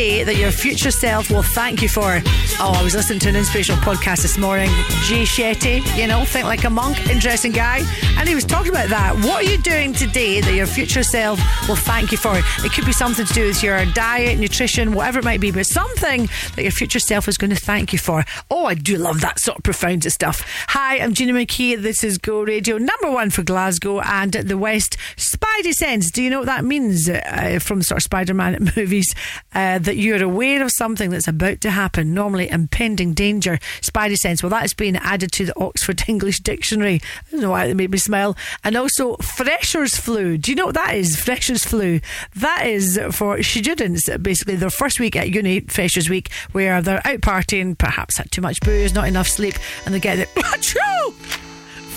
Today 0.00 0.24
that 0.24 0.36
your 0.36 0.50
future 0.50 0.90
self 0.90 1.30
will 1.30 1.42
thank 1.42 1.82
you 1.82 1.88
for? 1.88 2.22
Oh, 2.58 2.72
I 2.74 2.82
was 2.82 2.94
listening 2.94 3.18
to 3.18 3.28
an 3.28 3.36
inspirational 3.36 3.78
podcast 3.82 4.22
this 4.22 4.38
morning. 4.38 4.70
Jay 5.04 5.24
Shetty, 5.24 5.84
you 5.94 6.06
know, 6.06 6.24
think 6.24 6.46
like 6.46 6.64
a 6.64 6.70
monk, 6.70 7.10
interesting 7.10 7.52
guy. 7.52 7.82
And 8.16 8.26
he 8.26 8.34
was 8.34 8.46
talking 8.46 8.70
about 8.70 8.88
that. 8.88 9.14
What 9.16 9.44
are 9.44 9.50
you 9.50 9.58
doing 9.58 9.92
today 9.92 10.40
that 10.40 10.54
your 10.54 10.66
future 10.66 11.02
self 11.02 11.38
will 11.68 11.76
thank 11.76 12.12
you 12.12 12.16
for? 12.16 12.32
It 12.34 12.72
could 12.72 12.86
be 12.86 12.92
something 12.92 13.26
to 13.26 13.34
do 13.34 13.46
with 13.46 13.62
your 13.62 13.84
diet, 13.92 14.38
nutrition, 14.38 14.94
whatever 14.94 15.18
it 15.18 15.24
might 15.26 15.40
be, 15.40 15.50
but 15.50 15.66
something 15.66 16.30
that 16.56 16.62
your 16.62 16.72
future 16.72 16.98
self 16.98 17.28
is 17.28 17.36
going 17.36 17.50
to 17.50 17.56
thank 17.56 17.92
you 17.92 17.98
for. 17.98 18.24
Oh, 18.50 18.64
I 18.64 18.74
do 18.74 18.96
love 18.96 19.20
that 19.20 19.38
sort 19.38 19.58
of 19.58 19.64
profound 19.64 20.10
stuff. 20.10 20.42
Hi, 20.68 20.98
I'm 20.98 21.12
Gina 21.12 21.34
McKie. 21.34 21.78
This 21.78 22.02
is 22.02 22.16
Go 22.16 22.40
Radio, 22.40 22.78
number 22.78 23.10
one 23.10 23.28
for 23.28 23.42
Glasgow 23.42 24.00
and 24.00 24.32
the 24.32 24.56
West. 24.56 24.96
Spidey 25.16 25.74
sense. 25.74 26.10
Do 26.10 26.22
you 26.22 26.30
know 26.30 26.38
what 26.38 26.46
that 26.46 26.64
means 26.64 27.06
uh, 27.06 27.58
from 27.60 27.82
sort 27.82 27.98
of 27.98 28.02
Spider 28.02 28.32
Man 28.32 28.70
movies? 28.76 29.14
Uh, 29.60 29.78
that 29.78 29.96
you're 29.96 30.22
aware 30.22 30.62
of 30.62 30.70
something 30.70 31.10
that's 31.10 31.28
about 31.28 31.60
to 31.60 31.70
happen, 31.70 32.14
normally 32.14 32.48
impending 32.48 33.12
danger. 33.12 33.58
Spidey 33.82 34.16
sense. 34.16 34.42
Well, 34.42 34.48
that 34.48 34.62
has 34.62 34.72
been 34.72 34.96
added 34.96 35.32
to 35.32 35.44
the 35.44 35.60
Oxford 35.60 36.02
English 36.08 36.40
Dictionary. 36.40 37.02
I 37.04 37.30
don't 37.30 37.42
know 37.42 37.50
why 37.50 37.66
it 37.66 37.76
made 37.76 37.90
me 37.90 37.98
smile. 37.98 38.38
And 38.64 38.74
also, 38.74 39.16
freshers 39.16 39.94
flu. 39.94 40.38
Do 40.38 40.50
you 40.50 40.54
know 40.54 40.66
what 40.66 40.76
that 40.76 40.94
is? 40.94 41.14
Freshers 41.14 41.62
flu. 41.62 42.00
That 42.36 42.66
is 42.66 42.98
for 43.10 43.42
students, 43.42 44.08
basically, 44.16 44.56
their 44.56 44.70
first 44.70 44.98
week 44.98 45.14
at 45.14 45.28
uni, 45.28 45.60
freshers 45.60 46.08
week, 46.08 46.32
where 46.52 46.80
they're 46.80 47.06
out 47.06 47.20
partying, 47.20 47.76
perhaps 47.76 48.16
had 48.16 48.32
too 48.32 48.40
much 48.40 48.60
booze, 48.60 48.94
not 48.94 49.08
enough 49.08 49.28
sleep, 49.28 49.56
and 49.84 49.94
they 49.94 50.00
get 50.00 50.20
it. 50.20 50.28
Achoo! 50.36 51.12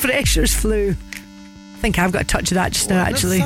Freshers 0.01 0.53
flu. 0.53 0.89
I 0.89 1.77
think 1.77 1.97
I've 1.97 2.11
got 2.11 2.23
a 2.23 2.25
touch 2.25 2.51
of 2.51 2.55
that 2.55 2.73
just 2.73 2.89
now, 2.89 3.03
actually. 3.03 3.39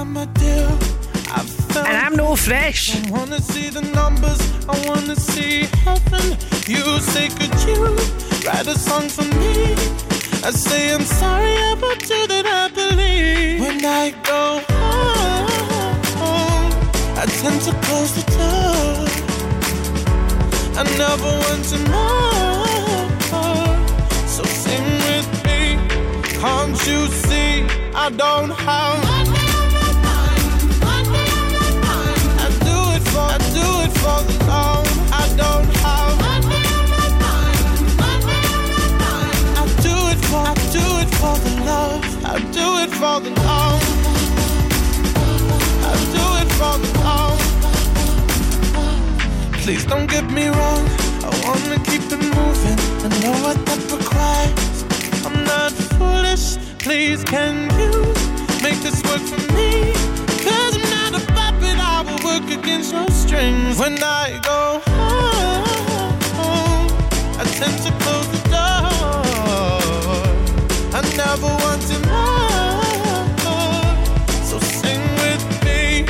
And 1.35 1.97
I'm 1.97 2.15
no 2.15 2.35
fresh. 2.35 2.95
I 2.95 3.11
wanna 3.11 3.41
see 3.41 3.69
the 3.69 3.81
numbers, 3.81 4.39
I 4.67 4.75
wanna 4.87 5.15
see 5.15 5.65
heaven. 5.83 6.37
You 6.67 6.99
say, 6.99 7.27
could 7.29 7.55
you 7.67 7.95
write 8.45 8.67
a 8.67 8.77
song 8.77 9.09
for 9.09 9.23
me? 9.23 9.75
I 10.43 10.51
say, 10.51 10.93
I'm 10.93 11.03
sorry 11.03 11.55
about 11.73 12.01
you 12.09 12.27
that 12.27 12.45
I 12.45 12.69
believe. 12.69 13.59
When 13.61 13.83
I 13.85 14.11
go 14.23 14.61
home, 16.19 16.71
I 17.17 17.25
tend 17.41 17.61
to 17.67 17.73
close 17.85 18.11
the 18.17 18.23
door. 18.37 19.07
I 20.79 20.83
never 20.97 21.31
want 21.43 21.63
to 21.71 21.77
more. 21.91 22.57
So 24.27 24.43
sing 24.43 24.87
with 25.07 25.29
me. 25.45 25.77
Can't 26.39 26.77
you 26.87 27.07
see 27.07 27.65
I 27.95 28.09
don't 28.11 28.51
have 28.51 29.36
I 42.37 42.39
do 42.51 42.77
it 42.83 42.91
for 42.91 43.19
the 43.19 43.31
love. 43.49 43.81
I 45.81 45.93
do 46.15 46.25
it 46.41 46.49
for 46.59 46.77
the 46.83 46.89
love. 47.01 47.41
Please 49.63 49.83
don't 49.85 50.07
get 50.07 50.29
me 50.29 50.45
wrong. 50.49 50.85
I 51.25 51.29
wanna 51.45 51.79
keep 51.83 52.03
it 52.15 52.21
moving. 52.37 52.79
I 53.03 53.09
know 53.23 53.33
what 53.41 53.57
that 53.65 53.81
requires. 53.91 54.83
I'm 55.25 55.37
not 55.45 55.71
foolish. 55.97 56.57
Please, 56.77 57.23
can 57.23 57.71
you 57.79 57.91
make 58.61 58.79
this 58.85 59.01
work 59.09 59.23
for 59.31 59.41
me? 59.55 59.93
Cause 60.45 60.73
I'm 60.77 60.87
not 60.93 61.19
a 61.19 61.25
puppet. 61.33 61.79
I 61.79 62.03
will 62.05 62.21
work 62.23 62.47
against 62.51 62.93
your 62.93 63.09
strings. 63.09 63.79
When 63.79 63.97
I 64.03 64.39
go 64.43 64.79
home, 66.37 66.87
I 67.39 67.43
tend 67.57 67.81
to 67.81 67.91
close 68.03 68.36
never 71.17 71.47
want 71.47 71.81
to 71.81 71.97
more. 72.07 72.85
So 74.43 74.59
sing 74.59 75.01
with 75.23 75.43
me. 75.65 76.05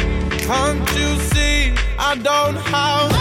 Can't 0.46 0.88
you 0.96 1.18
see? 1.32 1.74
I 1.98 2.16
don't 2.22 2.56
have. 2.56 3.17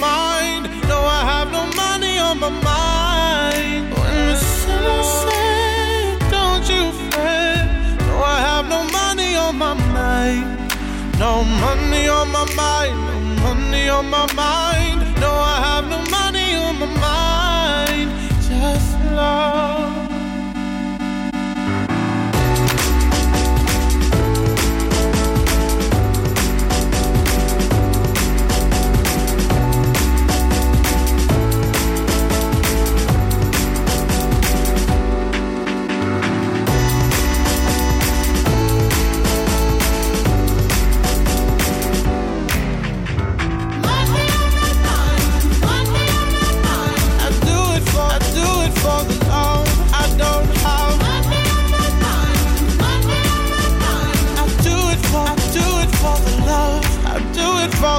Mind. 0.00 0.74
No, 0.88 1.00
I 1.06 1.20
have 1.26 1.52
no 1.52 1.66
money 1.76 2.18
on 2.18 2.38
my 2.38 2.50
mind. 2.50 3.84
When 13.42 13.70
the 13.70 13.84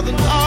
the 0.05 0.11
dark. 0.17 0.44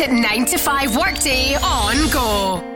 at 0.00 0.10
9 0.10 0.44
to 0.46 0.58
5 0.58 0.96
workday 0.96 1.54
on 1.56 2.10
Go. 2.10 2.75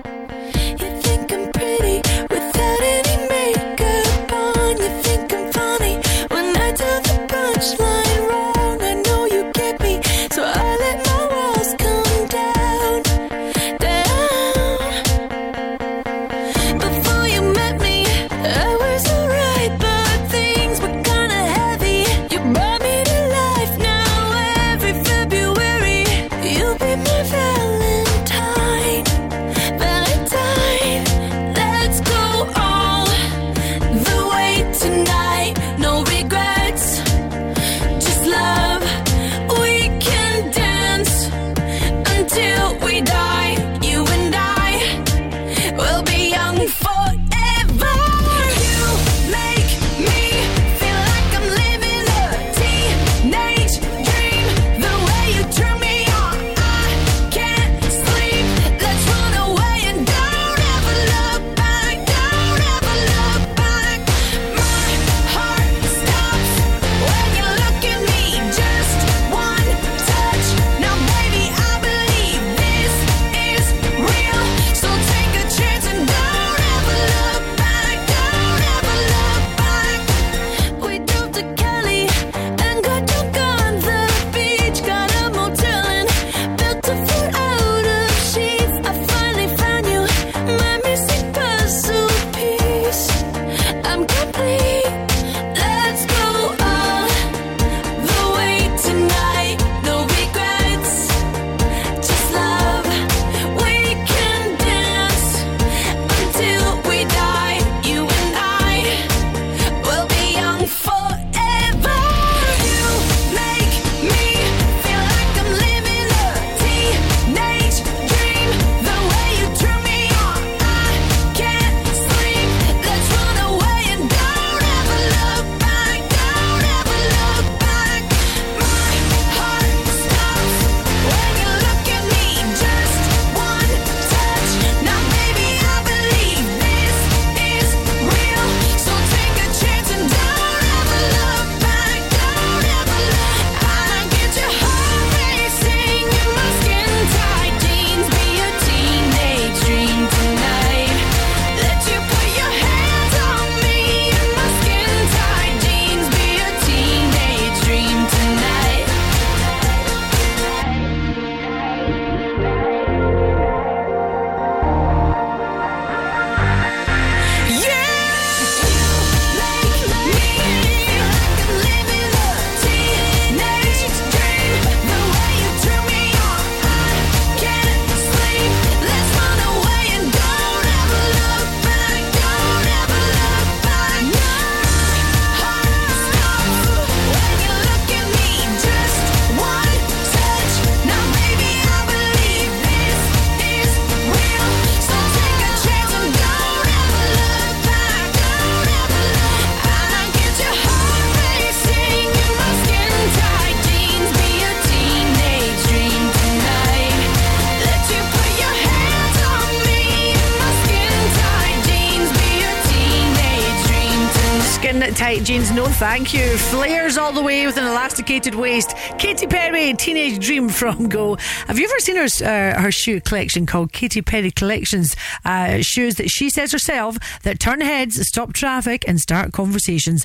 Thank 215.80 216.12
you. 216.12 216.36
Flares 216.36 216.98
all 216.98 217.10
the 217.10 217.22
way 217.22 217.46
with 217.46 217.56
an 217.56 217.64
elasticated 217.64 218.34
waist. 218.34 218.76
Katy 218.98 219.26
Perry, 219.26 219.72
Teenage 219.72 220.22
Dream 220.22 220.50
from 220.50 220.90
Go. 220.90 221.16
Have 221.46 221.58
you 221.58 221.64
ever 221.64 221.78
seen 221.78 221.96
her 221.96 222.04
uh, 222.04 222.60
her 222.60 222.70
shoe 222.70 223.00
collection 223.00 223.46
called 223.46 223.72
Katy 223.72 224.02
Perry 224.02 224.30
Collections? 224.30 224.94
Uh, 225.24 225.62
shoes 225.62 225.94
that 225.94 226.10
she 226.10 226.28
says 226.28 226.52
herself 226.52 226.98
that 227.22 227.40
turn 227.40 227.62
heads, 227.62 227.98
stop 228.06 228.34
traffic, 228.34 228.84
and 228.86 229.00
start 229.00 229.32
conversations. 229.32 230.04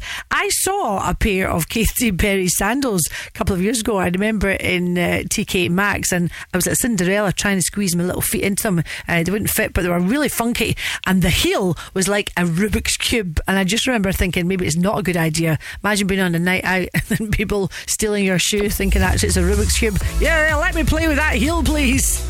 Saw 0.66 1.08
a 1.08 1.14
pair 1.14 1.48
of 1.48 1.70
Katy 1.70 2.12
Perry 2.14 2.48
sandals 2.48 3.04
a 3.28 3.32
couple 3.34 3.54
of 3.54 3.62
years 3.62 3.82
ago. 3.82 3.98
I 3.98 4.08
remember 4.08 4.50
in 4.50 4.98
uh, 4.98 5.22
TK 5.30 5.70
Maxx, 5.70 6.12
and 6.12 6.32
I 6.52 6.58
was 6.58 6.66
at 6.66 6.78
Cinderella 6.78 7.32
trying 7.32 7.58
to 7.58 7.62
squeeze 7.62 7.96
my 7.96 8.04
little 8.04 8.20
feet 8.20 8.42
into 8.42 8.64
them. 8.64 8.80
Uh, 9.08 9.22
they 9.22 9.32
wouldn't 9.32 9.52
fit, 9.52 9.74
but 9.74 9.84
they 9.84 9.90
were 9.90 10.00
really 10.00 10.28
funky, 10.28 10.76
and 11.06 11.22
the 11.22 11.30
heel 11.30 11.78
was 11.94 12.08
like 12.08 12.32
a 12.36 12.46
Rubik's 12.46 12.98
cube. 12.98 13.40
And 13.48 13.60
I 13.60 13.64
just 13.64 13.86
remember 13.86 14.12
thinking 14.12 14.48
maybe 14.48 14.66
it's 14.66 14.76
not 14.76 14.98
a 14.98 15.04
good 15.04 15.18
idea. 15.18 15.60
Imagine 15.84 16.08
being 16.08 16.20
on 16.20 16.34
a 16.34 16.40
night 16.40 16.64
out 16.64 16.88
and 16.96 17.04
then 17.04 17.30
people 17.30 17.72
stealing 17.86 18.26
your 18.26 18.40
shoe, 18.40 18.68
thinking 18.68 19.04
actually 19.04 19.28
it's 19.28 19.38
a 19.38 19.42
Rubik's 19.42 19.78
cube. 19.78 20.02
Yeah, 20.20 20.48
yeah, 20.48 20.56
let 20.56 20.74
me 20.74 20.84
play 20.84 21.08
with 21.08 21.18
that 21.18 21.36
heel, 21.36 21.62
please. 21.62 22.26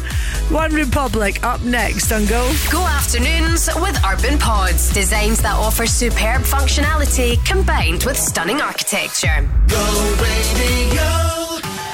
One 0.49 0.73
Republic 0.73 1.41
up 1.41 1.61
next 1.61 2.11
on 2.11 2.25
Go. 2.25 2.51
Go 2.69 2.85
afternoons 2.85 3.69
with 3.77 3.97
Urban 4.05 4.37
Pods. 4.37 4.93
Designs 4.93 5.41
that 5.41 5.55
offer 5.55 5.87
superb 5.87 6.41
functionality 6.41 7.43
combined 7.45 8.03
with 8.03 8.24
stunning 8.25 8.59
architecture. 8.59 9.47
Go 9.67 10.15
radio. 10.19 11.34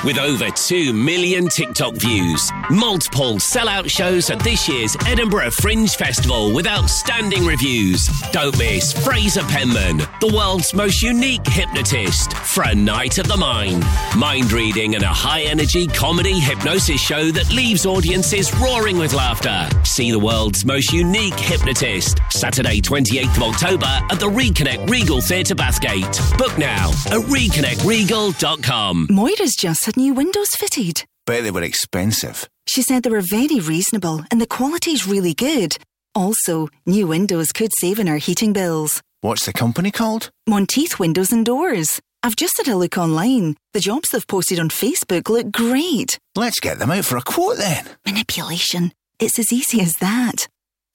With 0.04 0.18
over 0.18 0.50
2 0.50 0.94
million 0.94 1.48
TikTok 1.48 1.94
views, 1.94 2.52
multiple 2.72 3.36
sellout 3.36 3.88
shows 3.88 4.32
at 4.32 4.40
this 4.40 4.68
year's 4.68 4.98
Edinburgh 5.06 5.52
Fringe 5.52 5.96
Festival 5.96 6.52
with 6.56 6.66
outstanding 6.66 7.46
reviews. 7.46 8.08
Don't 8.32 8.58
miss 8.58 8.94
Fraser 8.94 9.44
Penman, 9.44 9.98
the 10.20 10.34
world's 10.36 10.74
most 10.74 11.04
unique 11.04 11.46
hypnotist, 11.46 12.34
for 12.34 12.64
a 12.64 12.74
night 12.74 13.20
at 13.20 13.28
the 13.28 13.38
mind. 13.38 13.86
Mind 14.18 14.52
reading 14.52 14.96
and 14.96 15.04
a 15.04 15.08
high 15.08 15.42
energy 15.42 15.86
comedy 15.86 16.40
hypnosis 16.40 17.00
show 17.00 17.30
that 17.30 17.52
leaves 17.52 17.86
audiences 17.86 18.52
roaring 18.56 18.98
with 18.98 19.14
laughter. 19.14 19.70
See 19.84 20.10
the 20.10 20.18
world's 20.18 20.66
most 20.66 20.92
unique 20.92 21.40
hypnotist, 21.40 22.18
Saturday, 22.32 22.82
28th 22.82 23.38
of 23.38 23.44
October 23.44 23.86
at 24.10 24.20
the 24.20 24.30
Reconnect 24.30 24.90
Regal 24.90 25.22
Theatre 25.22 25.54
Bathgate. 25.54 26.38
Book 26.40 26.58
now 26.58 26.90
at 26.90 27.22
reconnectregal.com. 27.30 29.08
Moira's 29.12 29.56
just 29.56 29.91
new 29.98 30.14
windows 30.14 30.50
fitted. 30.58 31.06
Bet 31.26 31.44
they 31.44 31.52
were 31.52 31.64
expensive. 31.64 32.48
She 32.68 32.82
said 32.82 33.04
they 33.04 33.10
were 33.10 33.22
very 33.22 33.60
reasonable 33.60 34.24
and 34.32 34.42
the 34.42 34.48
quality's 34.48 35.08
really 35.08 35.34
good. 35.34 35.78
Also, 36.14 36.68
new 36.86 37.08
windows 37.08 37.52
could 37.52 37.72
save 37.80 38.00
in 38.00 38.10
our 38.10 38.18
heating 38.18 38.54
bills. 38.54 39.02
What's 39.22 39.46
the 39.46 39.54
company 39.54 39.92
called? 39.92 40.30
Monteith 40.48 41.00
Windows 41.00 41.32
and 41.32 41.46
Doors. 41.46 42.02
I've 42.24 42.36
just 42.36 42.58
had 42.58 42.68
a 42.68 42.76
look 42.76 42.98
online. 42.98 43.56
The 43.74 43.80
jobs 43.80 44.10
they've 44.10 44.28
posted 44.28 44.60
on 44.60 44.70
Facebook 44.70 45.30
look 45.30 45.52
great. 45.52 46.20
Let's 46.36 46.60
get 46.60 46.80
them 46.80 46.92
out 46.92 47.06
for 47.06 47.18
a 47.18 47.22
quote 47.22 47.58
then. 47.58 47.88
Manipulation. 48.06 48.92
It's 49.20 49.40
as 49.40 49.54
easy 49.54 49.82
as 49.82 49.94
that. 50.02 50.48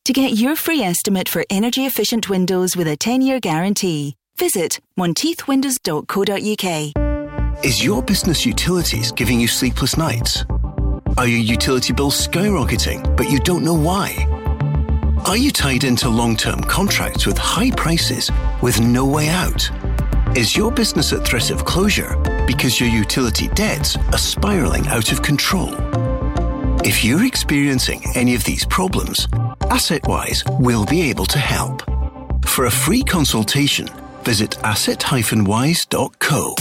To 0.05 0.13
get 0.13 0.33
your 0.33 0.55
free 0.55 0.83
estimate 0.83 1.29
for 1.29 1.45
energy 1.51 1.87
efficient 1.87 2.29
windows 2.29 2.77
with 2.77 2.87
a 2.87 2.97
10 2.97 3.23
year 3.23 3.41
guarantee, 3.41 4.17
visit 4.37 4.81
monteithwindows.co.uk. 4.99 7.06
Is 7.63 7.83
your 7.83 8.03
business 8.03 8.45
utilities 8.45 9.11
giving 9.11 9.41
you 9.41 9.49
sleepless 9.49 9.97
nights? 9.97 10.45
Are 11.17 11.27
your 11.27 11.41
utility 11.41 11.93
bills 11.93 12.27
skyrocketing, 12.27 13.17
but 13.17 13.31
you 13.31 13.41
don't 13.41 13.65
know 13.65 13.75
why? 13.75 14.15
Are 15.27 15.37
you 15.37 15.51
tied 15.51 15.85
into 15.85 16.09
long 16.09 16.37
term 16.37 16.61
contracts 16.61 17.27
with 17.27 17.39
high 17.39 17.71
prices 17.71 18.31
with 18.63 18.81
no 18.81 19.07
way 19.07 19.29
out? 19.29 19.71
Is 20.37 20.57
your 20.57 20.71
business 20.71 21.13
at 21.13 21.27
threat 21.27 21.51
of 21.51 21.65
closure 21.65 22.17
because 22.47 22.79
your 22.79 22.91
utility 22.91 23.49
debts 23.49 23.97
are 23.97 24.19
spiraling 24.19 24.87
out 24.89 25.11
of 25.11 25.23
control? 25.23 25.75
If 26.85 27.05
you're 27.05 27.25
experiencing 27.25 28.03
any 28.15 28.35
of 28.35 28.45
these 28.45 28.67
problems, 28.67 29.27
AssetWise 29.73 30.61
will 30.61 30.85
be 30.85 31.09
able 31.09 31.27
to 31.27 31.39
help. 31.39 31.83
For 32.45 32.67
a 32.67 32.71
free 32.71 33.03
consultation, 33.03 33.89
visit 34.23 34.63
asset-wise.co. 34.63 36.55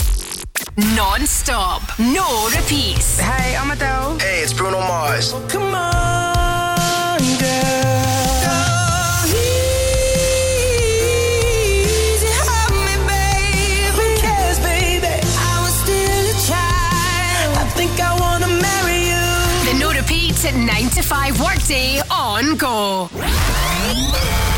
Non-stop, 0.77 1.83
no 1.97 2.49
repeats. 2.49 3.17
Hey, 3.17 3.55
I'm 3.55 3.71
Adele. 3.71 4.19
Hey, 4.19 4.41
it's 4.41 4.51
Bruno 4.51 4.79
Mars. 4.79 5.31
Come 5.47 5.73
on, 5.73 7.17
girl. 7.39 9.23
Easy, 9.31 12.27
have 12.27 12.75
me, 12.75 12.91
babe. 13.07 13.93
Who 13.95 14.03
cares, 14.19 14.59
baby? 14.59 15.07
I 15.07 15.61
was 15.63 15.71
still 15.79 16.27
a 16.27 16.35
child. 16.43 17.55
I 17.57 17.63
think 17.77 17.97
I 18.01 18.11
wanna 18.19 18.47
marry 18.47 19.07
you. 19.07 19.23
The 19.71 19.79
no 19.79 19.93
repeat 19.93 20.43
9 20.43 20.89
to 20.89 21.01
5 21.01 21.39
workday 21.39 22.01
on 22.11 22.57
go. 22.57 23.07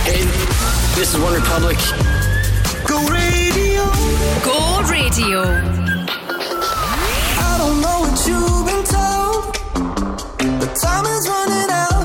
Hey, 0.04 0.26
this 0.96 1.14
is 1.14 1.20
One 1.22 1.36
Republic. 1.36 1.78
Go 2.88 2.98
radio. 3.06 3.86
Go 4.44 4.82
radio. 4.90 5.86
Don't 7.68 7.82
know 7.82 8.00
what 8.00 8.26
you've 8.26 8.66
been 8.66 8.84
told, 8.86 9.44
but 10.58 10.74
time 10.78 11.06
is 11.06 11.28
running 11.28 11.70
out. 11.70 11.97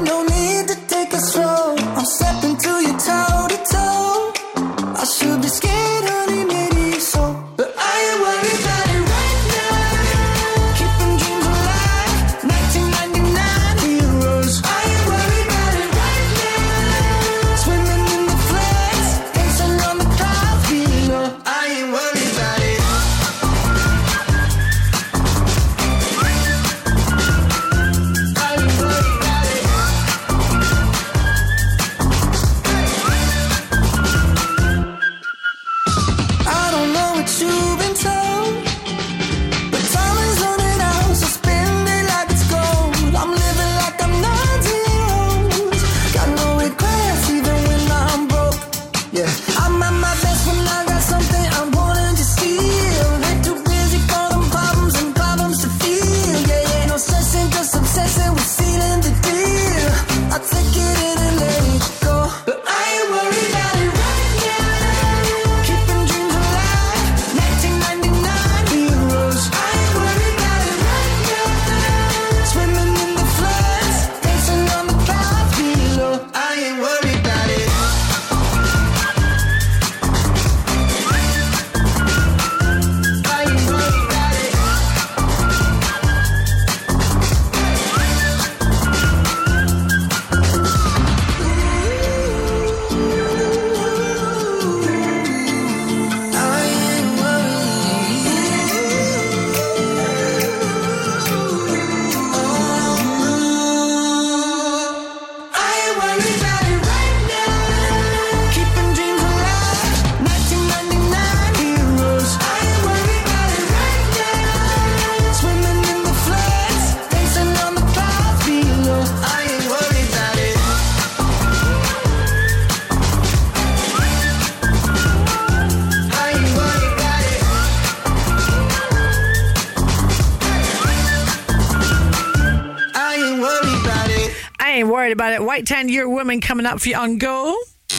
White 135.53 135.67
10 135.67 135.91
year 135.91 136.09
woman 136.09 136.41
coming 136.41 136.65
up 136.65 136.81
for 136.81 136.89
you 136.89 136.97
on 136.97 137.19
go. 137.19 137.55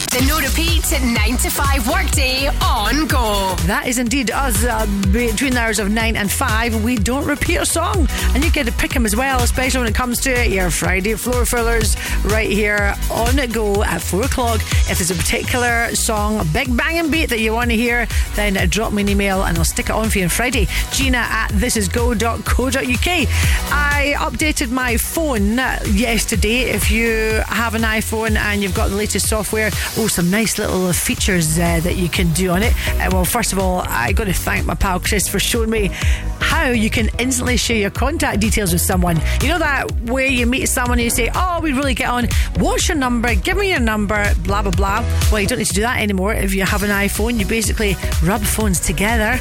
The 0.09 0.25
no 0.27 0.39
repeat 0.39 0.83
9 0.91 1.37
to 1.37 1.49
5 1.51 1.87
workday 1.87 2.47
on 2.47 3.05
go. 3.07 3.55
That 3.67 3.85
is 3.87 3.99
indeed 3.99 4.31
us 4.31 4.63
uh, 4.63 4.87
between 5.11 5.53
the 5.53 5.59
hours 5.59 5.77
of 5.77 5.91
9 5.91 6.15
and 6.15 6.31
5. 6.31 6.83
We 6.83 6.95
don't 6.95 7.25
repeat 7.27 7.57
a 7.57 7.65
song, 7.65 8.07
and 8.33 8.43
you 8.43 8.51
get 8.51 8.65
to 8.65 8.71
pick 8.71 8.91
them 8.91 9.05
as 9.05 9.15
well, 9.15 9.41
especially 9.43 9.81
when 9.81 9.89
it 9.89 9.95
comes 9.95 10.19
to 10.21 10.49
your 10.49 10.71
Friday 10.71 11.13
floor 11.13 11.45
fillers 11.45 11.95
right 12.25 12.49
here 12.49 12.95
on 13.11 13.35
go 13.51 13.83
at 13.83 14.01
4 14.01 14.23
o'clock. 14.23 14.61
If 14.89 14.97
there's 14.97 15.11
a 15.11 15.15
particular 15.15 15.95
song, 15.95 16.39
a 16.39 16.45
big 16.45 16.75
banging 16.75 17.11
beat 17.11 17.29
that 17.29 17.39
you 17.39 17.53
want 17.53 17.69
to 17.69 17.75
hear, 17.75 18.07
then 18.35 18.57
uh, 18.57 18.65
drop 18.67 18.93
me 18.93 19.03
an 19.03 19.09
email 19.09 19.43
and 19.43 19.57
I'll 19.59 19.65
stick 19.65 19.89
it 19.89 19.93
on 19.93 20.09
for 20.09 20.17
you 20.17 20.23
on 20.23 20.29
Friday. 20.29 20.67
Gina 20.91 21.17
at 21.17 21.49
thisisgo.co.uk. 21.49 23.29
I 24.03 24.15
updated 24.15 24.69
my 24.69 24.97
phone 24.97 25.55
yesterday. 25.95 26.63
If 26.63 26.91
you 26.91 27.41
have 27.47 27.73
an 27.73 27.83
iPhone 27.83 28.35
and 28.35 28.61
you've 28.61 28.75
got 28.75 28.89
the 28.89 28.97
latest 28.97 29.29
software, 29.29 29.69
oh, 29.97 30.07
some 30.07 30.29
nice 30.29 30.59
little 30.59 30.91
features 30.91 31.57
uh, 31.57 31.79
that 31.79 31.95
you 31.95 32.09
can 32.09 32.33
do 32.33 32.49
on 32.49 32.63
it. 32.63 32.73
Uh, 32.99 33.09
well, 33.13 33.23
first 33.23 33.53
of 33.53 33.59
all, 33.59 33.79
I 33.87 34.11
got 34.11 34.25
to 34.25 34.33
thank 34.33 34.65
my 34.65 34.75
pal 34.75 34.99
Chris 34.99 35.29
for 35.29 35.39
showing 35.39 35.69
me 35.69 35.89
how 36.41 36.71
you 36.71 36.89
can 36.89 37.07
instantly 37.17 37.55
share 37.55 37.77
your 37.77 37.91
contact 37.91 38.41
details 38.41 38.73
with 38.73 38.81
someone. 38.81 39.21
You 39.41 39.47
know 39.47 39.59
that 39.59 39.89
where 40.01 40.27
you 40.27 40.47
meet 40.47 40.65
someone 40.65 40.97
and 40.99 41.05
you 41.05 41.09
say, 41.09 41.29
"Oh, 41.33 41.61
we 41.61 41.71
really 41.71 41.93
get 41.93 42.09
on. 42.09 42.27
What's 42.57 42.89
your 42.89 42.97
number? 42.97 43.33
Give 43.35 43.55
me 43.55 43.69
your 43.69 43.79
number." 43.79 44.35
Blah 44.43 44.63
blah 44.63 44.71
blah. 44.71 44.99
Well, 45.31 45.39
you 45.39 45.47
don't 45.47 45.59
need 45.59 45.67
to 45.67 45.73
do 45.73 45.81
that 45.81 46.01
anymore. 46.01 46.33
If 46.33 46.53
you 46.53 46.63
have 46.65 46.83
an 46.83 46.89
iPhone, 46.89 47.39
you 47.39 47.45
basically 47.45 47.95
rub 48.21 48.41
phones 48.41 48.81
together. 48.81 49.39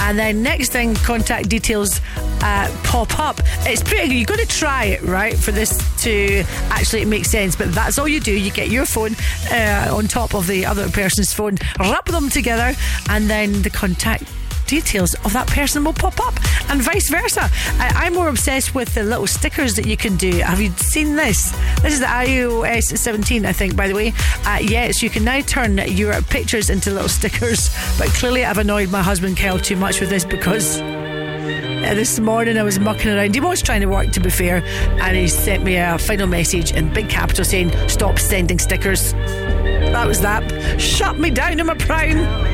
And 0.00 0.18
then 0.18 0.42
next 0.42 0.70
thing, 0.70 0.94
contact 0.96 1.48
details 1.48 2.00
uh, 2.46 2.70
pop 2.84 3.18
up. 3.18 3.40
It's 3.66 3.82
pretty. 3.82 4.14
You've 4.14 4.28
got 4.28 4.38
to 4.38 4.46
try 4.46 4.84
it, 4.84 5.02
right, 5.02 5.36
for 5.36 5.50
this 5.50 5.70
to 6.04 6.44
actually 6.70 7.04
make 7.04 7.24
sense. 7.24 7.56
But 7.56 7.72
that's 7.72 7.98
all 7.98 8.06
you 8.06 8.20
do. 8.20 8.32
You 8.32 8.52
get 8.52 8.68
your 8.68 8.86
phone 8.86 9.16
uh, 9.50 9.90
on 9.92 10.06
top 10.06 10.32
of 10.34 10.46
the 10.46 10.64
other 10.64 10.88
person's 10.88 11.32
phone, 11.32 11.58
rub 11.80 12.06
them 12.06 12.30
together, 12.30 12.74
and 13.10 13.28
then 13.28 13.62
the 13.62 13.70
contact 13.70 14.24
details 14.66 15.14
of 15.24 15.32
that 15.32 15.46
person 15.48 15.84
will 15.84 15.92
pop 15.92 16.20
up, 16.20 16.34
and 16.70 16.82
vice 16.82 17.08
versa. 17.10 17.48
I, 17.78 17.92
I'm 18.06 18.14
more 18.14 18.28
obsessed 18.28 18.74
with 18.74 18.94
the 18.94 19.02
little 19.02 19.26
stickers 19.26 19.74
that 19.74 19.86
you 19.86 19.96
can 19.96 20.16
do. 20.16 20.38
Have 20.38 20.60
you 20.60 20.70
seen 20.70 21.16
this? 21.16 21.50
This 21.82 21.94
is 21.94 22.00
the 22.00 22.06
iOS 22.06 22.96
17, 22.96 23.44
I 23.44 23.52
think, 23.52 23.76
by 23.76 23.88
the 23.88 23.94
way. 23.94 24.12
Uh, 24.44 24.58
yes, 24.62 25.02
you 25.02 25.10
can 25.10 25.24
now 25.24 25.40
turn 25.40 25.78
your 25.78 26.20
pictures 26.22 26.70
into 26.70 26.90
little 26.90 27.08
stickers, 27.08 27.70
but 27.98 28.08
clearly 28.08 28.44
I've 28.44 28.58
annoyed 28.58 28.90
my 28.90 29.02
husband 29.02 29.36
Kel 29.36 29.58
too 29.58 29.76
much 29.76 30.00
with 30.00 30.10
this 30.10 30.24
because. 30.24 30.95
Uh, 31.86 31.94
this 31.94 32.18
morning 32.18 32.58
I 32.58 32.64
was 32.64 32.80
mucking 32.80 33.12
around. 33.12 33.32
He 33.32 33.40
was 33.40 33.62
trying 33.62 33.80
to 33.80 33.86
work, 33.86 34.10
to 34.10 34.20
be 34.20 34.28
fair, 34.28 34.56
and 35.00 35.16
he 35.16 35.28
sent 35.28 35.62
me 35.62 35.76
a 35.76 35.96
final 35.98 36.26
message 36.26 36.72
in 36.72 36.92
big 36.92 37.08
capital 37.08 37.44
saying, 37.44 37.70
"Stop 37.88 38.18
sending 38.18 38.58
stickers." 38.58 39.12
That 39.12 40.08
was 40.08 40.20
that. 40.22 40.42
Shut 40.80 41.16
me 41.16 41.30
down 41.30 41.60
in 41.60 41.66
my 41.66 41.74
prime. 41.74 42.45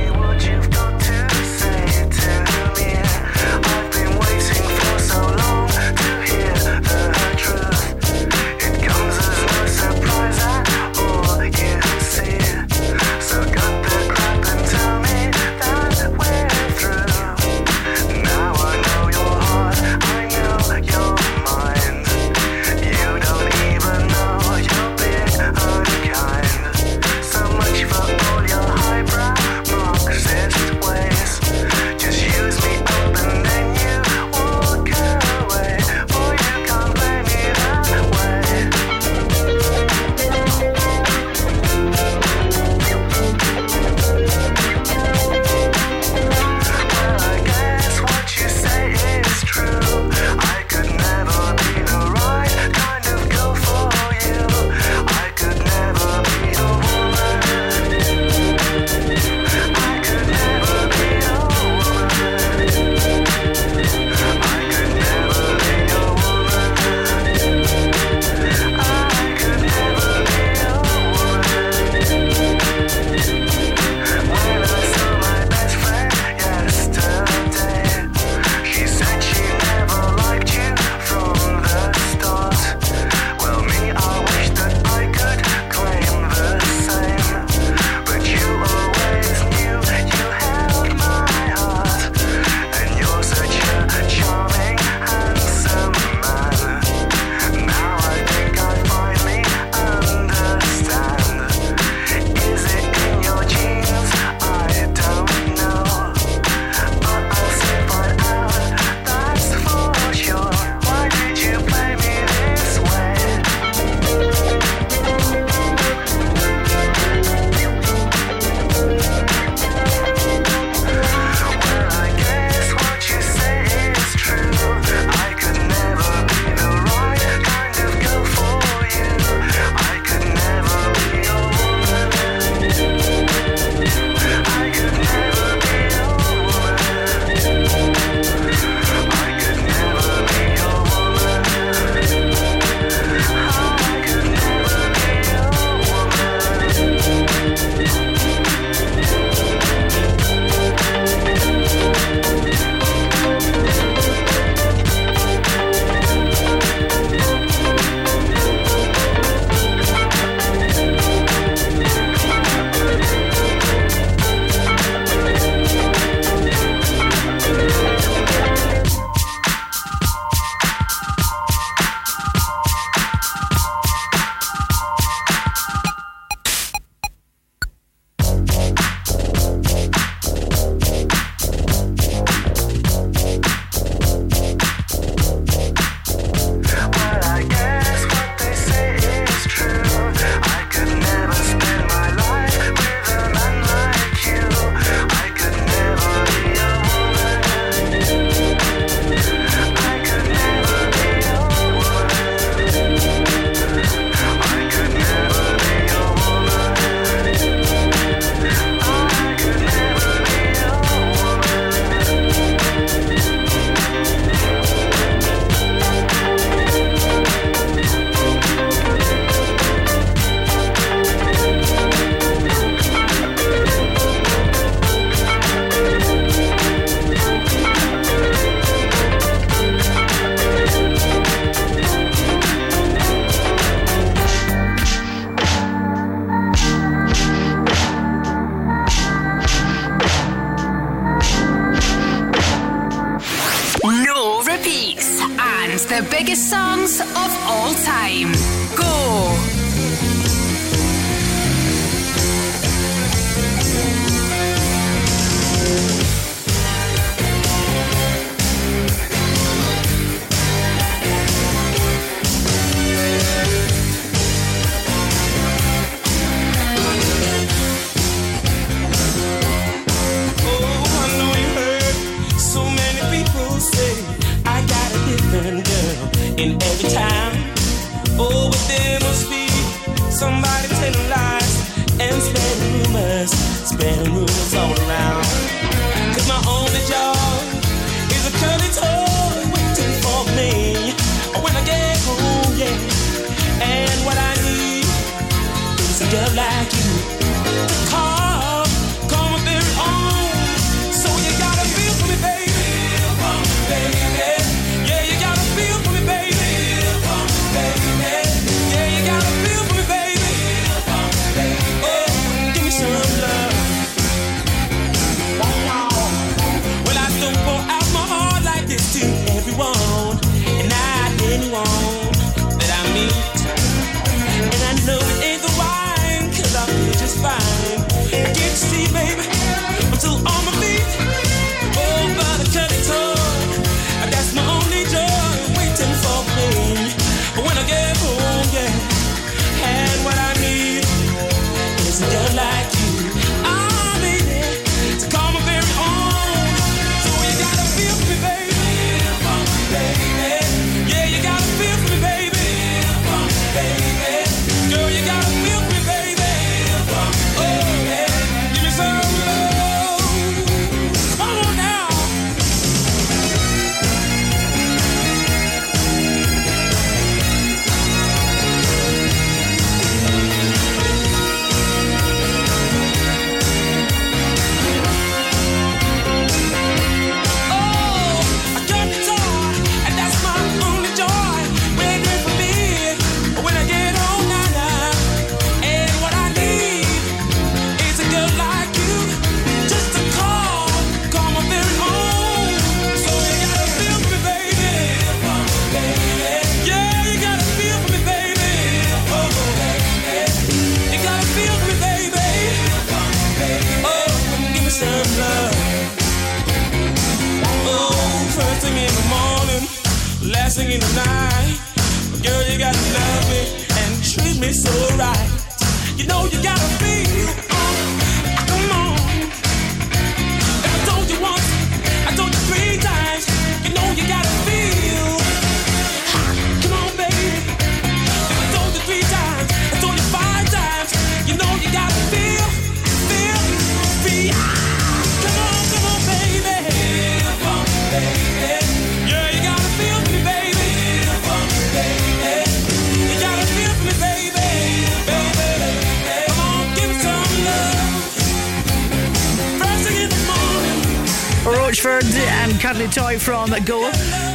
From 453.22 453.50
Go. 453.64 453.88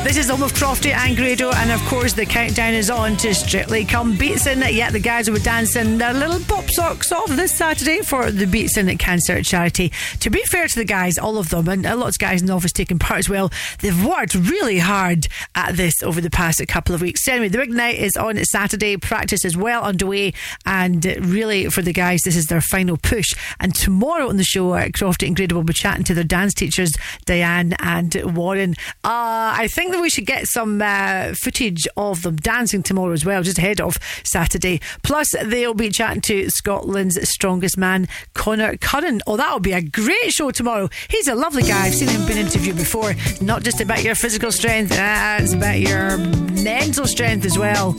This 0.04 0.16
is 0.16 0.28
the 0.28 0.36
home 0.36 0.44
of 0.44 0.54
Crofty 0.54 0.92
and 0.92 1.18
Grado, 1.18 1.52
and 1.52 1.72
of 1.72 1.82
course, 1.88 2.14
the 2.14 2.26
countdown 2.26 2.74
is 2.74 2.90
on 2.90 3.18
to 3.18 3.34
Strictly 3.36 3.84
Come 3.84 4.16
Beatson. 4.16 4.64
Yet 4.74 4.94
the 4.94 5.00
guys 5.00 5.30
be 5.30 5.40
dancing 5.40 5.98
their 5.98 6.14
little 6.14 6.40
pop 6.40 6.70
socks 6.70 7.12
off 7.12 7.28
this 7.28 7.54
Saturday 7.54 8.00
for 8.02 8.32
the 8.32 8.46
Beatson 8.46 8.98
Cancer 8.98 9.44
Charity. 9.44 9.92
To 10.22 10.30
be 10.30 10.42
fair 10.44 10.68
to 10.70 10.76
the 10.76 10.86
guys, 10.86 11.18
all 11.18 11.38
of 11.38 11.50
them, 11.50 11.68
and 11.68 11.86
a 11.86 11.96
lot 11.96 12.10
of 12.10 12.20
guys 12.20 12.40
in 12.40 12.48
the 12.48 12.54
office 12.54 12.72
taking 12.72 12.98
part 12.98 13.20
as 13.20 13.30
well, 13.30 13.52
they've 13.80 14.06
worked 14.06 14.36
really 14.36 14.80
hard 14.80 15.28
at 15.58 15.76
this 15.76 16.04
over 16.04 16.22
the 16.22 16.30
past 16.30 16.66
couple 16.68 16.94
of 16.94 17.02
weeks. 17.02 17.28
Anyway, 17.28 17.50
the 17.50 17.58
big 17.58 17.72
night 17.72 17.98
is 17.98 18.16
on 18.16 18.38
Saturday. 18.46 18.96
Practice 18.96 19.44
is 19.44 19.58
well 19.58 19.82
underway, 19.82 20.32
and 20.66 21.04
really 21.20 21.68
for 21.70 21.82
the 21.82 21.92
guys, 21.92 22.22
this 22.22 22.36
is 22.36 22.46
their 22.46 22.62
final 22.62 22.96
push. 22.96 23.34
And 23.60 23.74
tomorrow 23.74 24.30
on 24.30 24.38
the 24.38 24.44
show, 24.44 24.74
uh, 24.74 24.86
Crofty 24.90 25.26
and 25.26 25.36
Grado 25.36 25.56
will 25.56 25.64
be 25.64 25.74
chatting 25.74 26.04
to 26.06 26.14
their 26.14 26.24
dance 26.24 26.54
teachers, 26.54 26.94
Diane 27.26 27.76
and 27.80 28.16
Warren. 28.36 28.76
Uh, 29.04 29.58
I 29.58 29.68
think 29.68 29.92
that 29.92 30.02
we 30.02 30.12
should 30.12 30.28
get 30.28 30.48
some 30.48 30.80
uh, 30.82 31.34
footage 31.34 31.88
of 31.98 32.22
them 32.22 32.36
dancing 32.36 32.84
tomorrow 32.84 33.14
as 33.14 33.26
well, 33.26 33.42
just 33.42 33.58
ahead 33.58 33.82
of 33.82 33.98
Saturday. 34.24 34.80
Plus, 35.02 35.34
they'll 35.44 35.74
be 35.74 35.90
chatting 35.90 36.22
to 36.22 36.52
Scotland's 36.52 37.18
strongest 37.28 37.78
man, 37.80 38.08
Connor 38.36 38.78
Curran. 38.78 39.22
Oh, 39.26 39.38
that'll 39.38 39.60
be 39.60 39.74
a 39.74 39.82
great 39.82 40.32
show 40.32 40.52
tomorrow. 40.52 40.88
He's 41.10 41.28
a 41.28 41.36
lovely 41.36 41.64
guy. 41.64 41.88
I've 41.88 41.96
seen 41.96 42.10
him 42.10 42.28
been 42.28 42.38
interviewed 42.38 42.78
before. 42.78 43.16
Not 43.42 43.64
just 43.64 43.82
about 43.82 44.04
your 44.04 44.14
physical 44.14 44.52
strength, 44.52 44.92
uh, 44.92 45.47
it's 45.48 45.54
about 45.54 45.80
your 45.80 46.18
mental 46.62 47.08
strength 47.08 47.46
as 47.46 47.58
well. 47.58 47.94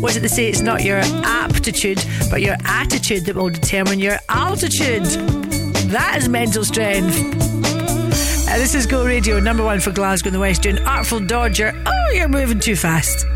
What 0.00 0.12
is 0.12 0.18
it 0.18 0.20
they 0.20 0.28
say? 0.28 0.48
It's 0.48 0.60
not 0.60 0.84
your 0.84 1.00
aptitude, 1.02 1.98
but 2.30 2.42
your 2.42 2.54
attitude 2.64 3.24
that 3.24 3.34
will 3.34 3.50
determine 3.50 3.98
your 3.98 4.18
altitude. 4.28 5.02
That 5.90 6.14
is 6.16 6.28
mental 6.28 6.64
strength. 6.64 7.18
Uh, 8.48 8.58
this 8.58 8.76
is 8.76 8.86
Go 8.86 9.04
Radio, 9.04 9.40
number 9.40 9.64
one 9.64 9.80
for 9.80 9.90
Glasgow 9.90 10.28
and 10.28 10.36
the 10.36 10.38
West, 10.38 10.62
doing 10.62 10.78
Artful 10.78 11.26
Dodger. 11.26 11.72
Oh, 11.86 12.12
you're 12.12 12.28
moving 12.28 12.60
too 12.60 12.76
fast. 12.76 13.26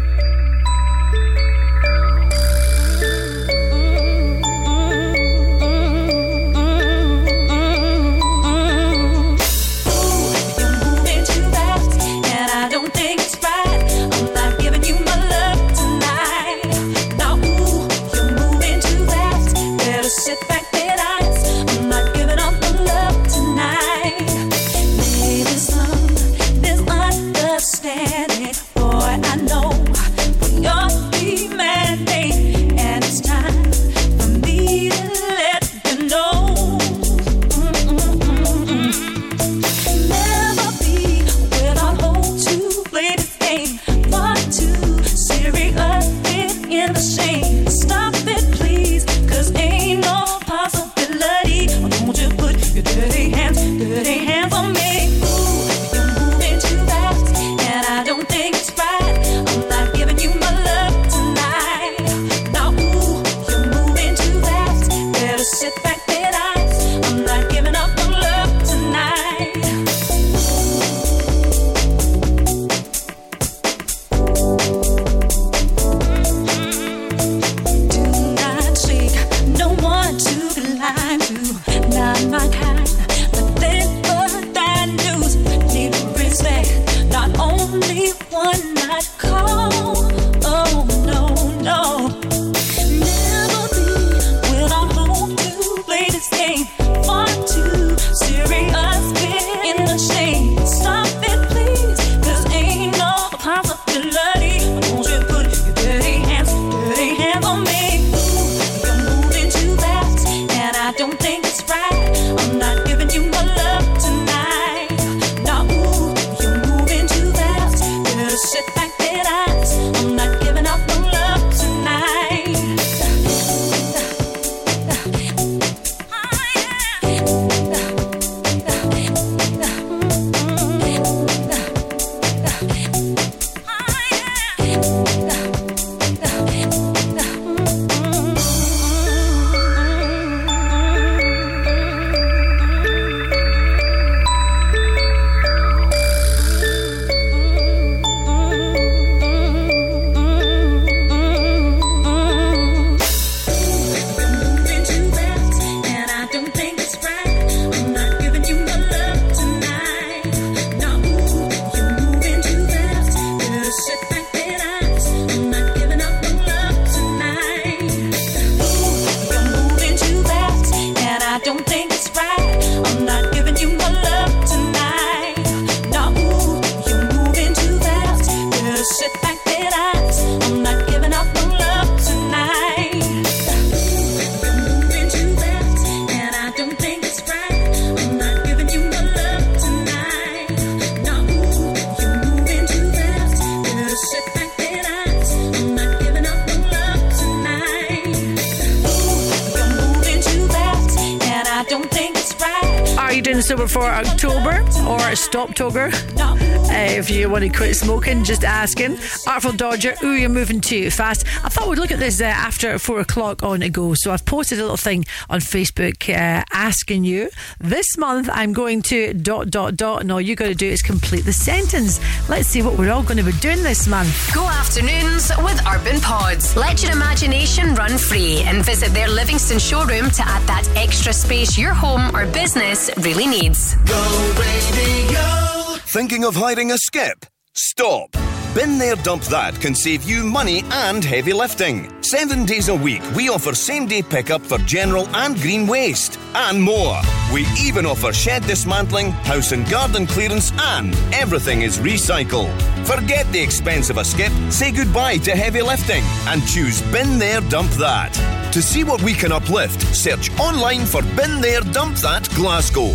You 203.20 203.24
doing 203.32 203.42
sober 203.42 203.66
for 203.66 203.82
October 203.82 204.60
or 204.88 204.98
Stoptober? 205.12 205.92
Uh, 206.18 206.72
if 206.72 207.10
you 207.10 207.28
want 207.28 207.42
to 207.42 207.50
quit 207.50 207.76
smoking, 207.76 208.24
just 208.24 208.44
asking. 208.44 208.96
Artful 209.26 209.52
Dodger, 209.52 209.94
ooh, 210.02 210.14
you're 210.14 210.30
moving 210.30 210.60
too 210.60 210.90
fast. 210.90 211.26
I 211.44 211.48
thought 211.50 211.68
we'd 211.68 211.78
look 211.78 211.90
at 211.90 211.98
this 211.98 212.20
uh, 212.20 212.24
after 212.24 212.78
four 212.78 213.00
o'clock 213.00 213.42
on 213.42 213.60
a 213.62 213.68
go. 213.68 213.92
So 213.94 214.12
I've 214.12 214.24
posted 214.24 214.58
a 214.58 214.62
little 214.62 214.76
thing 214.78 215.04
on 215.28 215.40
Facebook 215.40 216.08
uh, 216.08 216.44
asking 216.52 217.04
you. 217.04 217.28
This 217.58 217.98
month 217.98 218.30
I'm 218.32 218.54
going 218.54 218.80
to 218.82 219.12
dot 219.12 219.50
dot 219.50 219.76
dot, 219.76 220.00
and 220.00 220.10
all 220.12 220.20
you 220.20 220.34
got 220.34 220.46
to 220.46 220.54
do 220.54 220.68
is 220.68 220.80
complete 220.80 221.24
the 221.24 221.32
sentence. 221.32 222.00
Let's 222.28 222.48
see 222.48 222.62
what 222.62 222.78
we're 222.78 222.90
all 222.90 223.02
going 223.02 223.18
to 223.18 223.24
be 223.24 223.32
doing 223.32 223.62
this 223.62 223.86
month. 223.86 224.32
Go 224.32 224.46
afternoons 224.46 225.30
with 225.42 225.60
Urban 225.66 226.00
Pods. 226.00 226.56
Let 226.56 226.82
your 226.82 226.92
imagination 226.92 227.74
run 227.74 227.98
free 227.98 228.42
and 228.46 228.64
visit 228.64 228.94
their 228.94 229.08
Livingston 229.08 229.58
showroom 229.58 230.10
to 230.10 230.22
add 230.22 230.46
that 230.46 230.66
extra 230.76 231.12
space 231.12 231.58
your 231.58 231.74
home 231.74 232.14
or 232.16 232.24
business 232.26 232.88
really 232.98 233.09
needs. 233.14 233.74
Go 233.86 234.34
radio. 234.38 235.76
Thinking 235.86 236.24
of 236.24 236.34
hiding 236.36 236.70
a 236.70 236.78
skip? 236.78 237.26
Stop. 237.54 238.29
Bin 238.54 238.78
There 238.78 238.96
Dump 238.96 239.22
That 239.24 239.60
can 239.60 239.76
save 239.76 240.02
you 240.02 240.24
money 240.24 240.64
and 240.72 241.04
heavy 241.04 241.32
lifting. 241.32 241.88
Seven 242.02 242.44
days 242.44 242.68
a 242.68 242.74
week, 242.74 243.00
we 243.14 243.28
offer 243.28 243.54
same 243.54 243.86
day 243.86 244.02
pickup 244.02 244.42
for 244.42 244.58
general 244.58 245.06
and 245.14 245.40
green 245.40 245.68
waste, 245.68 246.18
and 246.34 246.60
more. 246.60 247.00
We 247.32 247.46
even 247.56 247.86
offer 247.86 248.12
shed 248.12 248.42
dismantling, 248.42 249.12
house 249.12 249.52
and 249.52 249.68
garden 249.70 250.04
clearance, 250.04 250.50
and 250.58 250.96
everything 251.12 251.62
is 251.62 251.78
recycled. 251.78 252.50
Forget 252.84 253.30
the 253.30 253.40
expense 253.40 253.88
of 253.88 253.98
a 253.98 254.04
skip, 254.04 254.32
say 254.50 254.72
goodbye 254.72 255.18
to 255.18 255.30
heavy 255.30 255.62
lifting, 255.62 256.02
and 256.26 256.44
choose 256.44 256.82
Bin 256.90 257.20
There 257.20 257.42
Dump 257.42 257.70
That. 257.72 258.12
To 258.52 258.60
see 258.60 258.82
what 258.82 259.00
we 259.02 259.12
can 259.14 259.30
uplift, 259.30 259.80
search 259.94 260.28
online 260.40 260.86
for 260.86 261.02
Bin 261.14 261.40
There 261.40 261.60
Dump 261.60 261.98
That 261.98 262.28
Glasgow. 262.34 262.94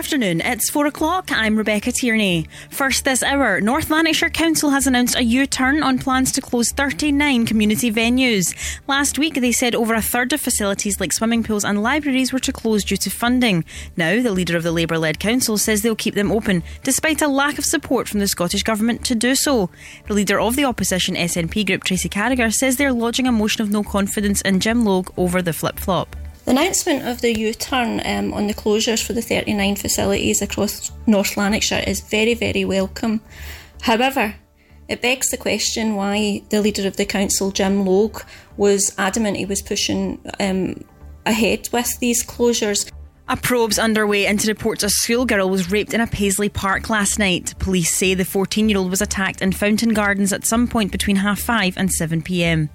Afternoon. 0.00 0.40
It's 0.40 0.70
four 0.70 0.86
o'clock. 0.86 1.30
I'm 1.30 1.58
Rebecca 1.58 1.92
Tierney. 1.92 2.46
First 2.70 3.04
this 3.04 3.22
hour, 3.22 3.60
North 3.60 3.90
Lanarkshire 3.90 4.30
Council 4.30 4.70
has 4.70 4.86
announced 4.86 5.14
a 5.14 5.22
U 5.22 5.46
turn 5.46 5.82
on 5.82 5.98
plans 5.98 6.32
to 6.32 6.40
close 6.40 6.72
39 6.72 7.44
community 7.44 7.92
venues. 7.92 8.56
Last 8.88 9.18
week, 9.18 9.34
they 9.34 9.52
said 9.52 9.74
over 9.74 9.92
a 9.92 10.00
third 10.00 10.32
of 10.32 10.40
facilities 10.40 10.98
like 11.00 11.12
swimming 11.12 11.42
pools 11.42 11.66
and 11.66 11.82
libraries 11.82 12.32
were 12.32 12.38
to 12.38 12.50
close 12.50 12.82
due 12.82 12.96
to 12.96 13.10
funding. 13.10 13.62
Now, 13.94 14.22
the 14.22 14.32
leader 14.32 14.56
of 14.56 14.62
the 14.62 14.72
Labour 14.72 14.96
led 14.96 15.20
council 15.20 15.58
says 15.58 15.82
they'll 15.82 15.94
keep 15.94 16.14
them 16.14 16.32
open 16.32 16.62
despite 16.82 17.20
a 17.20 17.28
lack 17.28 17.58
of 17.58 17.66
support 17.66 18.08
from 18.08 18.20
the 18.20 18.26
Scottish 18.26 18.62
Government 18.62 19.04
to 19.04 19.14
do 19.14 19.34
so. 19.34 19.68
The 20.06 20.14
leader 20.14 20.40
of 20.40 20.56
the 20.56 20.64
opposition 20.64 21.14
SNP 21.14 21.66
group, 21.66 21.84
Tracy 21.84 22.08
Carragher, 22.08 22.50
says 22.54 22.78
they're 22.78 22.90
lodging 22.90 23.26
a 23.26 23.32
motion 23.32 23.60
of 23.60 23.70
no 23.70 23.82
confidence 23.82 24.40
in 24.40 24.60
Jim 24.60 24.82
Logue 24.82 25.10
over 25.18 25.42
the 25.42 25.52
flip 25.52 25.78
flop. 25.78 26.16
The 26.50 26.56
announcement 26.56 27.06
of 27.06 27.20
the 27.20 27.38
U 27.38 27.54
turn 27.54 28.02
um, 28.04 28.32
on 28.32 28.48
the 28.48 28.54
closures 28.54 29.06
for 29.06 29.12
the 29.12 29.22
39 29.22 29.76
facilities 29.76 30.42
across 30.42 30.90
North 31.06 31.36
Lanarkshire 31.36 31.84
is 31.86 32.00
very, 32.00 32.34
very 32.34 32.64
welcome. 32.64 33.20
However, 33.82 34.34
it 34.88 35.00
begs 35.00 35.28
the 35.28 35.36
question 35.36 35.94
why 35.94 36.42
the 36.50 36.60
leader 36.60 36.88
of 36.88 36.96
the 36.96 37.04
council, 37.04 37.52
Jim 37.52 37.86
Logue, 37.86 38.22
was 38.56 38.92
adamant 38.98 39.36
he 39.36 39.46
was 39.46 39.62
pushing 39.62 40.20
um, 40.40 40.82
ahead 41.24 41.68
with 41.72 41.96
these 42.00 42.26
closures. 42.26 42.90
A 43.28 43.36
probe's 43.36 43.78
underway 43.78 44.26
into 44.26 44.48
reports 44.48 44.82
a 44.82 44.90
schoolgirl 44.90 45.48
was 45.48 45.70
raped 45.70 45.94
in 45.94 46.00
a 46.00 46.06
Paisley 46.08 46.48
Park 46.48 46.90
last 46.90 47.16
night. 47.16 47.54
Police 47.60 47.94
say 47.94 48.14
the 48.14 48.24
14 48.24 48.68
year 48.68 48.78
old 48.78 48.90
was 48.90 49.00
attacked 49.00 49.40
in 49.40 49.52
Fountain 49.52 49.90
Gardens 49.90 50.32
at 50.32 50.44
some 50.44 50.66
point 50.66 50.90
between 50.90 51.14
half 51.14 51.38
five 51.38 51.74
and 51.76 51.92
7 51.92 52.22
pm. 52.22 52.70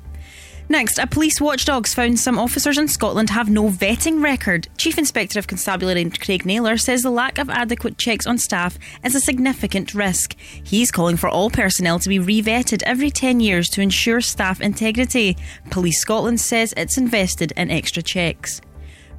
Next, 0.68 0.98
a 0.98 1.06
police 1.06 1.40
watchdogs 1.40 1.94
found 1.94 2.20
some 2.20 2.40
officers 2.40 2.80
in 2.80 2.88
Scotland 2.88 3.30
have 3.30 3.52
no 3.52 3.70
vetting 3.70 4.24
record. 4.24 4.68
Chief 4.78 4.98
Inspector 4.98 5.38
of 5.38 5.46
Constabulary 5.46 6.10
Craig 6.10 6.44
Naylor 6.44 6.78
says 6.78 7.04
the 7.04 7.12
lack 7.12 7.38
of 7.38 7.52
adequate 7.52 8.00
checks 8.00 8.26
on 8.26 8.40
staff 8.40 8.80
is 9.04 9.14
a 9.14 9.20
significant 9.20 9.94
risk. 9.94 10.36
He's 10.40 10.90
calling 10.90 11.18
for 11.18 11.30
all 11.30 11.52
personnel 11.52 12.00
to 12.00 12.10
be 12.10 12.18
re-vetted 12.18 12.82
every 12.84 13.12
10 13.12 13.42
years 13.42 13.70
to 13.70 13.82
ensure 13.82 14.22
staff 14.22 14.60
integrity. 14.60 15.38
Police 15.70 16.02
Scotland 16.02 16.42
says 16.42 16.74
it's 16.76 16.98
invested 16.98 17.54
in 17.56 17.70
extra 17.70 18.02
checks. 18.02 18.60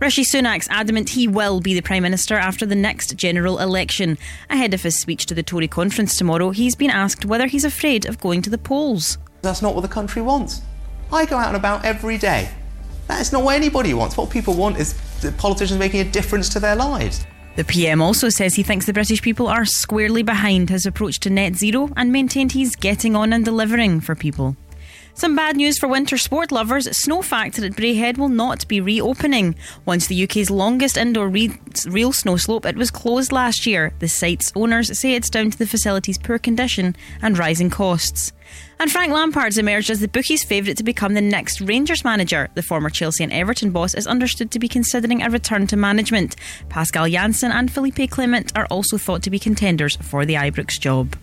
Rishi 0.01 0.25
Sunak's 0.25 0.69
adamant 0.69 1.11
he 1.11 1.29
will 1.29 1.61
be 1.61 1.75
the 1.75 1.81
Prime 1.81 2.03
Minister 2.03 2.35
after 2.35 2.67
the 2.67 2.75
next 2.75 3.17
general 3.17 3.61
election. 3.61 4.19
Ahead 4.51 4.75
of 4.75 4.83
his 4.83 5.01
speech 5.01 5.27
to 5.27 5.35
the 5.35 5.45
Tory 5.45 5.69
conference 5.69 6.19
tomorrow, 6.19 6.51
he's 6.51 6.75
been 6.75 6.91
asked 6.91 7.25
whether 7.25 7.47
he's 7.47 7.65
afraid 7.65 8.05
of 8.05 8.19
going 8.19 8.43
to 8.43 8.51
the 8.51 8.59
polls. 8.59 9.17
That's 9.43 9.63
not 9.63 9.77
what 9.77 9.83
the 9.83 9.89
country 9.89 10.23
wants. 10.23 10.61
I 11.13 11.27
go 11.27 11.37
out 11.37 11.49
and 11.49 11.57
about 11.57 11.85
every 11.85 12.19
day. 12.19 12.51
That's 13.07 13.33
not 13.33 13.45
what 13.45 13.57
anybody 13.57 13.95
wants. 13.95 14.17
What 14.17 14.31
people 14.31 14.55
want 14.55 14.79
is 14.79 14.95
politicians 15.39 15.79
making 15.79 16.01
a 16.01 16.05
difference 16.11 16.49
to 16.51 16.61
their 16.61 16.77
lives. 16.77 17.27
The 17.57 17.65
PM 17.65 18.03
also 18.03 18.29
says 18.29 18.55
he 18.55 18.63
thinks 18.63 18.85
the 18.85 18.93
British 18.93 19.23
people 19.23 19.47
are 19.49 19.65
squarely 19.65 20.23
behind 20.23 20.69
his 20.69 20.85
approach 20.85 21.21
to 21.21 21.31
net 21.31 21.55
zero 21.55 21.89
and 21.97 22.13
maintained 22.13 22.53
he's 22.53 22.77
getting 22.77 23.17
on 23.17 23.33
and 23.33 23.45
delivering 23.45 24.01
for 24.01 24.15
people. 24.15 24.57
Some 25.15 25.35
bad 25.35 25.57
news 25.57 25.79
for 25.79 25.89
winter 25.89 26.19
sport 26.19 26.53
lovers. 26.53 26.87
Snow 26.95 27.23
Factor 27.23 27.65
at 27.65 27.73
Braehead 27.73 28.19
will 28.19 28.29
not 28.29 28.69
be 28.69 28.83
reopening. 28.83 29.55
Once 29.87 30.07
the 30.07 30.25
UK's 30.25 30.51
longest 30.51 30.99
indoor 30.99 31.31
re- 31.31 31.59
real 31.87 32.13
snow 32.13 32.37
slope, 32.37 32.67
it 32.67 32.77
was 32.77 32.91
closed 32.91 33.33
last 33.33 33.67
year. 33.67 33.95
The 34.01 34.09
site's 34.09 34.53
owners 34.55 34.99
say 34.99 35.15
it's 35.15 35.31
down 35.31 35.51
to 35.51 35.57
the 35.57 35.67
facility's 35.67 36.19
poor 36.19 36.39
condition 36.39 36.95
and 37.23 37.39
rising 37.39 37.71
costs. 37.71 38.33
And 38.79 38.93
Frank 38.93 39.13
Lampard's 39.13 39.57
emerged 39.57 39.91
as 39.91 40.01
the 40.01 40.09
bookies' 40.09 40.45
favourite 40.45 40.77
to 40.77 40.85
become 40.85 41.15
the 41.15 41.21
next 41.23 41.63
Rangers 41.63 42.05
manager. 42.05 42.51
The 42.55 42.63
former 42.63 42.91
Chelsea 42.91 43.25
and 43.25 43.33
Everton 43.33 43.71
boss 43.71 43.95
is 43.95 44.07
understood 44.07 44.51
to 44.51 44.59
be 44.59 44.69
considering 44.69 45.23
a 45.23 45.31
return 45.31 45.67
to 45.69 45.77
management. 45.77 46.37
Pascal 46.69 47.09
Jansen 47.09 47.51
and 47.53 47.73
Philippe 47.73 48.07
Clement 48.09 48.53
are 48.55 48.67
also 48.67 48.99
thought 48.99 49.23
to 49.23 49.31
be 49.31 49.39
contenders 49.39 49.97
for 49.97 50.27
the 50.27 50.35
Ibrox 50.35 50.79
job. 50.79 51.17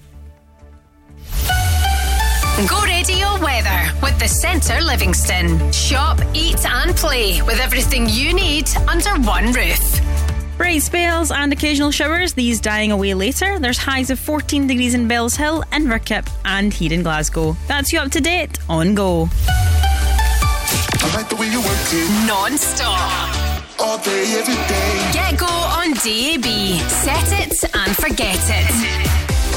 Go 2.68 2.82
radio 2.84 3.28
weather 3.44 3.92
with 4.02 4.18
the 4.20 4.28
Centre 4.28 4.82
Livingston. 4.82 5.72
Shop, 5.72 6.20
eat, 6.34 6.66
and 6.66 6.96
play 6.96 7.42
with 7.44 7.60
everything 7.60 8.08
you 8.10 8.34
need 8.34 8.68
under 8.88 9.12
one 9.28 9.52
roof. 9.54 10.33
Bright 10.58 10.82
spells 10.82 11.32
and 11.32 11.52
occasional 11.52 11.92
showers, 11.92 12.34
these 12.34 12.62
dying 12.62 12.92
away 12.92 13.14
later. 13.14 13.60
There's 13.60 13.78
highs 13.78 14.10
of 14.10 14.20
14 14.20 14.68
degrees 14.68 14.94
in 14.94 15.08
Bellshill, 15.08 15.64
Inverkip, 15.72 16.30
and 16.46 16.74
here 16.74 16.94
in 16.94 17.04
Glasgow. 17.04 17.56
That's 17.68 17.92
you 17.92 18.00
up 18.00 18.12
to 18.12 18.22
date 18.22 18.60
on 18.70 18.94
Go. 18.96 19.30
I 19.48 21.16
like 21.16 21.30
the 21.30 21.36
way 21.36 21.50
you 21.50 21.60
work 21.60 21.78
it. 21.92 22.28
Non 22.28 22.58
stop. 22.58 23.36
All 23.80 23.98
day, 23.98 24.40
every 24.40 24.54
day. 24.54 25.10
Get 25.12 25.38
Go 25.40 25.48
on 25.48 25.92
DAB. 25.94 26.46
Set 26.88 27.32
it 27.42 27.76
and 27.76 27.96
forget 27.96 28.38
it. 28.38 29.14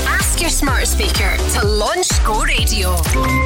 Ask 0.08 0.40
your 0.40 0.50
smart 0.50 0.86
speaker 0.86 1.36
to 1.54 1.66
launch 1.66 2.08
Go 2.24 2.42
Radio. 2.42 2.92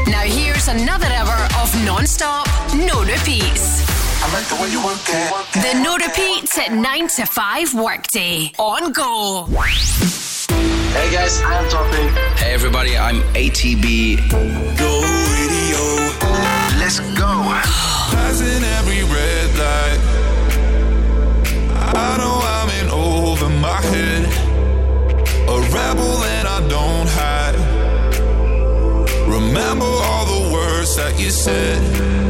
Now 0.06 0.22
here's 0.22 0.68
another 0.68 1.06
hour 1.06 1.48
of 1.60 1.84
non-stop, 1.84 2.46
no 2.74 3.02
repeats. 3.02 3.89
I 4.22 4.30
like 4.34 4.46
the 4.48 4.54
way 4.56 4.68
you 4.70 4.84
work. 4.84 4.98
The 5.54 5.80
no 5.82 5.96
repeats 5.96 6.58
at 6.58 6.72
9 6.72 7.08
to 7.16 7.24
5 7.24 7.74
workday 7.74 8.52
on 8.58 8.92
Go. 8.92 9.46
Hey 10.92 11.10
guys, 11.10 11.40
I'm 11.40 11.66
Topic. 11.70 12.10
Hey 12.36 12.52
everybody, 12.52 12.98
I'm 12.98 13.22
ATB. 13.32 14.28
Go 14.76 15.00
radio. 15.32 15.80
Let's 16.78 17.00
go. 17.16 17.32
Passing 18.12 18.62
every 18.78 19.04
red 19.04 19.48
light. 19.56 20.00
I 21.96 22.16
know 22.18 22.40
I'm 22.44 22.68
in 22.78 22.90
over 22.90 23.48
my 23.48 23.80
head. 23.80 24.24
A 25.48 25.56
rebel 25.72 26.24
and 26.36 26.46
I 26.46 26.60
don't 26.68 27.08
hide. 27.08 27.56
Remember 29.26 29.86
all 29.86 30.26
the 30.26 30.52
words 30.52 30.94
that 30.96 31.18
you 31.18 31.30
said. 31.30 32.29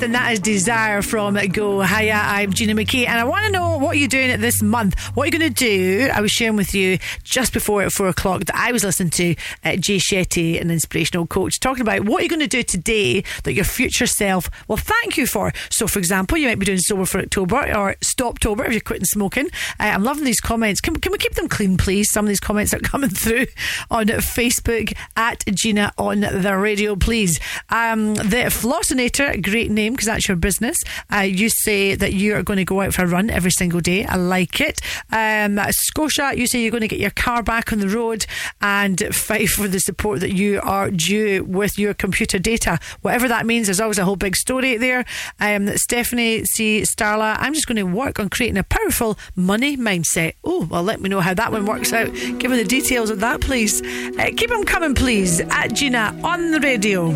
Smith, 0.00 0.06
and 0.06 0.14
that 0.14 0.32
is 0.32 0.40
Desire 0.40 1.02
from 1.02 1.34
Go. 1.48 1.82
Hiya, 1.82 2.14
I'm 2.14 2.52
Gina 2.52 2.74
McKie, 2.74 3.06
and 3.06 3.18
I 3.18 3.24
want 3.24 3.44
to 3.44 3.52
know 3.52 3.76
what 3.78 3.98
you're 3.98 4.08
doing 4.08 4.40
this 4.40 4.62
month. 4.62 4.98
What 5.14 5.24
you're 5.24 5.38
going 5.38 5.52
to 5.52 5.64
do? 5.64 6.08
I 6.12 6.20
was 6.20 6.30
sharing 6.30 6.56
with 6.56 6.74
you 6.74 6.98
just 7.22 7.52
before 7.52 7.82
at 7.82 7.92
four 7.92 8.08
o'clock 8.08 8.44
that 8.44 8.56
I 8.56 8.72
was 8.72 8.82
listening 8.82 9.10
to 9.10 9.34
uh, 9.64 9.76
Jay 9.76 9.98
Shetty, 9.98 10.60
an 10.60 10.70
inspirational 10.70 11.26
coach, 11.26 11.60
talking 11.60 11.82
about 11.82 12.04
what 12.04 12.22
you're 12.22 12.28
going 12.30 12.40
to 12.40 12.46
do 12.46 12.62
today 12.62 13.24
that 13.44 13.52
your 13.52 13.64
future 13.64 14.06
self 14.06 14.48
will 14.68 14.76
thank 14.76 14.99
you 15.16 15.26
for. 15.26 15.52
So, 15.70 15.86
for 15.86 15.98
example, 15.98 16.38
you 16.38 16.48
might 16.48 16.58
be 16.58 16.66
doing 16.66 16.78
sober 16.78 17.04
for 17.04 17.20
October 17.20 17.56
or 17.76 17.94
Stoptober 18.00 18.66
if 18.66 18.72
you're 18.72 18.80
quitting 18.80 19.04
smoking. 19.04 19.46
Uh, 19.78 19.84
I'm 19.84 20.04
loving 20.04 20.24
these 20.24 20.40
comments. 20.40 20.80
Can, 20.80 20.96
can 20.96 21.12
we 21.12 21.18
keep 21.18 21.34
them 21.34 21.48
clean, 21.48 21.76
please? 21.76 22.10
Some 22.10 22.24
of 22.24 22.28
these 22.28 22.40
comments 22.40 22.74
are 22.74 22.78
coming 22.80 23.10
through 23.10 23.46
on 23.90 24.06
Facebook 24.06 24.96
at 25.16 25.44
Gina 25.46 25.92
on 25.98 26.20
the 26.20 26.56
radio, 26.56 26.96
please. 26.96 27.40
Um, 27.68 28.14
the 28.14 28.50
Flossinator, 28.50 29.42
great 29.42 29.70
name 29.70 29.94
because 29.94 30.06
that's 30.06 30.28
your 30.28 30.36
business. 30.36 30.78
Uh, 31.12 31.18
you 31.18 31.48
say 31.48 31.94
that 31.94 32.12
you 32.12 32.34
are 32.34 32.42
going 32.42 32.58
to 32.58 32.64
go 32.64 32.80
out 32.80 32.94
for 32.94 33.02
a 33.02 33.06
run 33.06 33.30
every 33.30 33.50
single 33.50 33.80
day. 33.80 34.04
I 34.04 34.16
like 34.16 34.60
it. 34.60 34.80
Um, 35.12 35.58
Scotia, 35.70 36.32
you 36.36 36.46
say 36.46 36.60
you're 36.60 36.70
going 36.70 36.80
to 36.82 36.88
get 36.88 37.00
your 37.00 37.10
car 37.10 37.42
back 37.42 37.72
on 37.72 37.80
the 37.80 37.88
road 37.88 38.26
and 38.60 39.00
fight 39.14 39.48
for 39.48 39.68
the 39.68 39.80
support 39.80 40.20
that 40.20 40.32
you 40.32 40.60
are 40.62 40.90
due 40.90 41.44
with 41.44 41.78
your 41.78 41.94
computer 41.94 42.38
data. 42.38 42.78
Whatever 43.02 43.28
that 43.28 43.46
means, 43.46 43.66
there's 43.66 43.80
always 43.80 43.98
a 43.98 44.04
whole 44.04 44.16
big 44.16 44.36
story 44.36 44.76
there. 44.76 44.99
Um, 45.38 45.76
Stephanie 45.76 46.44
C. 46.44 46.82
Starla, 46.82 47.36
I'm 47.38 47.54
just 47.54 47.66
going 47.66 47.76
to 47.76 47.84
work 47.84 48.18
on 48.18 48.28
creating 48.28 48.58
a 48.58 48.64
powerful 48.64 49.18
money 49.36 49.76
mindset. 49.76 50.34
Oh, 50.44 50.66
well, 50.70 50.82
let 50.82 51.00
me 51.00 51.08
know 51.08 51.20
how 51.20 51.34
that 51.34 51.52
one 51.52 51.66
works 51.66 51.92
out. 51.92 52.12
Give 52.12 52.50
me 52.50 52.56
the 52.56 52.64
details 52.64 53.10
of 53.10 53.20
that, 53.20 53.40
please. 53.40 53.82
Uh, 53.82 54.30
keep 54.36 54.50
them 54.50 54.64
coming, 54.64 54.94
please, 54.94 55.40
at 55.40 55.74
Gina 55.74 56.18
on 56.22 56.50
the 56.50 56.60
radio. 56.60 57.10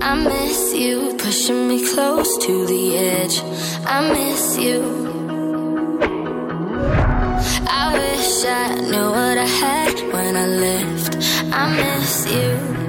I 0.00 0.14
miss 0.14 0.74
you, 0.74 1.16
pushing 1.18 1.68
me 1.68 1.92
close 1.92 2.38
to 2.46 2.66
the 2.66 2.96
edge. 2.96 3.40
I 3.84 4.08
miss 4.12 4.58
you. 4.58 5.08
I 7.70 7.92
wish 7.92 8.44
I 8.44 8.74
knew 8.74 9.10
what 9.10 9.38
I 9.38 9.44
had 9.44 10.00
when 10.12 10.36
I 10.36 10.46
left. 10.46 11.16
I 11.52 11.74
miss 11.76 12.32
you. 12.32 12.87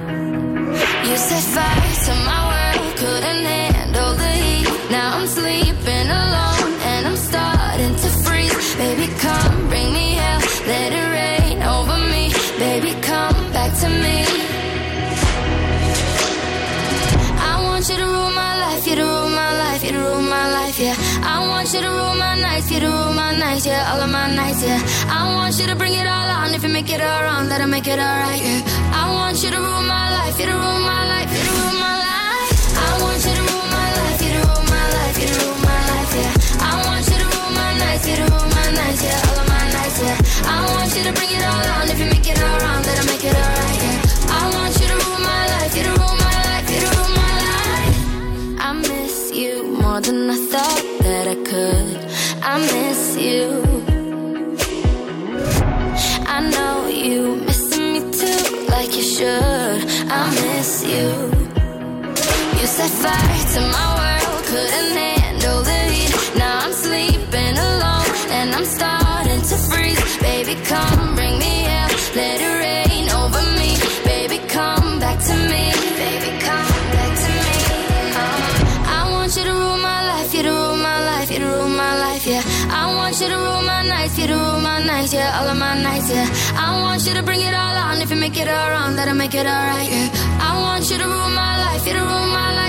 You 1.08 1.18
set 1.18 1.44
fire 1.56 1.94
to 2.06 2.14
my 2.30 2.40
world, 2.50 2.98
couldn't 2.98 3.46
handle 3.46 4.14
the 4.14 4.32
heat. 4.44 4.68
Now 4.91 5.18
I'm 5.18 5.28
sleeping 5.28 6.08
alone 6.22 6.74
and 6.91 7.08
I'm 7.10 7.16
starting 7.18 7.96
to 8.04 8.10
freeze. 8.24 8.76
Baby, 8.76 9.08
come 9.18 9.68
bring 9.70 9.91
me 9.94 10.14
hell, 10.22 10.41
let 10.68 10.91
it 11.00 11.08
rain 11.18 11.64
over 11.64 11.98
me. 12.14 12.24
Baby, 12.60 12.91
come 13.02 13.40
back 13.52 13.72
to 13.82 13.90
me. 13.90 14.18
I 17.52 17.54
want 17.66 17.90
you 17.90 17.98
to 17.98 18.06
rule 18.06 18.34
my 18.44 18.54
life, 18.66 18.86
you 18.88 18.96
to 18.96 19.04
rule 19.04 19.30
my 19.30 19.52
life, 19.64 19.84
you 19.84 19.91
to 19.91 20.00
rule 20.00 20.22
my 20.22 20.46
life, 20.58 20.78
yeah. 20.80 20.96
I 21.24 21.48
want 21.50 21.74
you 21.74 21.82
to 21.82 21.90
rule 21.90 22.16
my 22.16 22.36
nights, 22.40 22.70
you 22.72 22.80
to 22.82 22.88
rule 22.88 23.14
my 23.14 23.32
nights, 23.38 23.66
yeah, 23.66 23.91
all 23.91 24.02
of 24.02 24.10
my 24.12 24.28
nights, 24.36 24.62
yeah. 24.64 24.80
I 25.10 25.34
want 25.34 25.58
you 25.60 25.66
to 25.66 25.76
bring 25.76 25.94
it 25.94 26.06
all 26.06 26.30
on, 26.40 26.54
if 26.54 26.62
you 26.64 26.70
make 26.70 26.90
it 26.91 27.02
all 27.02 27.24
wrong, 27.24 27.50
let 27.50 27.60
it 27.62 27.68
make 27.68 27.88
it 27.88 27.98
all 27.98 28.06
alright, 28.06 28.44
yeah. 28.44 28.62
I 29.10 29.15
want 29.15 29.44
you 29.44 29.49
to 29.49 29.57
rule 29.57 29.81
my 29.81 30.06
life, 30.18 30.40
you 30.40 30.45
don't 30.45 30.61
rule 30.61 30.81
my 30.86 31.02
life, 31.10 31.30
you 31.34 31.44
don't 31.45 31.57
rule 31.61 31.80
my 31.81 31.95
life. 31.98 32.53
I 32.77 33.02
want 33.02 33.19
you 33.26 33.34
to 33.34 33.41
rule 33.49 33.68
my 33.73 33.88
life, 33.98 34.22
you 34.22 34.31
don't 34.38 34.45
rule 34.53 34.65
my 34.69 34.86
life, 34.98 35.18
you 35.22 35.27
don't 35.30 35.41
rule 35.49 35.61
my 35.65 35.80
life, 35.90 36.14
yeah. 36.19 36.34
I 36.61 36.73
want 36.86 37.06
you 37.10 37.18
to 37.18 37.27
rule 37.34 37.52
my 37.57 37.72
night, 37.81 38.02
you 38.06 38.15
don't 38.19 38.30
rule 38.30 38.49
my 38.53 38.68
night, 38.80 38.99
yeah. 39.02 39.27
All 39.30 39.38
of 39.41 39.48
my 39.49 39.65
nights, 39.73 39.98
yeah. 40.06 40.18
I 40.45 40.57
want 40.73 40.90
you 40.95 41.03
to 41.10 41.14
bring 41.18 41.31
it 41.38 41.44
all 41.49 41.65
on. 41.77 41.90
If 41.90 41.98
you 41.99 42.07
make 42.14 42.27
it 42.30 42.38
all 42.38 42.57
wrong, 42.61 42.81
let'll 42.86 43.07
make 43.10 43.26
it 43.26 43.34
all 43.34 43.53
right, 43.65 43.81
yeah. 43.81 43.98
I 44.30 44.44
want 44.53 44.73
you 44.80 44.88
to 44.94 44.98
rule 45.02 45.22
my 45.26 45.44
life, 45.57 45.73
you 45.77 45.84
don't 45.90 45.98
rule 45.98 46.18
my 46.30 46.38
life, 46.49 46.68
you 46.69 46.80
don't 46.86 46.98
rule 47.02 47.14
my 47.18 47.34
life. 47.49 47.98
I 48.61 48.69
miss 48.77 49.15
you 49.34 49.53
more 49.81 50.02
than 50.02 50.30
I 50.30 50.38
thought 50.53 50.86
that 51.06 51.26
I 51.34 51.38
could. 51.49 51.98
I 52.45 52.53
miss 52.61 53.18
you. 53.18 53.89
Like 58.90 58.98
you 58.98 59.03
should. 59.03 59.80
I 60.10 60.30
miss 60.41 60.84
you. 60.84 61.10
You 62.60 62.66
set 62.68 62.91
fire 63.03 63.45
to 63.53 63.61
my 63.76 63.88
world, 63.99 64.44
couldn't 64.45 64.98
handle 64.98 65.61
the 65.64 65.82
heat. 65.94 66.14
Now 66.38 66.66
I'm 66.66 66.74
sleeping 66.74 67.56
alone 67.70 68.10
and 68.38 68.56
I'm 68.56 68.66
starting 68.66 69.41
to 69.41 69.56
freeze. 69.70 70.18
Baby, 70.20 70.56
come 70.66 71.16
bring 71.16 71.38
me 71.38 71.53
hell, 71.70 71.90
let 72.16 72.38
it 72.41 72.56
rain 72.66 73.10
over 73.22 73.44
me. 73.60 73.72
Baby, 74.06 74.38
come 74.48 74.99
back 74.99 75.20
to 75.28 75.36
me. 75.52 75.64
Baby, 76.03 76.32
come 76.48 76.80
back 76.95 77.14
to 77.24 77.30
me. 77.44 77.57
Uh, 78.22 78.98
I 78.98 79.10
want 79.11 79.36
you 79.38 79.44
to 79.44 79.53
rule 79.53 79.78
my 79.78 80.02
life, 80.11 80.34
you 80.34 80.44
to 80.44 80.52
rule 80.52 80.78
my 80.78 80.99
life, 81.11 81.32
you 81.32 81.40
to 81.40 81.45
rule 81.45 81.70
my 81.70 81.94
life, 82.06 82.26
yeah. 82.26 82.44
I 82.70 82.95
want 82.95 83.20
you 83.22 83.28
to 83.28 83.36
rule 83.36 83.61
my 83.61 83.84
nights, 83.88 84.18
you 84.18 84.28
to 84.28 84.34
rule 84.34 84.61
my 84.61 84.69
nights, 84.85 85.14
yeah, 85.14 85.39
all 85.39 85.47
of 85.47 85.57
my 85.57 85.81
nights, 85.81 86.10
yeah. 86.10 86.27
I 86.56 86.81
want 86.81 87.06
you 87.07 87.14
to 87.14 87.23
bring 87.23 87.41
it 87.41 87.53
all 87.53 87.76
on, 87.76 88.01
if 88.01 88.10
you 88.10 88.15
make 88.15 88.38
it 88.38 88.47
all 88.47 88.69
wrong, 88.72 88.97
I 88.97 89.14
make 89.14 89.34
it 89.34 89.45
alright, 89.45 89.89
yeah. 89.89 90.10
I 90.41 90.60
want 90.60 90.89
you 90.89 90.97
to 90.97 91.06
rule 91.06 91.31
my 91.43 91.53
life, 91.65 91.85
you 91.88 91.93
to 91.93 91.99
rule 91.99 92.27
my 92.39 92.49
life, 92.56 92.69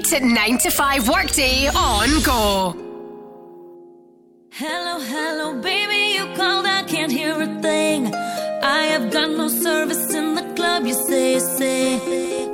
8 0.00 0.04
to 0.04 0.20
9 0.20 0.58
to 0.58 0.70
5 0.70 1.08
workday 1.08 1.68
on 1.68 2.22
Go. 2.22 2.74
Hello, 4.50 4.98
hello, 4.98 5.60
baby, 5.60 6.16
you 6.16 6.24
called, 6.36 6.64
I 6.64 6.82
can't 6.84 7.12
hear 7.12 7.34
a 7.34 7.60
thing. 7.60 8.14
I 8.62 8.82
have 8.92 9.12
got 9.12 9.30
no 9.30 9.48
service 9.48 10.14
in 10.14 10.36
the 10.36 10.54
club, 10.56 10.86
you 10.86 10.94
say, 10.94 11.38
say. 11.38 11.98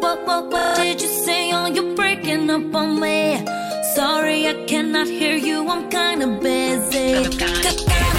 What, 0.01 0.27
what, 0.27 0.51
what 0.51 0.77
did 0.77 1.01
you 1.01 1.09
say? 1.25 1.53
Oh, 1.53 1.67
you're 1.67 1.95
breaking 1.95 2.51
up 2.51 2.75
on 2.75 2.99
me. 2.99 3.45
Sorry, 3.95 4.49
I 4.49 4.65
cannot 4.67 5.07
hear 5.07 5.37
you, 5.37 5.69
I'm 5.69 5.89
kinda 5.89 6.27
busy. 6.41 8.16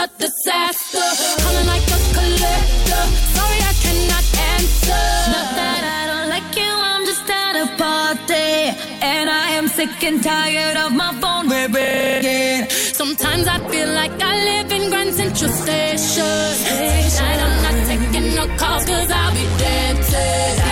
a 0.00 0.08
disaster. 0.18 1.08
Calling 1.42 1.66
like 1.74 1.88
a 1.96 2.00
collector. 2.16 3.02
Sorry, 3.36 3.60
I 3.70 3.74
cannot 3.84 4.26
answer. 4.54 5.04
Not 5.34 5.48
that 5.60 5.82
I 5.98 6.02
don't 6.10 6.28
like 6.34 6.50
you, 6.62 6.72
I'm 6.90 7.04
just 7.10 7.28
at 7.28 7.54
a 7.64 7.66
party. 7.76 8.50
And 9.12 9.26
I 9.28 9.48
am 9.58 9.68
sick 9.68 10.02
and 10.08 10.22
tired 10.22 10.76
of 10.84 10.90
my 11.02 11.12
phone 11.20 11.48
ringing. 11.52 12.68
Sometimes 13.00 13.46
I 13.46 13.58
feel 13.70 13.90
like 14.00 14.16
I 14.32 14.34
live 14.50 14.68
in 14.76 14.90
Grand 14.90 15.12
Central 15.14 15.52
Station. 15.62 16.48
Tonight 17.16 17.40
I'm 17.46 17.56
not 17.66 17.76
taking 17.90 18.34
no 18.38 18.44
calls, 18.56 18.84
cause 18.86 19.10
I'll 19.10 19.34
be 19.34 19.46
dead. 19.62 19.96
Today. 20.10 20.69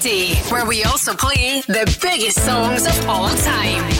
Where 0.00 0.64
we 0.64 0.82
also 0.84 1.12
play 1.12 1.60
the 1.66 1.84
biggest 2.00 2.42
songs 2.42 2.86
of 2.86 3.06
all 3.06 3.28
time. 3.28 3.99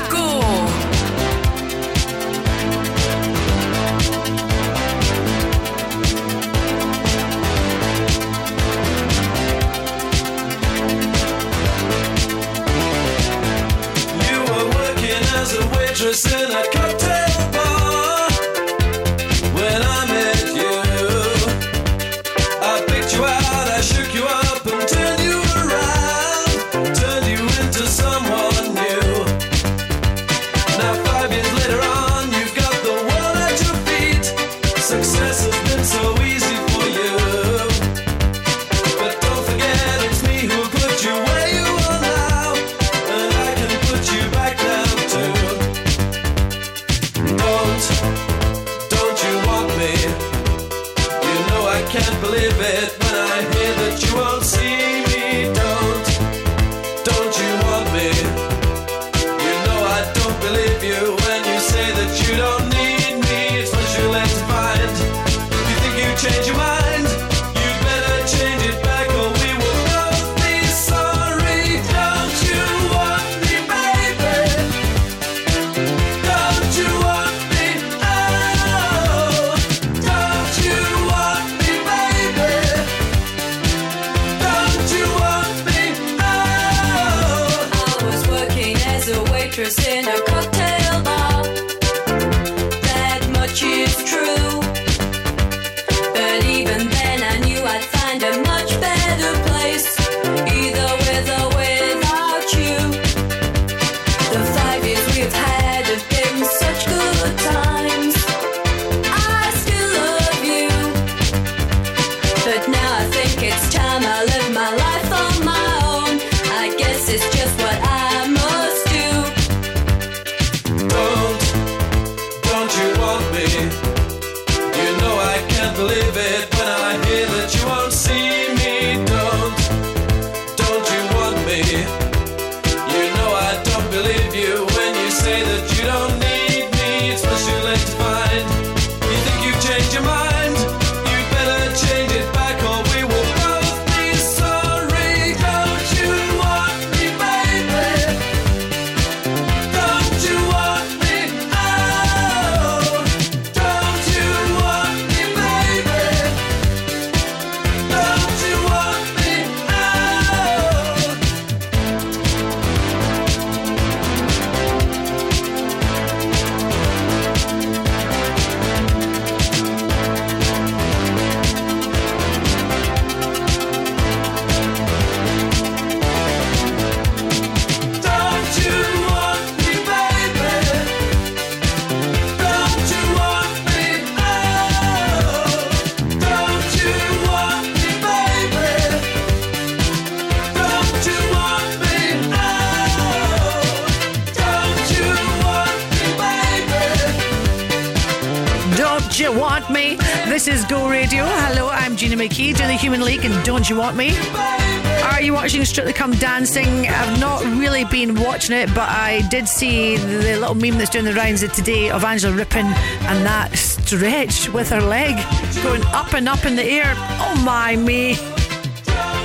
Did 209.41 209.49
see 209.49 209.97
the 209.97 210.37
little 210.39 210.55
meme 210.55 210.77
that's 210.77 210.91
doing 210.91 211.07
the 211.07 211.15
rounds 211.15 211.43
of 211.43 211.51
today 211.55 211.89
of 211.89 212.05
Angela 212.05 212.37
Rippon 212.37 212.67
and 212.67 213.25
that 213.25 213.57
stretch 213.57 214.51
with 214.51 214.69
her 214.69 214.83
leg 214.83 215.17
going 215.63 215.83
up 215.95 216.13
and 216.13 216.29
up 216.29 216.45
in 216.45 216.57
the 216.57 216.63
air. 216.63 216.93
Oh 216.95 217.43
my 217.43 217.75
me. 217.75 218.17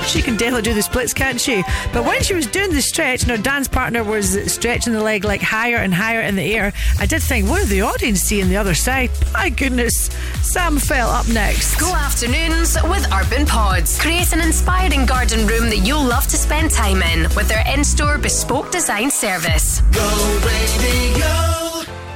She 0.06 0.22
can 0.22 0.36
definitely 0.36 0.62
do 0.62 0.72
the 0.72 0.82
splits, 0.82 1.12
can't 1.12 1.38
she? 1.38 1.62
But 1.92 2.06
when 2.06 2.22
she 2.22 2.32
was 2.32 2.46
doing 2.46 2.72
the 2.72 2.80
stretch 2.80 3.22
and 3.22 3.30
her 3.32 3.36
dance 3.36 3.68
partner 3.68 4.04
was 4.04 4.40
stretching 4.50 4.94
the 4.94 5.02
leg 5.02 5.24
like 5.24 5.42
higher 5.42 5.76
and 5.76 5.92
higher 5.92 6.22
in 6.22 6.36
the 6.36 6.54
air, 6.54 6.72
I 6.98 7.04
did 7.04 7.22
think, 7.22 7.50
what 7.50 7.60
did 7.60 7.68
the 7.68 7.82
audience 7.82 8.20
see 8.20 8.40
on 8.40 8.48
the 8.48 8.56
other 8.56 8.74
side? 8.74 9.10
My 9.34 9.50
goodness, 9.50 10.08
Sam 10.42 10.78
fell 10.78 11.10
up 11.10 11.28
next. 11.28 11.78
Go 11.78 11.92
afternoons 11.92 12.78
with 12.84 13.06
Urban 13.12 13.44
Pods. 13.44 14.00
Create 14.00 14.32
an 14.32 14.40
inspiring 14.40 15.04
garden 15.04 15.46
room 15.46 15.68
that 15.68 15.78
you'll 15.78 16.04
love 16.04 16.26
to 16.28 16.36
spend 16.38 16.70
time 16.70 17.02
in 17.02 17.24
with 17.34 17.48
their 17.48 17.64
in 17.66 17.84
store 17.84 18.16
bespoke 18.16 18.70
design 18.70 19.10
service. 19.10 19.65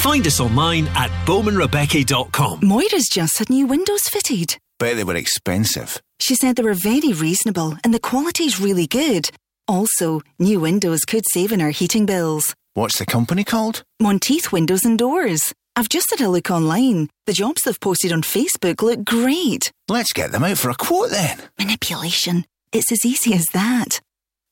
Find 0.00 0.26
us 0.26 0.40
online 0.40 0.88
at 0.94 1.10
bowmanrebecca.com. 1.26 2.60
Moira's 2.62 3.06
just 3.12 3.38
had 3.38 3.50
new 3.50 3.66
windows 3.66 4.00
fitted. 4.08 4.56
Bet 4.78 4.96
they 4.96 5.04
were 5.04 5.14
expensive. 5.14 6.00
She 6.18 6.34
said 6.34 6.56
they 6.56 6.62
were 6.62 6.72
very 6.72 7.12
reasonable 7.12 7.76
and 7.84 7.92
the 7.92 8.00
quality's 8.00 8.58
really 8.58 8.86
good. 8.86 9.30
Also, 9.68 10.22
new 10.38 10.58
windows 10.58 11.00
could 11.06 11.24
save 11.34 11.52
on 11.52 11.60
our 11.60 11.68
heating 11.68 12.06
bills. 12.06 12.54
What's 12.72 12.98
the 12.98 13.04
company 13.04 13.44
called? 13.44 13.82
Monteith 14.00 14.50
Windows 14.50 14.86
and 14.86 14.98
Doors. 14.98 15.52
I've 15.76 15.90
just 15.90 16.08
had 16.08 16.22
a 16.22 16.30
look 16.30 16.50
online. 16.50 17.10
The 17.26 17.34
jobs 17.34 17.60
they've 17.66 17.78
posted 17.78 18.10
on 18.10 18.22
Facebook 18.22 18.80
look 18.80 19.04
great. 19.04 19.70
Let's 19.86 20.14
get 20.14 20.32
them 20.32 20.44
out 20.44 20.56
for 20.56 20.70
a 20.70 20.74
quote 20.74 21.10
then. 21.10 21.38
Manipulation. 21.58 22.46
It's 22.72 22.90
as 22.90 23.04
easy 23.04 23.34
as 23.34 23.44
that. 23.52 24.00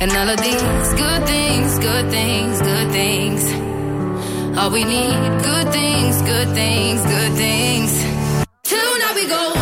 And 0.02 0.12
all 0.14 0.28
of 0.28 0.42
these 0.42 0.94
good 0.96 1.28
things, 1.28 1.78
good 1.78 2.10
things, 2.10 2.60
good 2.60 2.92
things. 2.92 3.44
All 4.58 4.72
we 4.72 4.84
need, 4.84 5.14
good 5.44 5.72
things, 5.72 6.20
good 6.24 6.50
things, 6.56 7.02
good 7.04 7.34
things. 7.34 7.92
Tonight 8.64 9.14
we 9.14 9.28
go 9.28 9.54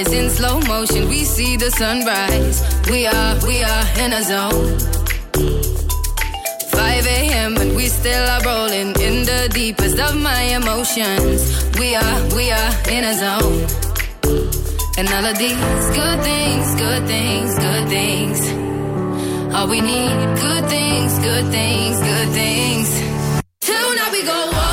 eyes 0.00 0.12
in 0.12 0.30
slow 0.30 0.60
motion. 0.60 1.08
We 1.08 1.24
see 1.24 1.56
the 1.56 1.70
sunrise. 1.70 2.58
We 2.90 3.06
are, 3.06 3.34
we 3.46 3.62
are 3.62 3.86
in 4.02 4.12
a 4.12 4.22
zone. 4.22 4.78
5 6.70 7.06
a.m. 7.06 7.56
and 7.56 7.76
we 7.76 7.86
still 7.86 8.24
are 8.34 8.42
rolling 8.42 8.90
in 9.06 9.24
the 9.30 9.50
deepest 9.52 9.98
of 9.98 10.14
my 10.16 10.42
emotions. 10.58 11.40
We 11.78 11.94
are, 11.94 12.18
we 12.36 12.50
are 12.50 12.72
in 12.96 13.04
a 13.12 13.14
zone. 13.24 13.60
And 14.98 15.08
all 15.14 15.26
of 15.32 15.36
these 15.38 15.86
good 16.00 16.20
things, 16.30 16.66
good 16.76 17.04
things, 17.06 17.54
good 17.66 17.88
things. 17.88 18.38
All 19.54 19.68
we 19.68 19.80
need, 19.80 20.16
good 20.46 20.64
things, 20.74 21.18
good 21.18 21.46
things, 21.56 21.96
good 22.00 22.28
things. 22.40 22.88
Tonight 23.60 24.12
we 24.12 24.22
go 24.24 24.38
all 24.54 24.69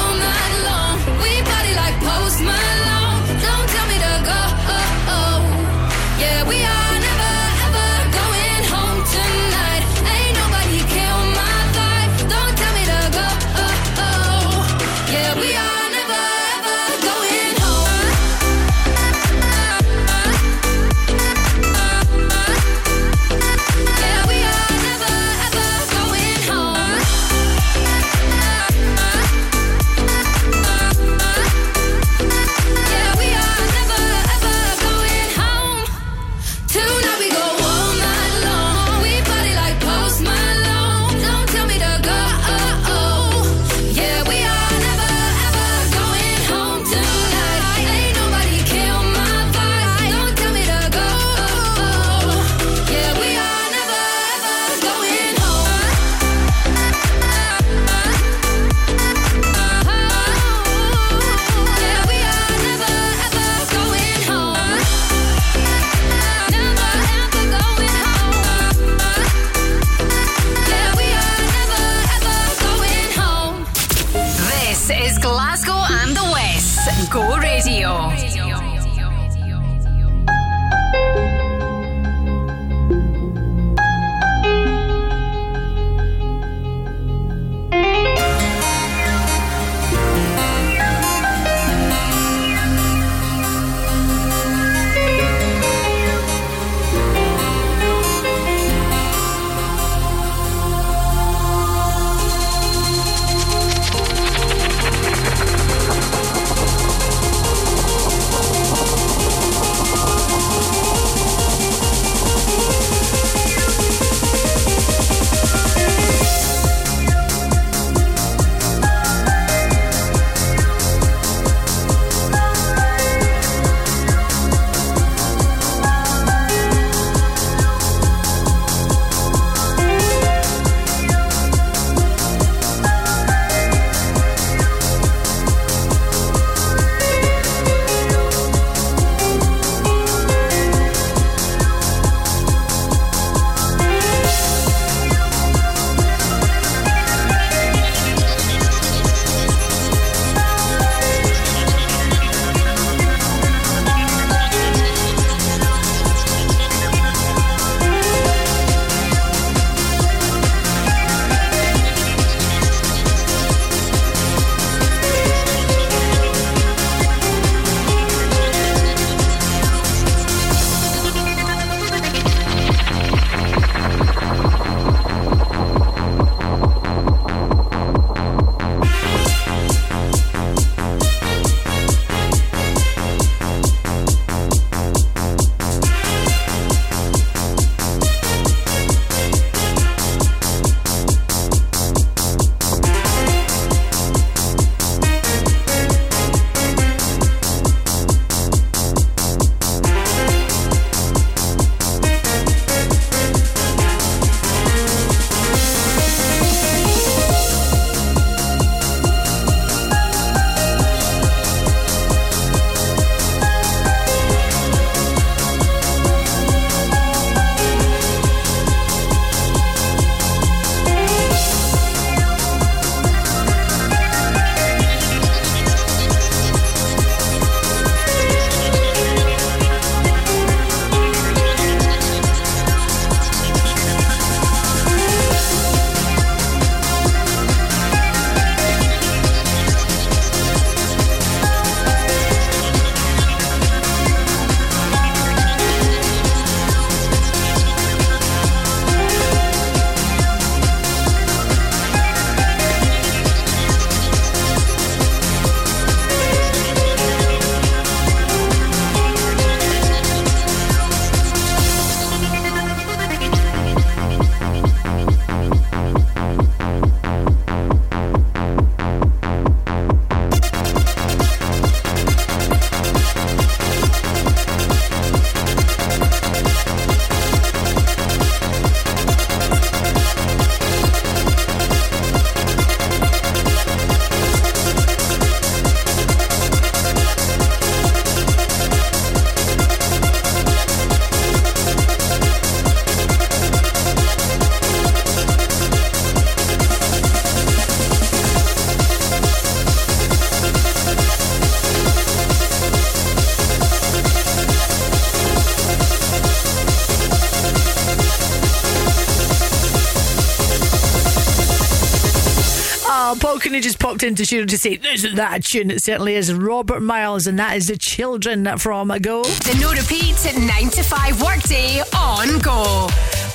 Popped 313.97 314.03
into 314.03 314.25
studio 314.25 314.45
to 314.45 314.57
say, 314.59 314.79
Isn't 314.93 315.15
that 315.15 315.43
tune? 315.43 315.71
It 315.71 315.83
certainly 315.83 316.13
is. 316.13 316.31
Robert 316.31 316.81
Miles, 316.81 317.25
and 317.25 317.39
that 317.39 317.57
is 317.57 317.65
the 317.65 317.77
children 317.77 318.45
from 318.59 318.89
Go. 319.01 319.23
The 319.23 319.57
no 319.59 319.71
repeat 319.71 320.15
9 320.37 320.69
to 320.69 320.83
5 320.83 321.23
workday 321.23 321.81
on 321.95 322.37
Go. 322.37 322.89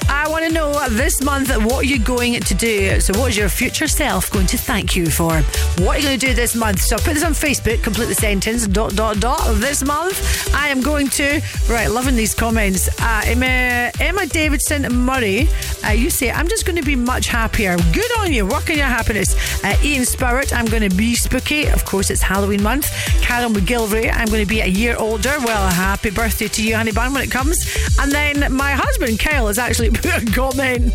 I 0.08 0.28
want 0.28 0.44
to 0.44 0.52
know 0.52 0.88
this 0.90 1.22
month 1.22 1.48
what 1.64 1.84
are 1.84 1.84
you 1.84 1.98
going 1.98 2.38
to 2.38 2.54
do? 2.54 3.00
So, 3.00 3.18
what 3.18 3.30
is 3.30 3.36
your 3.36 3.48
future 3.48 3.88
self 3.88 4.30
going 4.30 4.46
to 4.48 4.58
thank 4.58 4.94
you 4.94 5.06
for? 5.06 5.40
What 5.82 5.96
are 5.96 5.98
you 5.98 6.06
going 6.06 6.20
to 6.20 6.26
do 6.26 6.34
this 6.34 6.54
month? 6.54 6.80
So, 6.80 6.96
put 6.96 7.14
this 7.14 7.24
on 7.24 7.32
Facebook, 7.32 7.82
complete 7.82 8.06
the 8.06 8.14
sentence, 8.14 8.66
dot, 8.66 8.94
dot, 8.94 9.18
dot. 9.20 9.40
This 9.56 9.82
month, 9.82 10.54
I 10.54 10.68
am 10.68 10.80
going 10.80 11.08
to, 11.10 11.40
right, 11.68 11.88
loving 11.88 12.14
these 12.14 12.34
comments. 12.34 12.88
Uh, 13.00 13.22
Emma, 13.24 13.90
Emma 14.00 14.26
Davidson 14.26 14.82
Murray, 14.94 15.48
uh, 15.84 15.90
you 15.90 16.10
say, 16.10 16.30
I'm 16.30 16.48
just 16.48 16.66
going 16.66 16.76
to 16.76 16.82
be 16.82 16.96
much 16.96 17.26
happier. 17.26 17.76
Good 17.92 18.18
on 18.18 18.32
you, 18.32 18.46
work 18.46 18.70
on 18.70 18.76
your 18.76 18.86
happiness. 18.86 19.34
Uh, 19.64 19.76
Ian 19.82 20.04
Spirit, 20.04 20.54
I'm 20.54 20.66
going 20.66 20.88
to 20.88 20.94
be 20.94 21.14
spooky. 21.14 21.66
Of 21.68 21.84
course, 21.84 22.10
it's 22.10 22.22
Halloween 22.22 22.62
month. 22.62 22.86
Carol 23.22 23.50
McGilvery, 23.50 24.10
I'm 24.12 24.26
going 24.26 24.42
to 24.42 24.48
be 24.48 24.60
a 24.60 24.66
year 24.66 24.96
older. 24.98 25.34
Well, 25.44 25.70
happy 25.70 26.10
birthday 26.10 26.48
to 26.48 26.62
you, 26.62 26.76
honey 26.76 26.92
bun, 26.92 27.12
when 27.12 27.22
it 27.22 27.30
comes. 27.30 27.58
And 28.00 28.12
then 28.12 28.52
my 28.52 28.72
husband, 28.72 29.18
Kyle, 29.18 29.46
has 29.46 29.58
actually 29.58 29.90
put 29.90 30.06
a 30.06 30.32
comment. 30.32 30.92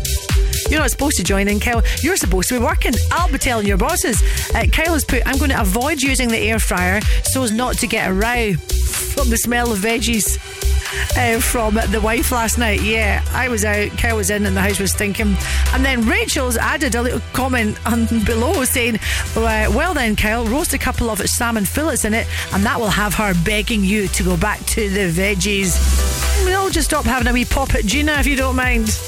You're 0.70 0.80
not 0.80 0.90
supposed 0.90 1.16
to 1.16 1.24
join 1.24 1.48
in, 1.48 1.60
Kyle. 1.60 1.82
You're 2.02 2.16
supposed 2.16 2.48
to 2.50 2.58
be 2.58 2.64
working. 2.64 2.92
I'll 3.10 3.30
be 3.30 3.38
telling 3.38 3.66
your 3.66 3.78
bosses. 3.78 4.22
Uh, 4.54 4.66
Kyle 4.70 4.92
has 4.92 5.04
put, 5.04 5.22
I'm 5.26 5.38
going 5.38 5.50
to 5.50 5.60
avoid 5.60 6.02
using 6.02 6.28
the 6.28 6.38
air 6.38 6.58
fryer 6.58 7.00
so 7.24 7.42
as 7.42 7.52
not 7.52 7.76
to 7.78 7.86
get 7.86 8.10
a 8.10 8.12
row 8.12 8.54
from 9.18 9.30
the 9.30 9.36
smell 9.36 9.72
of 9.72 9.78
veggies. 9.78 10.37
Uh, 11.18 11.40
from 11.40 11.74
the 11.74 12.00
wife 12.02 12.30
last 12.30 12.58
night. 12.58 12.80
Yeah, 12.80 13.22
I 13.32 13.48
was 13.48 13.64
out, 13.64 13.90
Kyle 13.98 14.16
was 14.16 14.30
in, 14.30 14.46
and 14.46 14.56
the 14.56 14.60
house 14.60 14.78
was 14.78 14.92
stinking. 14.92 15.36
And 15.72 15.84
then 15.84 16.06
Rachel's 16.06 16.56
added 16.56 16.94
a 16.94 17.02
little 17.02 17.20
comment 17.32 17.78
on 17.86 18.06
below 18.24 18.64
saying, 18.64 18.98
Well, 19.34 19.94
then, 19.94 20.16
Kyle, 20.16 20.44
roast 20.46 20.72
a 20.74 20.78
couple 20.78 21.10
of 21.10 21.18
salmon 21.28 21.64
fillets 21.64 22.04
in 22.04 22.14
it, 22.14 22.26
and 22.52 22.64
that 22.64 22.78
will 22.78 22.88
have 22.88 23.14
her 23.14 23.34
begging 23.44 23.84
you 23.84 24.08
to 24.08 24.22
go 24.22 24.36
back 24.36 24.64
to 24.66 24.88
the 24.88 25.10
veggies. 25.10 25.76
We'll 26.44 26.70
just 26.70 26.88
stop 26.88 27.04
having 27.04 27.26
a 27.28 27.32
wee 27.32 27.44
pop 27.44 27.74
at 27.74 27.84
Gina 27.84 28.12
if 28.12 28.26
you 28.26 28.36
don't 28.36 28.56
mind. 28.56 28.98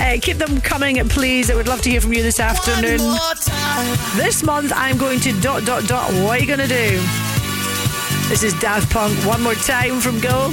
Uh, 0.00 0.16
keep 0.20 0.38
them 0.38 0.60
coming, 0.60 0.96
please. 1.08 1.50
I 1.50 1.56
would 1.56 1.66
love 1.66 1.82
to 1.82 1.90
hear 1.90 2.00
from 2.00 2.12
you 2.12 2.22
this 2.22 2.38
afternoon. 2.38 2.98
This 4.16 4.42
month, 4.44 4.72
I'm 4.74 4.96
going 4.96 5.18
to 5.20 5.38
dot 5.40 5.64
dot 5.64 5.88
dot. 5.88 6.10
What 6.22 6.38
are 6.38 6.40
you 6.40 6.46
going 6.46 6.60
to 6.60 6.68
do? 6.68 7.00
This 8.28 8.42
is 8.44 8.52
Daft 8.60 8.92
Punk. 8.92 9.18
One 9.26 9.42
more 9.42 9.54
time 9.54 10.00
from 10.00 10.20
Go. 10.20 10.52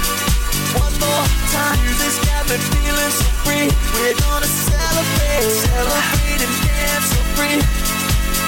One 0.79 0.95
more 1.03 1.25
time. 1.51 1.77
Music's 1.83 2.19
got 2.23 2.47
me 2.47 2.57
feeling 2.71 3.11
so 3.11 3.27
free. 3.43 3.67
We're 3.95 4.15
gonna 4.23 4.47
celebrate. 4.47 5.51
Celebrate 5.51 6.41
and 6.45 6.55
dance 6.63 7.07
so 7.11 7.19
free. 7.35 7.59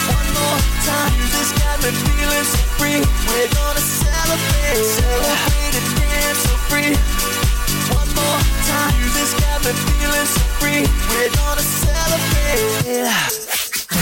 One 0.08 0.30
more 0.38 0.60
time. 0.88 1.12
Music's 1.20 1.52
got 1.60 1.78
me 1.84 1.92
feeling 1.92 2.48
so 2.48 2.62
free. 2.80 3.00
We're 3.28 3.52
gonna 3.52 3.84
celebrate. 3.84 4.84
Celebrate 4.84 5.76
and 5.80 5.90
dance 6.00 6.40
so 6.48 6.54
free. 6.72 6.92
One 7.92 8.10
more 8.16 8.42
time. 8.70 8.94
Music's 9.02 9.34
got 9.44 9.60
me 9.66 9.72
feeling 9.74 10.30
so 10.32 10.44
free. 10.60 10.84
We're 11.12 11.34
gonna 11.36 11.66
celebrate. 11.66 13.04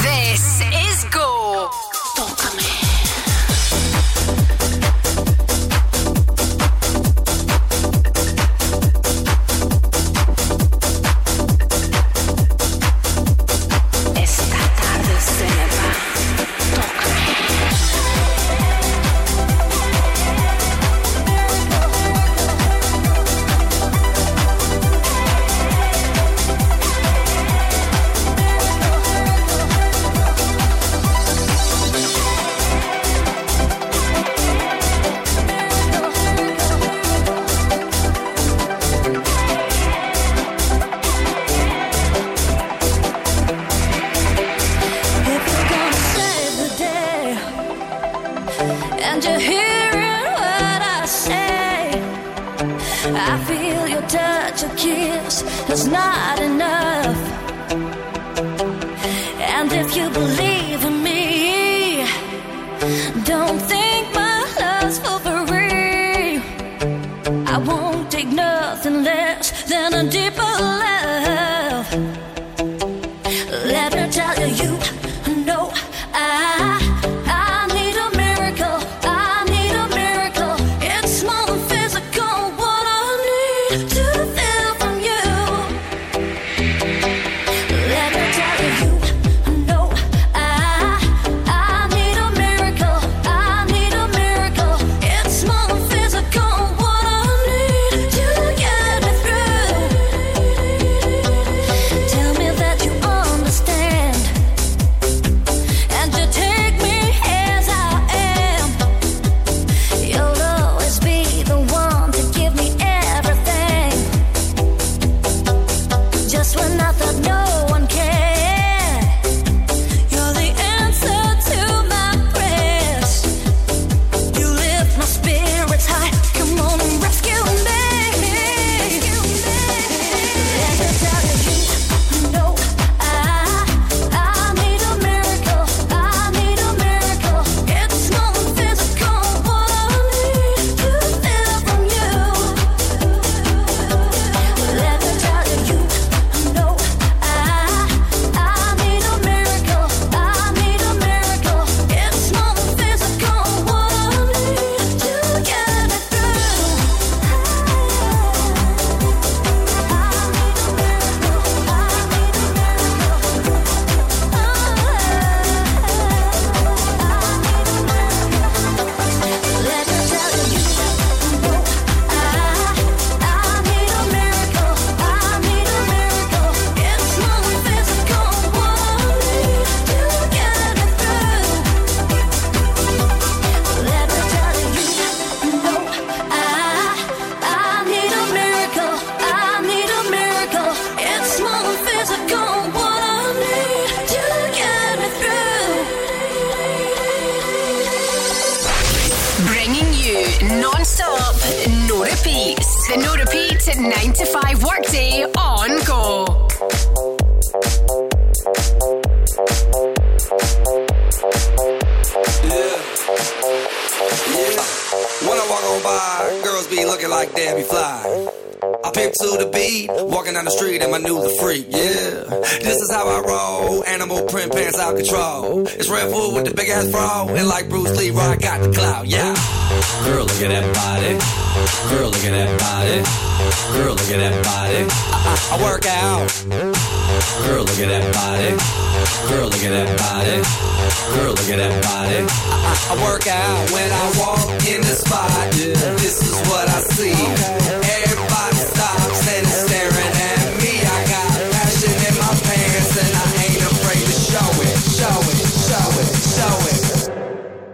This 0.05 0.61
is 0.61 1.05
Go. 1.09 1.69
Esta 2.21 2.90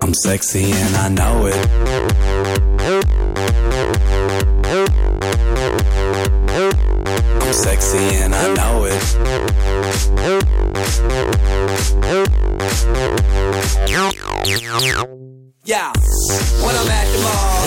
I'm 0.08 0.14
sexy 0.14 0.72
and 0.72 0.96
I 0.96 1.10
know 1.10 1.48
it. 1.48 1.54
I'm 7.42 7.52
sexy 7.52 8.16
and 8.16 8.34
I 8.34 8.54
know 8.54 8.86
it. 8.86 8.94
Yeah, 15.66 15.92
when 16.64 16.76
I'm 16.78 16.88
at 16.88 17.06
the 17.12 17.20
mall 17.22 17.67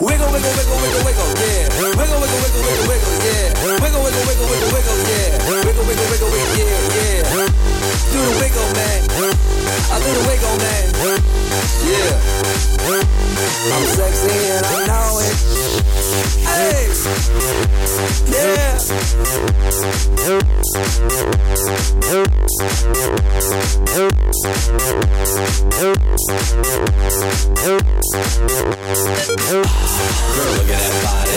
Wiggle, 0.00 0.32
wiggle, 0.32 0.48
wiggle, 0.56 0.80
wiggle, 0.80 1.04
wiggle, 1.04 1.28
yeah. 1.44 1.68
Wiggle, 1.76 1.92
wiggle, 1.92 2.40
wiggle, 2.40 2.62
wiggle, 2.64 2.88
wiggle, 2.88 3.16
yeah. 3.20 3.52
Wiggle, 3.84 4.00
wiggle, 4.00 4.24
wiggle, 4.24 4.48
wiggle, 4.48 4.72
wiggle, 4.72 4.96
yeah. 5.12 5.49
Wiggle, 5.60 5.84
wiggle, 5.84 6.08
wiggle, 6.10 6.30
wiggle, 6.30 6.56
yeah, 6.56 6.64
yeah. 6.96 7.46
Do 8.12 8.18
the 8.18 8.32
wiggle, 8.40 8.70
man. 8.72 9.00
I 9.90 10.00
do 10.00 10.08
the 10.16 10.24
wiggle, 10.26 10.56
man. 10.56 10.84
Yeah. 11.84 12.16
I'm 13.70 13.84
sexy 13.84 14.34
and 14.56 14.64
I 14.64 14.86
know 14.86 15.20
it. 15.20 15.36
Hey. 16.48 16.88
Yeah. 18.32 18.80
Girl, 29.20 30.50
look 30.56 30.70
at 30.70 30.80
that 30.80 30.94
body. 31.04 31.36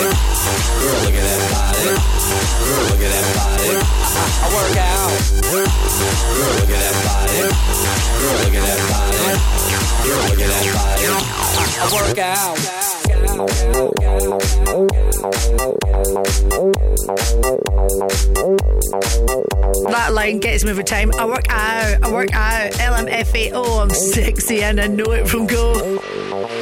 Girl, 0.79 0.97
look 1.03 1.13
at 1.13 1.23
that 1.23 1.39
body. 1.51 1.83
Girl, 2.63 2.83
look 2.87 3.01
at 3.01 3.11
that 3.11 3.25
body. 3.35 4.12
I 4.15 4.47
work 4.53 4.77
out. 4.77 5.09
Girl, 5.49 5.65
look 6.59 6.69
at 6.69 6.77
that 6.79 6.93
body. 7.03 7.33
Girl, 8.19 8.35
look 8.43 8.53
at 8.53 8.61
that 8.63 8.79
body. 8.89 9.17
Girl, 10.05 10.21
look 10.29 10.39
at 10.39 10.49
that 10.49 10.65
body. 10.73 11.03
I 11.79 11.89
work 11.91 12.19
out. 12.19 12.57
That 19.89 20.09
line 20.13 20.39
gets 20.39 20.63
me 20.63 20.71
every 20.71 20.83
time. 20.83 21.11
I 21.17 21.25
work 21.25 21.45
out, 21.49 22.03
I 22.03 22.11
work 22.11 22.33
out. 22.33 22.71
LMFAO, 22.73 23.81
I'm 23.81 23.89
sexy 23.89 24.63
and 24.63 24.79
I 24.79 24.87
know 24.87 25.11
it 25.11 25.27
from 25.27 25.47
go. 25.47 25.73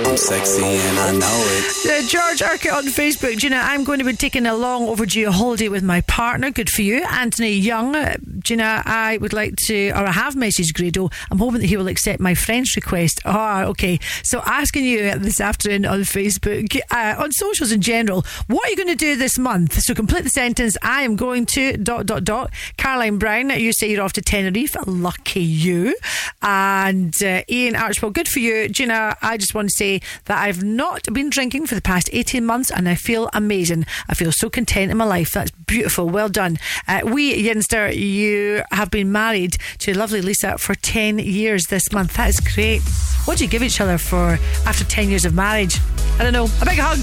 I'm 0.06 0.18
sexy 0.18 0.64
and 0.64 1.00
I 1.00 1.12
know 1.14 1.46
it. 1.48 1.86
Uh, 1.86 2.08
George 2.08 2.42
Urquhart 2.42 2.86
on 2.86 2.92
Facebook, 2.92 3.38
Gina, 3.38 3.58
I'm 3.58 3.84
going 3.84 4.00
to 4.00 4.06
be 4.06 4.14
taking 4.14 4.46
a 4.46 4.56
long 4.56 4.88
overdue 4.88 5.32
holiday 5.32 5.70
with 5.70 5.84
my 5.84 6.02
partner. 6.02 6.52
Good 6.52 6.70
for 6.70 6.82
you. 6.82 7.04
Anthony 7.42 7.58
Young, 7.58 7.96
uh, 7.96 8.18
Gina, 8.38 8.84
I 8.86 9.18
would 9.18 9.34
like 9.34 9.56
to, 9.66 9.90
or 9.90 10.06
I 10.06 10.12
have 10.12 10.36
messaged 10.36 10.76
Grado. 10.76 11.10
I'm 11.32 11.40
hoping 11.40 11.62
that 11.62 11.68
he 11.68 11.76
will 11.76 11.88
accept 11.88 12.20
my 12.20 12.36
friend's 12.36 12.76
request. 12.76 13.20
Ah, 13.26 13.64
okay. 13.64 14.00
So 14.22 14.44
asking 14.46 14.86
you 14.86 15.18
this 15.18 15.42
afternoon 15.42 15.88
on 15.88 16.02
Facebook, 16.02 16.80
uh, 16.92 17.16
on 17.18 17.32
socials 17.32 17.72
in 17.72 17.82
general, 17.82 18.24
what 18.46 18.68
are 18.68 18.70
you 18.70 18.76
going 18.76 18.90
to 18.90 18.96
do 18.96 19.16
this 19.16 19.40
month? 19.40 19.82
So 19.82 19.96
complete 19.96 20.24
the 20.24 20.30
sentence. 20.30 20.78
I 20.84 21.02
am 21.02 21.16
going 21.16 21.48
to 21.48 21.78
dot 21.78 22.06
dot 22.06 22.24
dot. 22.24 22.52
Caroline 22.78 23.18
Brown, 23.18 23.50
you 23.50 23.74
say 23.74 23.90
you're 23.90 24.04
off 24.04 24.14
to 24.14 24.22
Tenerife. 24.22 24.76
Lucky 24.86 25.42
you. 25.42 25.96
And 26.44 27.16
uh, 27.24 27.42
Ian 27.50 27.76
Archibald, 27.76 28.14
good 28.14 28.28
for 28.28 28.38
you. 28.38 28.70
Gina, 28.70 29.18
I 29.24 29.38
just 29.38 29.56
want 29.56 29.70
to 29.70 29.76
say 29.76 30.02
that 30.26 30.38
I've 30.38 30.64
not 30.64 31.12
been 31.12 31.32
drinking 31.32 31.66
for 31.66 31.74
the 31.74 31.82
past 31.82 32.08
18 32.14 32.46
months 32.46 32.70
and 32.70 32.88
I 32.88 32.94
feel 32.94 33.32
amazing. 33.34 33.88
I 34.08 34.14
feel 34.14 34.32
so 34.32 34.48
content 34.48 34.92
in 34.92 34.98
my 34.98 35.06
life. 35.06 35.32
That's 35.32 35.50
beautiful. 35.50 36.08
Well 36.08 36.30
done. 36.30 36.60
Uh, 36.88 37.02
we, 37.06 37.31
Yinster, 37.38 37.96
you 37.96 38.64
have 38.72 38.92
been 38.92 39.12
married 39.12 39.58
to 39.80 39.98
lovely 39.98 40.22
Lisa 40.22 40.58
for 40.58 40.76
10 40.76 41.20
years 41.20 41.68
this 41.68 41.92
month. 41.92 42.16
That 42.16 42.30
is 42.30 42.40
great. 42.40 42.82
What 43.26 43.38
do 43.38 43.44
you 43.44 43.50
give 43.50 43.64
each 43.64 43.80
other 43.80 43.98
for 43.98 44.40
after 44.66 44.84
10 44.84 45.10
years 45.10 45.26
of 45.26 45.34
marriage? 45.34 45.80
I 46.20 46.24
don't 46.24 46.34
know. 46.34 46.48
A 46.62 46.66
big 46.66 46.80
hug. 46.80 47.00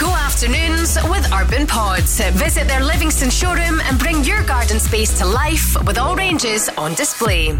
Go 0.00 0.08
afternoons 0.14 0.96
with 1.08 1.30
Urban 1.32 1.66
Pods. 1.66 2.20
Visit 2.32 2.66
their 2.66 2.82
Livingston 2.82 3.30
showroom 3.30 3.80
and 3.82 3.98
bring 3.98 4.24
your 4.24 4.42
garden 4.44 4.80
space 4.80 5.18
to 5.18 5.26
life 5.26 5.76
with 5.84 5.98
all 5.98 6.16
ranges 6.16 6.68
on 6.70 6.94
display. 6.94 7.52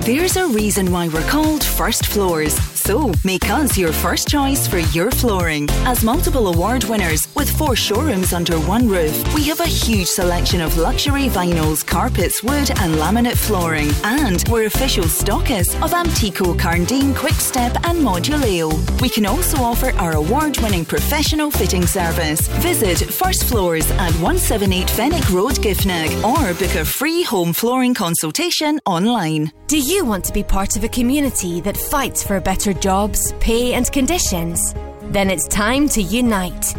There's 0.00 0.36
a 0.36 0.48
reason 0.48 0.90
why 0.90 1.08
we're 1.08 1.28
called 1.28 1.62
First 1.62 2.06
Floors. 2.06 2.54
So 2.88 3.12
make 3.22 3.50
us 3.50 3.76
your 3.76 3.92
first 3.92 4.28
choice 4.28 4.66
for 4.66 4.78
your 4.78 5.10
flooring. 5.10 5.68
As 5.84 6.02
multiple 6.02 6.48
award 6.48 6.84
winners 6.84 7.28
with 7.34 7.50
four 7.58 7.76
showrooms 7.76 8.32
under 8.32 8.58
one 8.60 8.88
roof, 8.88 9.12
we 9.34 9.44
have 9.48 9.60
a 9.60 9.66
huge 9.66 10.06
selection 10.06 10.62
of 10.62 10.78
luxury 10.78 11.28
vinyls, 11.28 11.86
carpets, 11.86 12.42
wood, 12.42 12.70
and 12.80 12.94
laminate 12.94 13.36
flooring. 13.36 13.90
And 14.04 14.42
we're 14.48 14.64
official 14.64 15.04
stockists 15.04 15.74
of 15.82 15.90
Amtico, 15.90 16.58
Karndean, 16.58 17.14
Quickstep, 17.14 17.76
and 17.86 17.98
Moduleo. 17.98 18.72
We 19.02 19.10
can 19.10 19.26
also 19.26 19.58
offer 19.58 19.92
our 19.98 20.14
award 20.14 20.56
winning 20.58 20.86
professional 20.86 21.50
fitting 21.50 21.86
service. 21.86 22.48
Visit 22.62 23.12
First 23.12 23.44
Floors 23.44 23.90
at 23.90 24.12
178 24.22 24.88
Fenwick 24.88 25.28
Road, 25.28 25.56
Giffnock, 25.56 26.10
or 26.24 26.54
book 26.54 26.74
a 26.76 26.84
free 26.86 27.22
home 27.22 27.52
flooring 27.52 27.92
consultation 27.92 28.80
online. 28.86 29.52
Do 29.66 29.78
you 29.78 29.97
want 30.02 30.24
to 30.26 30.32
be 30.32 30.42
part 30.42 30.76
of 30.76 30.84
a 30.84 30.88
community 30.88 31.60
that 31.60 31.76
fights 31.76 32.22
for 32.22 32.40
better 32.40 32.72
jobs, 32.72 33.32
pay, 33.40 33.74
and 33.74 33.90
conditions? 33.90 34.74
Then 35.02 35.30
it's 35.30 35.48
time 35.48 35.88
to 35.90 36.02
unite. 36.02 36.74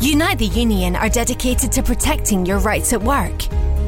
Unite 0.00 0.38
the 0.38 0.46
Union 0.46 0.96
are 0.96 1.08
dedicated 1.08 1.70
to 1.72 1.82
protecting 1.82 2.46
your 2.46 2.58
rights 2.58 2.92
at 2.92 3.02
work. 3.02 3.44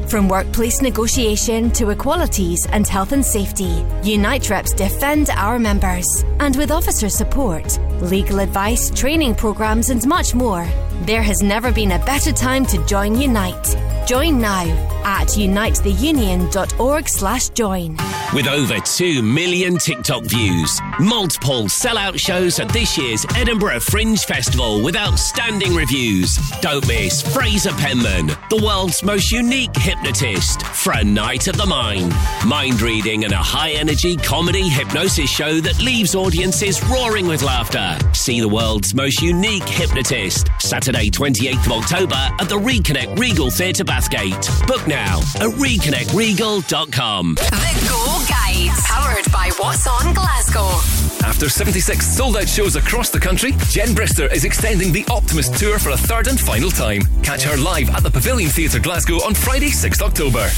From 0.07 0.29
workplace 0.29 0.81
negotiation 0.81 1.69
to 1.71 1.89
equalities 1.89 2.65
and 2.67 2.87
health 2.87 3.11
and 3.11 3.25
safety, 3.25 3.85
Unite 4.03 4.49
reps 4.49 4.71
defend 4.71 5.29
our 5.31 5.59
members. 5.59 6.23
And 6.39 6.55
with 6.55 6.71
officer 6.71 7.09
support, 7.09 7.77
legal 8.01 8.39
advice, 8.39 8.89
training 8.89 9.35
programs, 9.35 9.89
and 9.89 10.07
much 10.07 10.33
more, 10.33 10.65
there 11.01 11.21
has 11.23 11.43
never 11.43 11.73
been 11.73 11.91
a 11.91 12.05
better 12.05 12.31
time 12.31 12.65
to 12.67 12.83
join 12.85 13.19
Unite. 13.19 13.75
Join 14.07 14.39
now 14.39 14.63
at 15.03 15.27
unitetheunion.org 15.27 17.09
slash 17.09 17.49
join. 17.49 17.97
With 18.33 18.47
over 18.47 18.77
2 18.79 19.21
million 19.21 19.77
TikTok 19.77 20.23
views, 20.23 20.81
multiple 20.99 21.63
sellout 21.63 22.19
shows 22.19 22.59
at 22.59 22.69
this 22.69 22.97
year's 22.97 23.25
Edinburgh 23.35 23.79
Fringe 23.81 24.19
Festival 24.19 24.81
with 24.83 24.97
outstanding 24.97 25.73
reviews. 25.75 26.37
Don't 26.61 26.85
miss 26.87 27.21
Fraser 27.33 27.71
Penman, 27.71 28.27
the 28.49 28.61
world's 28.63 29.01
most 29.03 29.31
unique 29.31 29.73
hypnotist, 29.97 30.63
for 30.67 30.93
a 30.93 31.03
night 31.03 31.47
of 31.47 31.57
the 31.57 31.65
mind. 31.65 32.13
Mind 32.45 32.81
reading 32.81 33.23
and 33.23 33.33
a 33.33 33.37
high 33.37 33.71
energy 33.71 34.15
comedy 34.15 34.69
hypnosis 34.69 35.29
show 35.29 35.59
that 35.61 35.79
leaves 35.81 36.13
audiences 36.15 36.83
roaring 36.85 37.27
with 37.27 37.41
laughter. 37.41 37.97
See 38.13 38.39
the 38.39 38.47
world's 38.47 38.93
most 38.93 39.21
unique 39.21 39.67
hypnotist, 39.67 40.49
Saturday, 40.59 41.09
28th 41.09 41.65
of 41.65 41.71
October 41.71 42.15
at 42.39 42.49
the 42.49 42.57
Reconnect 42.57 43.17
Regal 43.17 43.49
Theatre 43.49 43.83
Bathgate. 43.83 44.67
Book 44.67 44.85
now 44.87 45.19
at 45.19 45.49
reconnectregal.com. 45.57 47.35
The 47.35 47.87
Go 47.89 48.25
Guide, 48.29 48.69
powered 48.85 49.31
by 49.31 49.51
What's 49.57 49.87
On 49.87 50.13
Glasgow. 50.13 51.06
After 51.23 51.49
76 51.49 52.05
sold 52.05 52.37
out 52.37 52.47
shows 52.47 52.75
across 52.75 53.09
the 53.09 53.19
country, 53.19 53.51
Jen 53.69 53.89
Brister 53.89 54.31
is 54.33 54.45
extending 54.45 54.91
the 54.91 55.05
Optimist 55.09 55.57
Tour 55.57 55.79
for 55.79 55.91
a 55.91 55.97
third 55.97 56.27
and 56.27 56.39
final 56.39 56.69
time. 56.69 57.01
Catch 57.23 57.43
her 57.43 57.57
live 57.57 57.89
at 57.91 58.03
the 58.03 58.09
Pavilion 58.11 58.49
Theatre 58.49 58.79
Glasgow 58.79 59.15
on 59.25 59.33
Friday, 59.33 59.69
6th 59.69 60.01
October. 60.01 60.49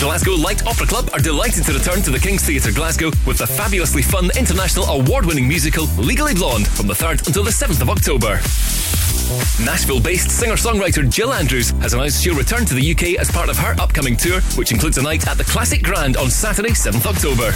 Glasgow 0.00 0.34
Light 0.34 0.66
Opera 0.66 0.86
Club 0.86 1.10
are 1.12 1.20
delighted 1.20 1.64
to 1.64 1.72
return 1.72 2.02
to 2.02 2.10
the 2.10 2.18
King's 2.18 2.44
Theatre 2.44 2.72
Glasgow 2.72 3.10
with 3.26 3.38
the 3.38 3.46
fabulously 3.46 4.02
fun 4.02 4.30
international 4.36 4.84
award 4.86 5.24
winning 5.24 5.48
musical 5.48 5.86
Legally 5.98 6.34
Blonde 6.34 6.66
from 6.68 6.86
the 6.86 6.94
3rd 6.94 7.26
until 7.26 7.44
the 7.44 7.50
7th 7.50 7.80
of 7.80 7.88
October. 7.88 8.40
Nashville 9.64 10.00
based 10.00 10.30
singer 10.30 10.54
songwriter 10.54 11.08
Jill 11.10 11.32
Andrews 11.32 11.70
has 11.80 11.94
announced 11.94 12.22
she'll 12.22 12.36
return 12.36 12.64
to 12.66 12.74
the 12.74 12.92
UK 12.92 13.18
as 13.18 13.30
part 13.30 13.48
of 13.48 13.56
her 13.56 13.74
upcoming 13.80 14.16
tour, 14.16 14.40
which 14.56 14.72
includes 14.72 14.98
a 14.98 15.02
night 15.02 15.26
at 15.26 15.38
the 15.38 15.44
Classic 15.44 15.82
Grand 15.82 16.16
on 16.16 16.30
Saturday, 16.30 16.70
7th 16.70 17.06
October. 17.06 17.52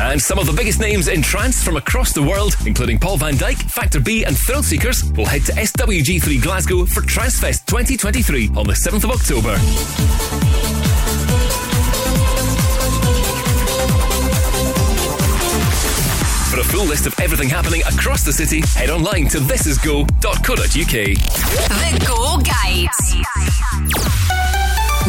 And 0.00 0.20
some 0.20 0.38
of 0.38 0.46
the 0.46 0.52
biggest 0.52 0.78
names 0.78 1.08
in 1.08 1.22
trance 1.22 1.62
from 1.64 1.76
across 1.76 2.12
the 2.12 2.22
world, 2.22 2.54
including 2.66 2.98
Paul 2.98 3.16
van 3.16 3.34
Dyk, 3.34 3.56
Factor 3.70 3.98
B, 3.98 4.24
and 4.24 4.36
Thrill 4.36 4.62
Seekers, 4.62 5.02
will 5.12 5.24
head 5.24 5.42
to 5.46 5.52
SWG3 5.52 6.42
Glasgow 6.42 6.84
for 6.84 7.00
Trancefest 7.00 7.64
2023 7.66 8.50
on 8.56 8.66
the 8.66 8.74
7th 8.74 9.04
of 9.04 9.10
October. 9.10 9.56
For 16.50 16.60
a 16.60 16.64
full 16.64 16.84
list 16.84 17.06
of 17.06 17.18
everything 17.18 17.48
happening 17.48 17.82
across 17.82 18.22
the 18.22 18.32
city, 18.32 18.60
head 18.78 18.90
online 18.90 19.28
to 19.28 19.38
thisisgo.co.uk. 19.38 20.06
The 21.98 22.06
Go. 22.06 22.55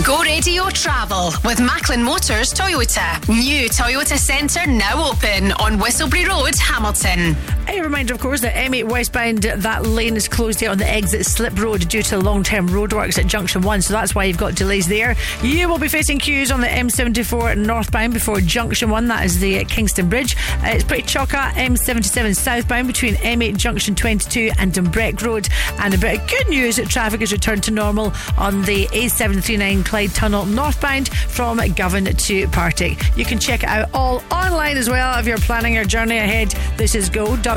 Go 0.05 0.21
Radio 0.21 0.69
Travel 0.69 1.31
with 1.43 1.59
Macklin 1.59 2.03
Motors 2.03 2.53
Toyota. 2.53 3.17
New 3.27 3.67
Toyota 3.67 4.15
Centre 4.17 4.69
now 4.69 5.09
open 5.09 5.51
on 5.53 5.79
Whistleberry 5.79 6.27
Road, 6.27 6.55
Hamilton. 6.55 7.35
A 7.69 7.81
reminder, 7.81 8.13
of 8.13 8.19
course, 8.21 8.41
that 8.41 8.53
M8 8.55 8.89
westbound, 8.89 9.43
that 9.43 9.85
lane 9.85 10.15
is 10.15 10.27
closed 10.27 10.61
here 10.61 10.71
on 10.71 10.77
the 10.77 10.87
exit 10.87 11.25
Slip 11.25 11.59
Road 11.59 11.87
due 11.89 12.01
to 12.03 12.17
long 12.17 12.41
term 12.41 12.69
roadworks 12.69 13.19
at 13.19 13.27
Junction 13.27 13.61
1, 13.61 13.81
so 13.81 13.93
that's 13.93 14.15
why 14.15 14.23
you've 14.23 14.37
got 14.37 14.55
delays 14.55 14.87
there. 14.87 15.15
You 15.43 15.67
will 15.67 15.77
be 15.77 15.89
facing 15.89 16.19
queues 16.19 16.49
on 16.49 16.61
the 16.61 16.67
M74 16.67 17.57
northbound 17.57 18.13
before 18.13 18.39
Junction 18.39 18.89
1, 18.89 19.07
that 19.07 19.25
is 19.25 19.39
the 19.39 19.65
Kingston 19.65 20.07
Bridge. 20.07 20.35
Uh, 20.63 20.67
it's 20.67 20.83
pretty 20.83 21.03
chocker. 21.03 21.51
M77 21.53 22.35
southbound 22.35 22.87
between 22.87 23.15
M8 23.15 23.57
Junction 23.57 23.95
22 23.95 24.51
and 24.59 24.71
Dumbreck 24.71 25.21
Road. 25.21 25.49
And 25.79 25.93
a 25.93 25.97
bit 25.97 26.21
of 26.21 26.29
good 26.29 26.47
news 26.49 26.77
traffic 26.87 27.19
has 27.19 27.31
returned 27.31 27.63
to 27.63 27.71
normal 27.71 28.13
on 28.37 28.61
the 28.61 28.87
A739 28.87 29.85
Clyde 29.85 30.11
Tunnel 30.11 30.45
northbound 30.45 31.09
from 31.09 31.57
Govan 31.73 32.05
to 32.05 32.47
Partick. 32.47 32.99
You 33.17 33.25
can 33.25 33.39
check 33.39 33.63
it 33.63 33.69
out 33.69 33.89
all 33.93 34.23
online 34.31 34.77
as 34.77 34.89
well 34.89 35.19
if 35.19 35.25
you're 35.25 35.37
planning 35.37 35.73
your 35.73 35.85
journey 35.85 36.17
ahead. 36.17 36.49
This 36.77 36.95
is 36.95 37.09
go.co.uk. 37.09 37.56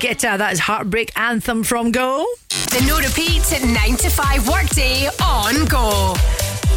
Guetta. 0.00 0.38
That 0.38 0.54
is 0.54 0.58
Heartbreak 0.58 1.12
Anthem 1.14 1.62
from 1.62 1.92
Go. 1.92 2.26
The 2.48 2.82
no 2.88 2.96
repeat 2.98 3.42
9 3.62 3.96
to 3.98 4.08
5 4.08 4.48
workday 4.48 5.08
on 5.22 5.66
Go. 5.66 6.14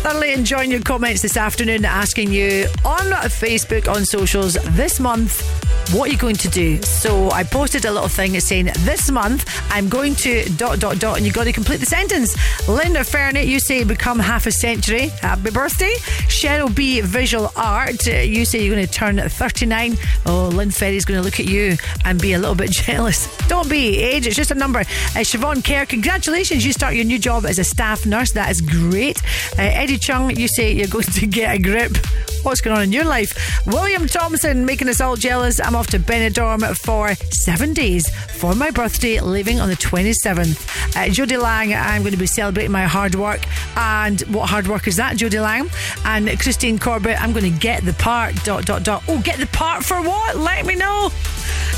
Thoroughly 0.04 0.34
enjoying 0.34 0.70
your 0.70 0.82
comments 0.82 1.22
this 1.22 1.38
afternoon, 1.38 1.86
asking 1.86 2.34
you 2.34 2.66
on 2.84 3.06
Facebook, 3.30 3.88
on 3.88 4.04
socials 4.04 4.56
this 4.76 5.00
month, 5.00 5.63
what 5.94 6.10
are 6.10 6.12
you 6.12 6.18
going 6.18 6.36
to 6.36 6.50
do? 6.50 6.82
So 6.82 7.30
I 7.30 7.44
posted 7.44 7.86
a 7.86 7.92
little 7.92 8.08
thing 8.08 8.40
saying, 8.40 8.70
This 8.80 9.12
month 9.12 9.48
I'm 9.70 9.90
going 9.90 10.16
to 10.16 10.44
dot 10.58 10.80
dot 10.80 11.00
dot, 11.00 11.18
and 11.18 11.26
you've 11.26 11.36
got 11.36 11.44
to 11.44 11.54
complete 11.54 11.78
the 11.78 11.86
sentence. 11.86 12.36
Linda 12.68 13.02
Fernet, 13.02 13.46
you 13.46 13.60
say 13.60 13.84
become 13.84 14.18
half 14.18 14.48
a 14.48 14.52
century. 14.52 15.10
Happy 15.22 15.52
birthday. 15.52 15.94
Cheryl 16.28 16.74
B, 16.74 17.02
visual 17.02 17.52
art. 17.56 18.06
You 18.08 18.44
say 18.46 18.64
you're 18.64 18.74
going 18.74 18.86
to 18.86 18.92
turn 18.92 19.18
39. 19.18 19.96
Oh, 20.26 20.48
Lynn 20.48 20.72
Ferry's 20.72 21.06
going 21.06 21.20
to 21.20 21.24
look 21.24 21.40
at 21.40 21.48
you 21.48 21.78
and 22.06 22.20
be 22.20 22.34
a 22.34 22.40
little 22.40 22.56
bit 22.56 22.72
jealous. 22.86 23.36
Don't 23.48 23.70
be. 23.70 24.00
Age, 24.00 24.26
it's 24.26 24.36
just 24.36 24.52
a 24.52 24.56
number. 24.56 24.80
Uh, 24.80 25.24
Siobhan 25.24 25.64
Kerr, 25.64 25.86
congratulations. 25.86 26.66
You 26.66 26.74
start 26.74 26.96
your 26.96 27.06
new 27.06 27.20
job 27.20 27.46
as 27.46 27.60
a 27.60 27.64
staff 27.64 28.06
nurse. 28.06 28.32
That 28.32 28.50
is 28.50 28.62
great. 28.62 29.22
Uh, 29.58 29.62
Eddie 29.62 30.00
Chung, 30.00 30.36
you 30.36 30.48
say 30.48 30.72
you're 30.72 30.88
going 30.88 31.06
to 31.06 31.28
get 31.28 31.56
a 31.56 31.60
grip. 31.60 31.98
What's 32.44 32.60
going 32.60 32.76
on 32.76 32.84
in 32.84 32.92
your 32.92 33.06
life? 33.06 33.66
William 33.66 34.06
Thompson 34.06 34.66
making 34.66 34.90
us 34.90 35.00
all 35.00 35.16
jealous. 35.16 35.62
I'm 35.62 35.76
off 35.76 35.88
to 35.88 36.00
Benidorm 36.00 36.76
for 36.78 37.16
seven 37.32 37.74
days 37.74 38.10
for 38.10 38.54
my 38.54 38.70
birthday, 38.70 39.22
leaving 39.22 39.62
on 39.62 39.70
the 39.70 39.76
27th. 39.76 40.96
Uh, 40.96 41.10
Jodie 41.10 41.42
Lang, 41.42 41.74
I'm 41.74 42.02
going 42.02 42.12
to 42.12 42.18
be 42.18 42.28
celebrating 42.28 42.72
my 42.72 42.84
hard 42.84 43.16
work. 43.16 43.42
And 43.78 44.20
what 44.24 44.50
hard 44.50 44.68
work 44.68 44.88
is 44.88 44.98
that, 44.98 45.16
Jodie 45.16 45.42
Lang? 45.42 45.70
And 46.04 46.28
Christine 46.38 46.78
Corbett, 46.78 47.22
I'm 47.22 47.32
going 47.32 47.52
to 47.52 47.60
get 47.60 47.86
the 47.86 47.94
part. 47.94 48.36
Dot 48.44 48.66
dot 48.66 48.84
dot. 48.84 49.04
Oh, 49.08 49.22
get 49.22 49.40
the 49.40 49.48
part 49.48 49.86
for 49.86 50.02
what? 50.02 50.36
Let 50.36 50.66
me 50.66 50.76
know. 50.76 51.12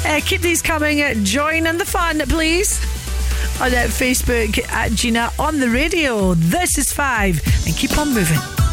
Uh, 0.04 0.20
keep 0.26 0.42
these 0.42 0.64
coming. 0.64 1.24
Join 1.24 1.68
in 1.68 1.78
the 1.78 1.86
fun, 1.86 2.20
please. 2.22 2.84
On 3.62 3.70
Facebook 3.70 4.60
at 4.70 4.92
Gina 4.92 5.32
on 5.38 5.60
the 5.60 5.70
radio. 5.70 6.34
This 6.34 6.78
is 6.78 6.92
five, 6.92 7.40
and 7.66 7.76
keep 7.76 7.98
on 7.98 8.14
moving. 8.14 8.65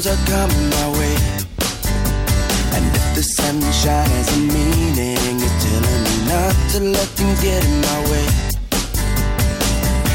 Things 0.00 0.16
are 0.16 0.26
coming 0.32 0.70
my 0.70 0.88
way. 0.96 1.14
And 2.72 2.88
if 2.88 3.06
the 3.12 3.20
sunshine 3.20 4.08
has 4.08 4.32
a 4.32 4.40
meaning, 4.40 5.36
it's 5.36 5.56
telling 5.60 6.02
me 6.08 6.16
not 6.24 6.56
to 6.72 6.78
let 6.88 7.08
things 7.20 7.36
get 7.44 7.60
in 7.60 7.76
my 7.84 8.00
way. 8.08 8.24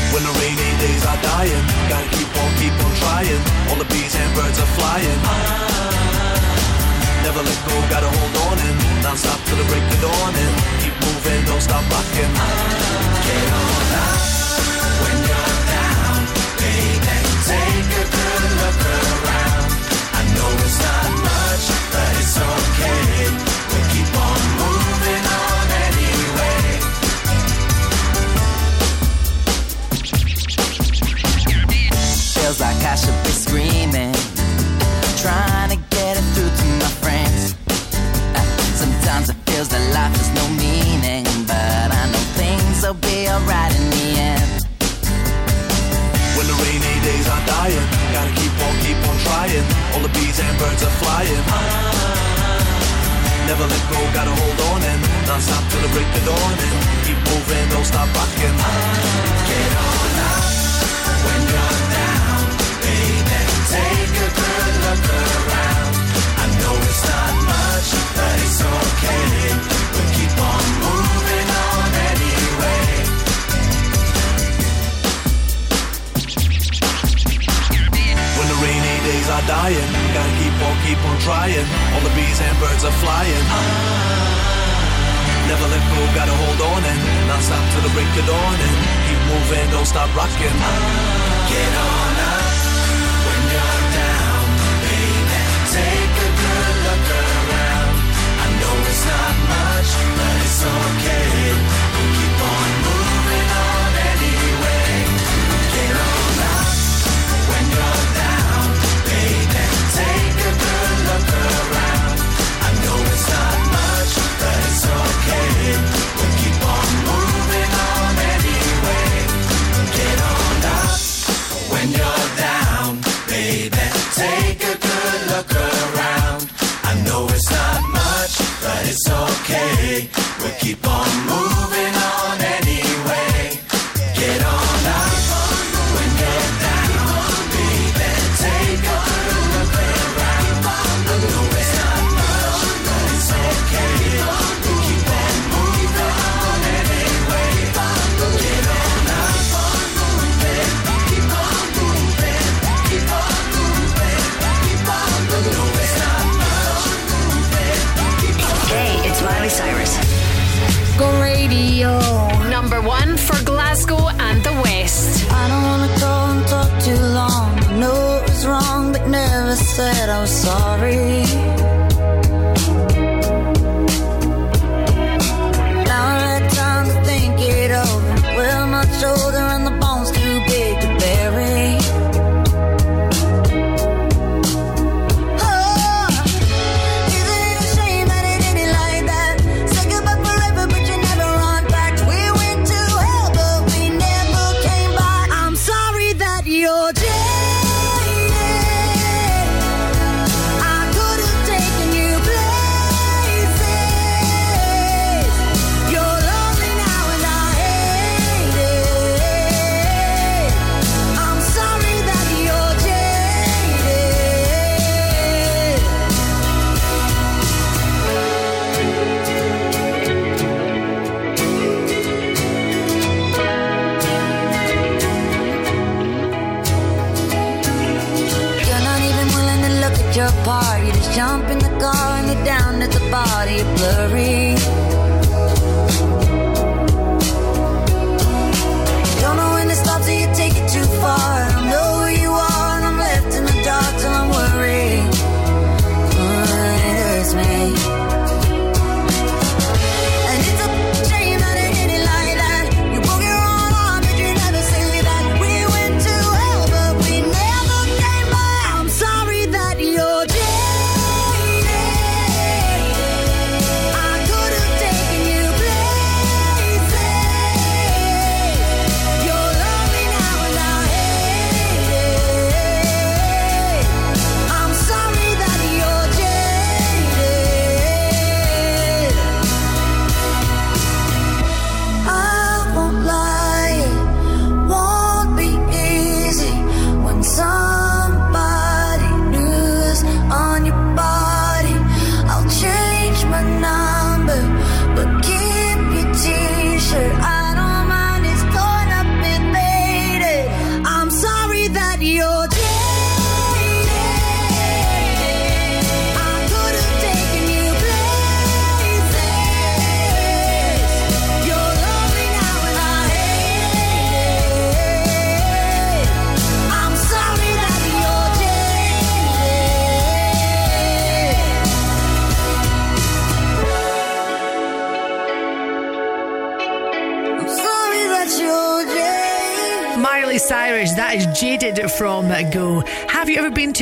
When 0.10 0.26
the 0.26 0.34
rainy 0.42 0.72
days 0.82 1.06
are 1.06 1.22
dying, 1.22 1.66
gotta 1.86 2.10
keep 2.18 2.32
on, 2.34 2.50
keep 2.58 2.74
on 2.82 2.94
trying. 2.98 3.42
All 3.70 3.78
the 3.78 3.86
bees 3.94 4.16
and 4.18 4.34
birds 4.34 4.58
are 4.58 4.72
flying. 4.74 5.22
Never 7.22 7.46
let 7.46 7.60
go, 7.70 7.76
gotta 7.94 8.10
hold 8.10 8.36
on 8.50 8.58
and 8.58 8.78
non 9.06 9.16
stop 9.16 9.38
till 9.46 9.58
the 9.62 9.70
break 9.70 9.86
of 9.86 10.02
dawn 10.02 10.34
and 10.34 10.54
keep 10.82 10.98
moving, 10.98 11.46
don't 11.46 11.62
stop 11.62 11.86
rocking. 11.94 12.34
Get 13.22 13.54
on 13.54 14.15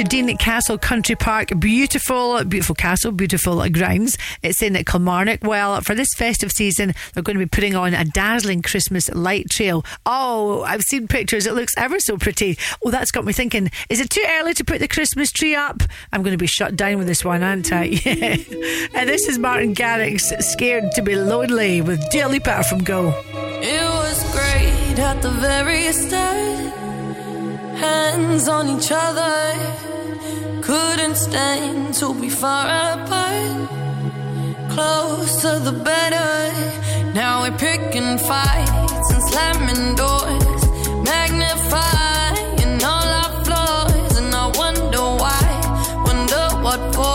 Dean 0.03 0.35
Castle 0.37 0.77
Country 0.77 1.15
Park? 1.15 1.49
Beautiful, 1.59 2.43
beautiful 2.43 2.75
castle, 2.75 3.11
beautiful 3.11 3.67
grounds. 3.69 4.17
It's 4.41 4.61
in 4.61 4.75
Kilmarnock. 4.83 5.43
Well, 5.43 5.81
for 5.81 5.95
this 5.95 6.09
festive 6.17 6.51
season, 6.51 6.93
they're 7.13 7.23
going 7.23 7.37
to 7.37 7.45
be 7.45 7.49
putting 7.49 7.75
on 7.75 7.93
a 7.93 8.03
dazzling 8.05 8.61
Christmas 8.61 9.09
light 9.09 9.49
trail. 9.49 9.85
Oh, 10.05 10.63
I've 10.63 10.81
seen 10.81 11.07
pictures. 11.07 11.45
It 11.45 11.53
looks 11.53 11.73
ever 11.77 11.99
so 11.99 12.17
pretty. 12.17 12.57
Oh, 12.85 12.91
that's 12.91 13.11
got 13.11 13.25
me 13.25 13.33
thinking. 13.33 13.71
Is 13.89 13.99
it 13.99 14.09
too 14.09 14.23
early 14.27 14.53
to 14.55 14.63
put 14.63 14.79
the 14.79 14.87
Christmas 14.87 15.31
tree 15.31 15.55
up? 15.55 15.81
I'm 16.11 16.21
going 16.23 16.33
to 16.33 16.37
be 16.37 16.47
shut 16.47 16.75
down 16.75 16.97
with 16.97 17.07
this 17.07 17.23
one, 17.23 17.43
aren't 17.43 17.71
I? 17.71 17.83
Yeah. 18.03 18.35
and 18.93 19.09
this 19.09 19.27
is 19.27 19.39
Martin 19.39 19.73
Garrix, 19.73 20.21
Scared 20.41 20.91
to 20.93 21.01
be 21.01 21.15
Lonely 21.15 21.81
with 21.81 21.99
Dua 22.11 22.27
Lipa 22.27 22.63
from 22.63 22.83
Go. 22.83 23.09
It 23.33 23.81
was 23.81 24.23
great 24.31 24.99
at 24.99 25.21
the 25.21 25.31
very 25.31 25.91
start. 25.93 26.73
Hands 27.77 28.47
on 28.47 28.69
each 28.77 28.91
other. 28.91 29.92
Couldn't 30.63 31.17
stand 31.17 31.93
to 31.95 32.13
be 32.13 32.29
far 32.29 32.65
apart. 32.93 33.69
Closer 34.71 35.59
the 35.59 35.73
better. 35.73 36.31
Now 37.13 37.41
we're 37.41 37.57
picking 37.57 38.17
fights 38.17 39.07
and 39.13 39.23
slamming 39.29 39.95
doors. 39.95 40.61
Magnifying 41.03 42.81
all 42.81 43.09
our 43.21 43.43
flaws. 43.43 44.17
And 44.19 44.33
I 44.33 44.45
wonder 44.55 45.03
why. 45.23 45.43
Wonder 46.05 46.43
what 46.63 46.95
for. 46.95 47.12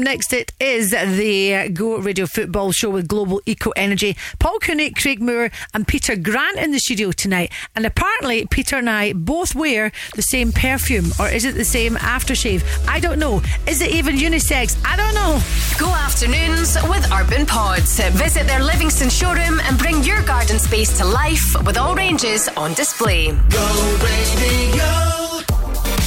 Next, 0.00 0.32
it 0.32 0.52
is 0.60 0.90
the 0.90 1.68
Go 1.72 1.98
Radio 1.98 2.26
Football 2.26 2.72
Show 2.72 2.90
with 2.90 3.08
Global 3.08 3.40
Eco 3.46 3.70
Energy. 3.70 4.16
Paul 4.38 4.58
Cooney, 4.58 4.90
Craig 4.90 5.20
Moore, 5.20 5.50
and 5.74 5.86
Peter 5.86 6.16
Grant 6.16 6.58
in 6.58 6.72
the 6.72 6.78
studio 6.78 7.12
tonight. 7.12 7.52
And 7.74 7.86
apparently, 7.86 8.46
Peter 8.46 8.76
and 8.76 8.88
I 8.88 9.12
both 9.12 9.54
wear 9.54 9.92
the 10.14 10.22
same 10.22 10.52
perfume, 10.52 11.12
or 11.18 11.28
is 11.28 11.44
it 11.44 11.54
the 11.54 11.64
same 11.64 11.96
aftershave? 11.96 12.62
I 12.88 13.00
don't 13.00 13.18
know. 13.18 13.42
Is 13.66 13.80
it 13.80 13.90
even 13.90 14.16
unisex? 14.16 14.76
I 14.84 14.96
don't 14.96 15.14
know. 15.14 15.40
Go 15.78 15.88
afternoons 15.94 16.76
with 16.88 17.10
Urban 17.12 17.46
Pods. 17.46 18.00
Visit 18.10 18.46
their 18.46 18.62
Livingston 18.62 19.10
showroom 19.10 19.60
and 19.60 19.78
bring 19.78 20.02
your 20.02 20.22
garden 20.22 20.58
space 20.58 20.96
to 20.98 21.04
life 21.04 21.54
with 21.64 21.76
all 21.76 21.94
ranges 21.94 22.48
on 22.56 22.74
display. 22.74 23.30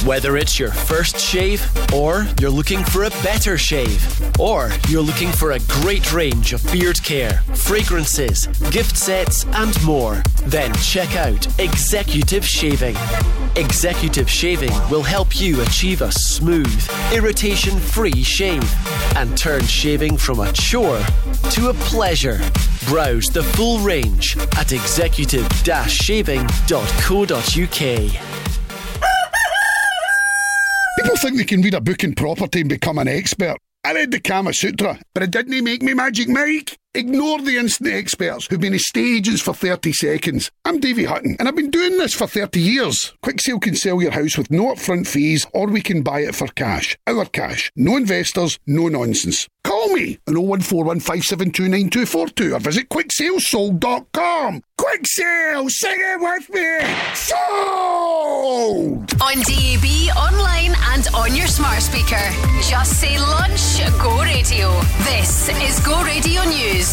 Whether 0.04 0.36
it's 0.36 0.58
your 0.58 0.70
first 0.70 1.18
shave, 1.18 1.66
or 1.94 2.26
you're 2.38 2.50
looking 2.50 2.84
for 2.84 3.04
a 3.04 3.10
better 3.22 3.56
shave, 3.56 4.38
or 4.38 4.70
you're 4.88 5.00
looking 5.00 5.32
for 5.32 5.52
a 5.52 5.58
great 5.60 6.12
range 6.12 6.52
of 6.52 6.62
beard 6.70 7.02
care, 7.02 7.40
fragrances, 7.54 8.46
gift 8.70 8.98
sets, 8.98 9.46
and 9.46 9.82
more, 9.82 10.22
then 10.42 10.74
check 10.74 11.16
out 11.16 11.46
Executive 11.58 12.46
Shaving. 12.46 12.94
Executive 13.56 14.28
Shaving 14.28 14.72
will 14.90 15.02
help 15.02 15.40
you 15.40 15.62
achieve 15.62 16.02
a 16.02 16.12
smooth, 16.12 16.90
irritation 17.10 17.78
free 17.80 18.22
shave 18.22 18.62
and 19.16 19.34
turn 19.38 19.64
shaving 19.64 20.18
from 20.18 20.40
a 20.40 20.52
chore 20.52 21.00
to 21.50 21.70
a 21.70 21.74
pleasure. 21.74 22.40
Browse 22.88 23.28
the 23.28 23.42
full 23.42 23.78
range 23.78 24.36
at 24.58 24.72
executive 24.72 25.48
shaving.co.uk. 25.88 26.44
People 31.04 31.18
think 31.18 31.36
they 31.36 31.44
can 31.44 31.60
read 31.60 31.74
a 31.74 31.82
book 31.82 32.02
in 32.02 32.14
property 32.14 32.60
and 32.60 32.68
become 32.70 32.96
an 32.96 33.08
expert. 33.08 33.58
I 33.84 33.92
read 33.92 34.10
the 34.10 34.20
Kama 34.20 34.54
Sutra, 34.54 34.98
but 35.12 35.22
it 35.22 35.30
didn't 35.30 35.62
make 35.62 35.82
me 35.82 35.92
Magic 35.92 36.30
Mike. 36.30 36.78
Ignore 36.96 37.40
the 37.40 37.56
instant 37.56 37.92
experts 37.92 38.46
who've 38.46 38.60
been 38.60 38.72
in 38.72 38.78
stages 38.78 39.42
for 39.42 39.52
30 39.52 39.92
seconds. 39.92 40.48
I'm 40.64 40.78
Davey 40.78 41.06
Hutton, 41.06 41.34
and 41.40 41.48
I've 41.48 41.56
been 41.56 41.72
doing 41.72 41.98
this 41.98 42.14
for 42.14 42.28
30 42.28 42.60
years. 42.60 43.12
Quick 43.20 43.40
Sale 43.40 43.58
can 43.58 43.74
sell 43.74 44.00
your 44.00 44.12
house 44.12 44.38
with 44.38 44.48
no 44.48 44.72
upfront 44.72 45.08
fees, 45.08 45.44
or 45.52 45.66
we 45.66 45.80
can 45.80 46.02
buy 46.02 46.20
it 46.20 46.36
for 46.36 46.46
cash. 46.46 46.96
Our 47.08 47.24
cash. 47.24 47.72
No 47.74 47.96
investors, 47.96 48.60
no 48.64 48.86
nonsense. 48.86 49.48
Call 49.64 49.88
me 49.88 50.18
on 50.28 50.34
01415729242 50.34 52.54
or 52.54 52.60
visit 52.60 52.88
quicksalesold.com. 52.90 54.62
Quick 54.76 55.06
Sale, 55.06 55.68
sing 55.70 55.96
it 55.98 56.20
with 56.20 56.50
me! 56.50 56.80
Sold! 57.14 59.10
On 59.22 59.40
DAB, 59.40 59.86
online, 60.16 60.74
and 60.92 61.08
on 61.14 61.34
your 61.34 61.46
smart 61.46 61.80
speaker. 61.80 62.20
Just 62.68 63.00
say 63.00 63.18
lunch, 63.18 63.78
go 64.02 64.20
radio. 64.22 64.78
This 65.04 65.48
is 65.48 65.80
Go 65.80 66.02
Radio 66.04 66.44
News. 66.44 66.83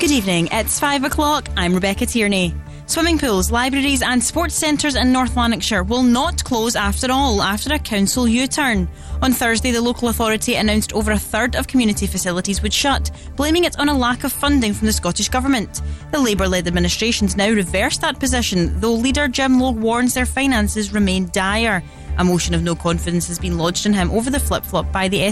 Good 0.00 0.10
evening. 0.10 0.48
It's 0.50 0.80
five 0.80 1.04
o'clock. 1.04 1.48
I'm 1.56 1.72
Rebecca 1.72 2.06
Tierney. 2.06 2.52
Swimming 2.86 3.18
pools, 3.18 3.52
libraries, 3.52 4.00
and 4.00 4.24
sports 4.24 4.54
centres 4.54 4.96
in 4.96 5.12
North 5.12 5.36
Lanarkshire 5.36 5.82
will 5.84 6.02
not 6.02 6.42
close 6.42 6.74
after 6.74 7.12
all 7.12 7.42
after 7.42 7.74
a 7.74 7.78
council 7.78 8.26
U 8.26 8.48
turn. 8.48 8.88
On 9.20 9.30
Thursday, 9.30 9.70
the 9.70 9.80
local 9.82 10.08
authority 10.08 10.54
announced 10.54 10.94
over 10.94 11.12
a 11.12 11.18
third 11.18 11.54
of 11.54 11.68
community 11.68 12.06
facilities 12.06 12.62
would 12.62 12.72
shut, 12.72 13.10
blaming 13.36 13.64
it 13.64 13.78
on 13.78 13.88
a 13.88 13.96
lack 13.96 14.24
of 14.24 14.32
funding 14.32 14.72
from 14.72 14.86
the 14.86 14.92
Scottish 14.92 15.28
Government. 15.28 15.82
The 16.10 16.18
Labour 16.18 16.48
led 16.48 16.66
administration's 16.66 17.36
now 17.36 17.50
reversed 17.50 18.00
that 18.00 18.18
position, 18.18 18.80
though 18.80 18.94
leader 18.94 19.28
Jim 19.28 19.60
Logue 19.60 19.78
warns 19.78 20.14
their 20.14 20.26
finances 20.26 20.92
remain 20.92 21.28
dire. 21.32 21.84
A 22.16 22.24
motion 22.24 22.54
of 22.54 22.64
no 22.64 22.74
confidence 22.74 23.28
has 23.28 23.38
been 23.38 23.58
lodged 23.58 23.86
on 23.86 23.92
him 23.92 24.10
over 24.10 24.28
the 24.28 24.40
flip 24.40 24.64
flop 24.64 24.90
by 24.90 25.06
the 25.06 25.22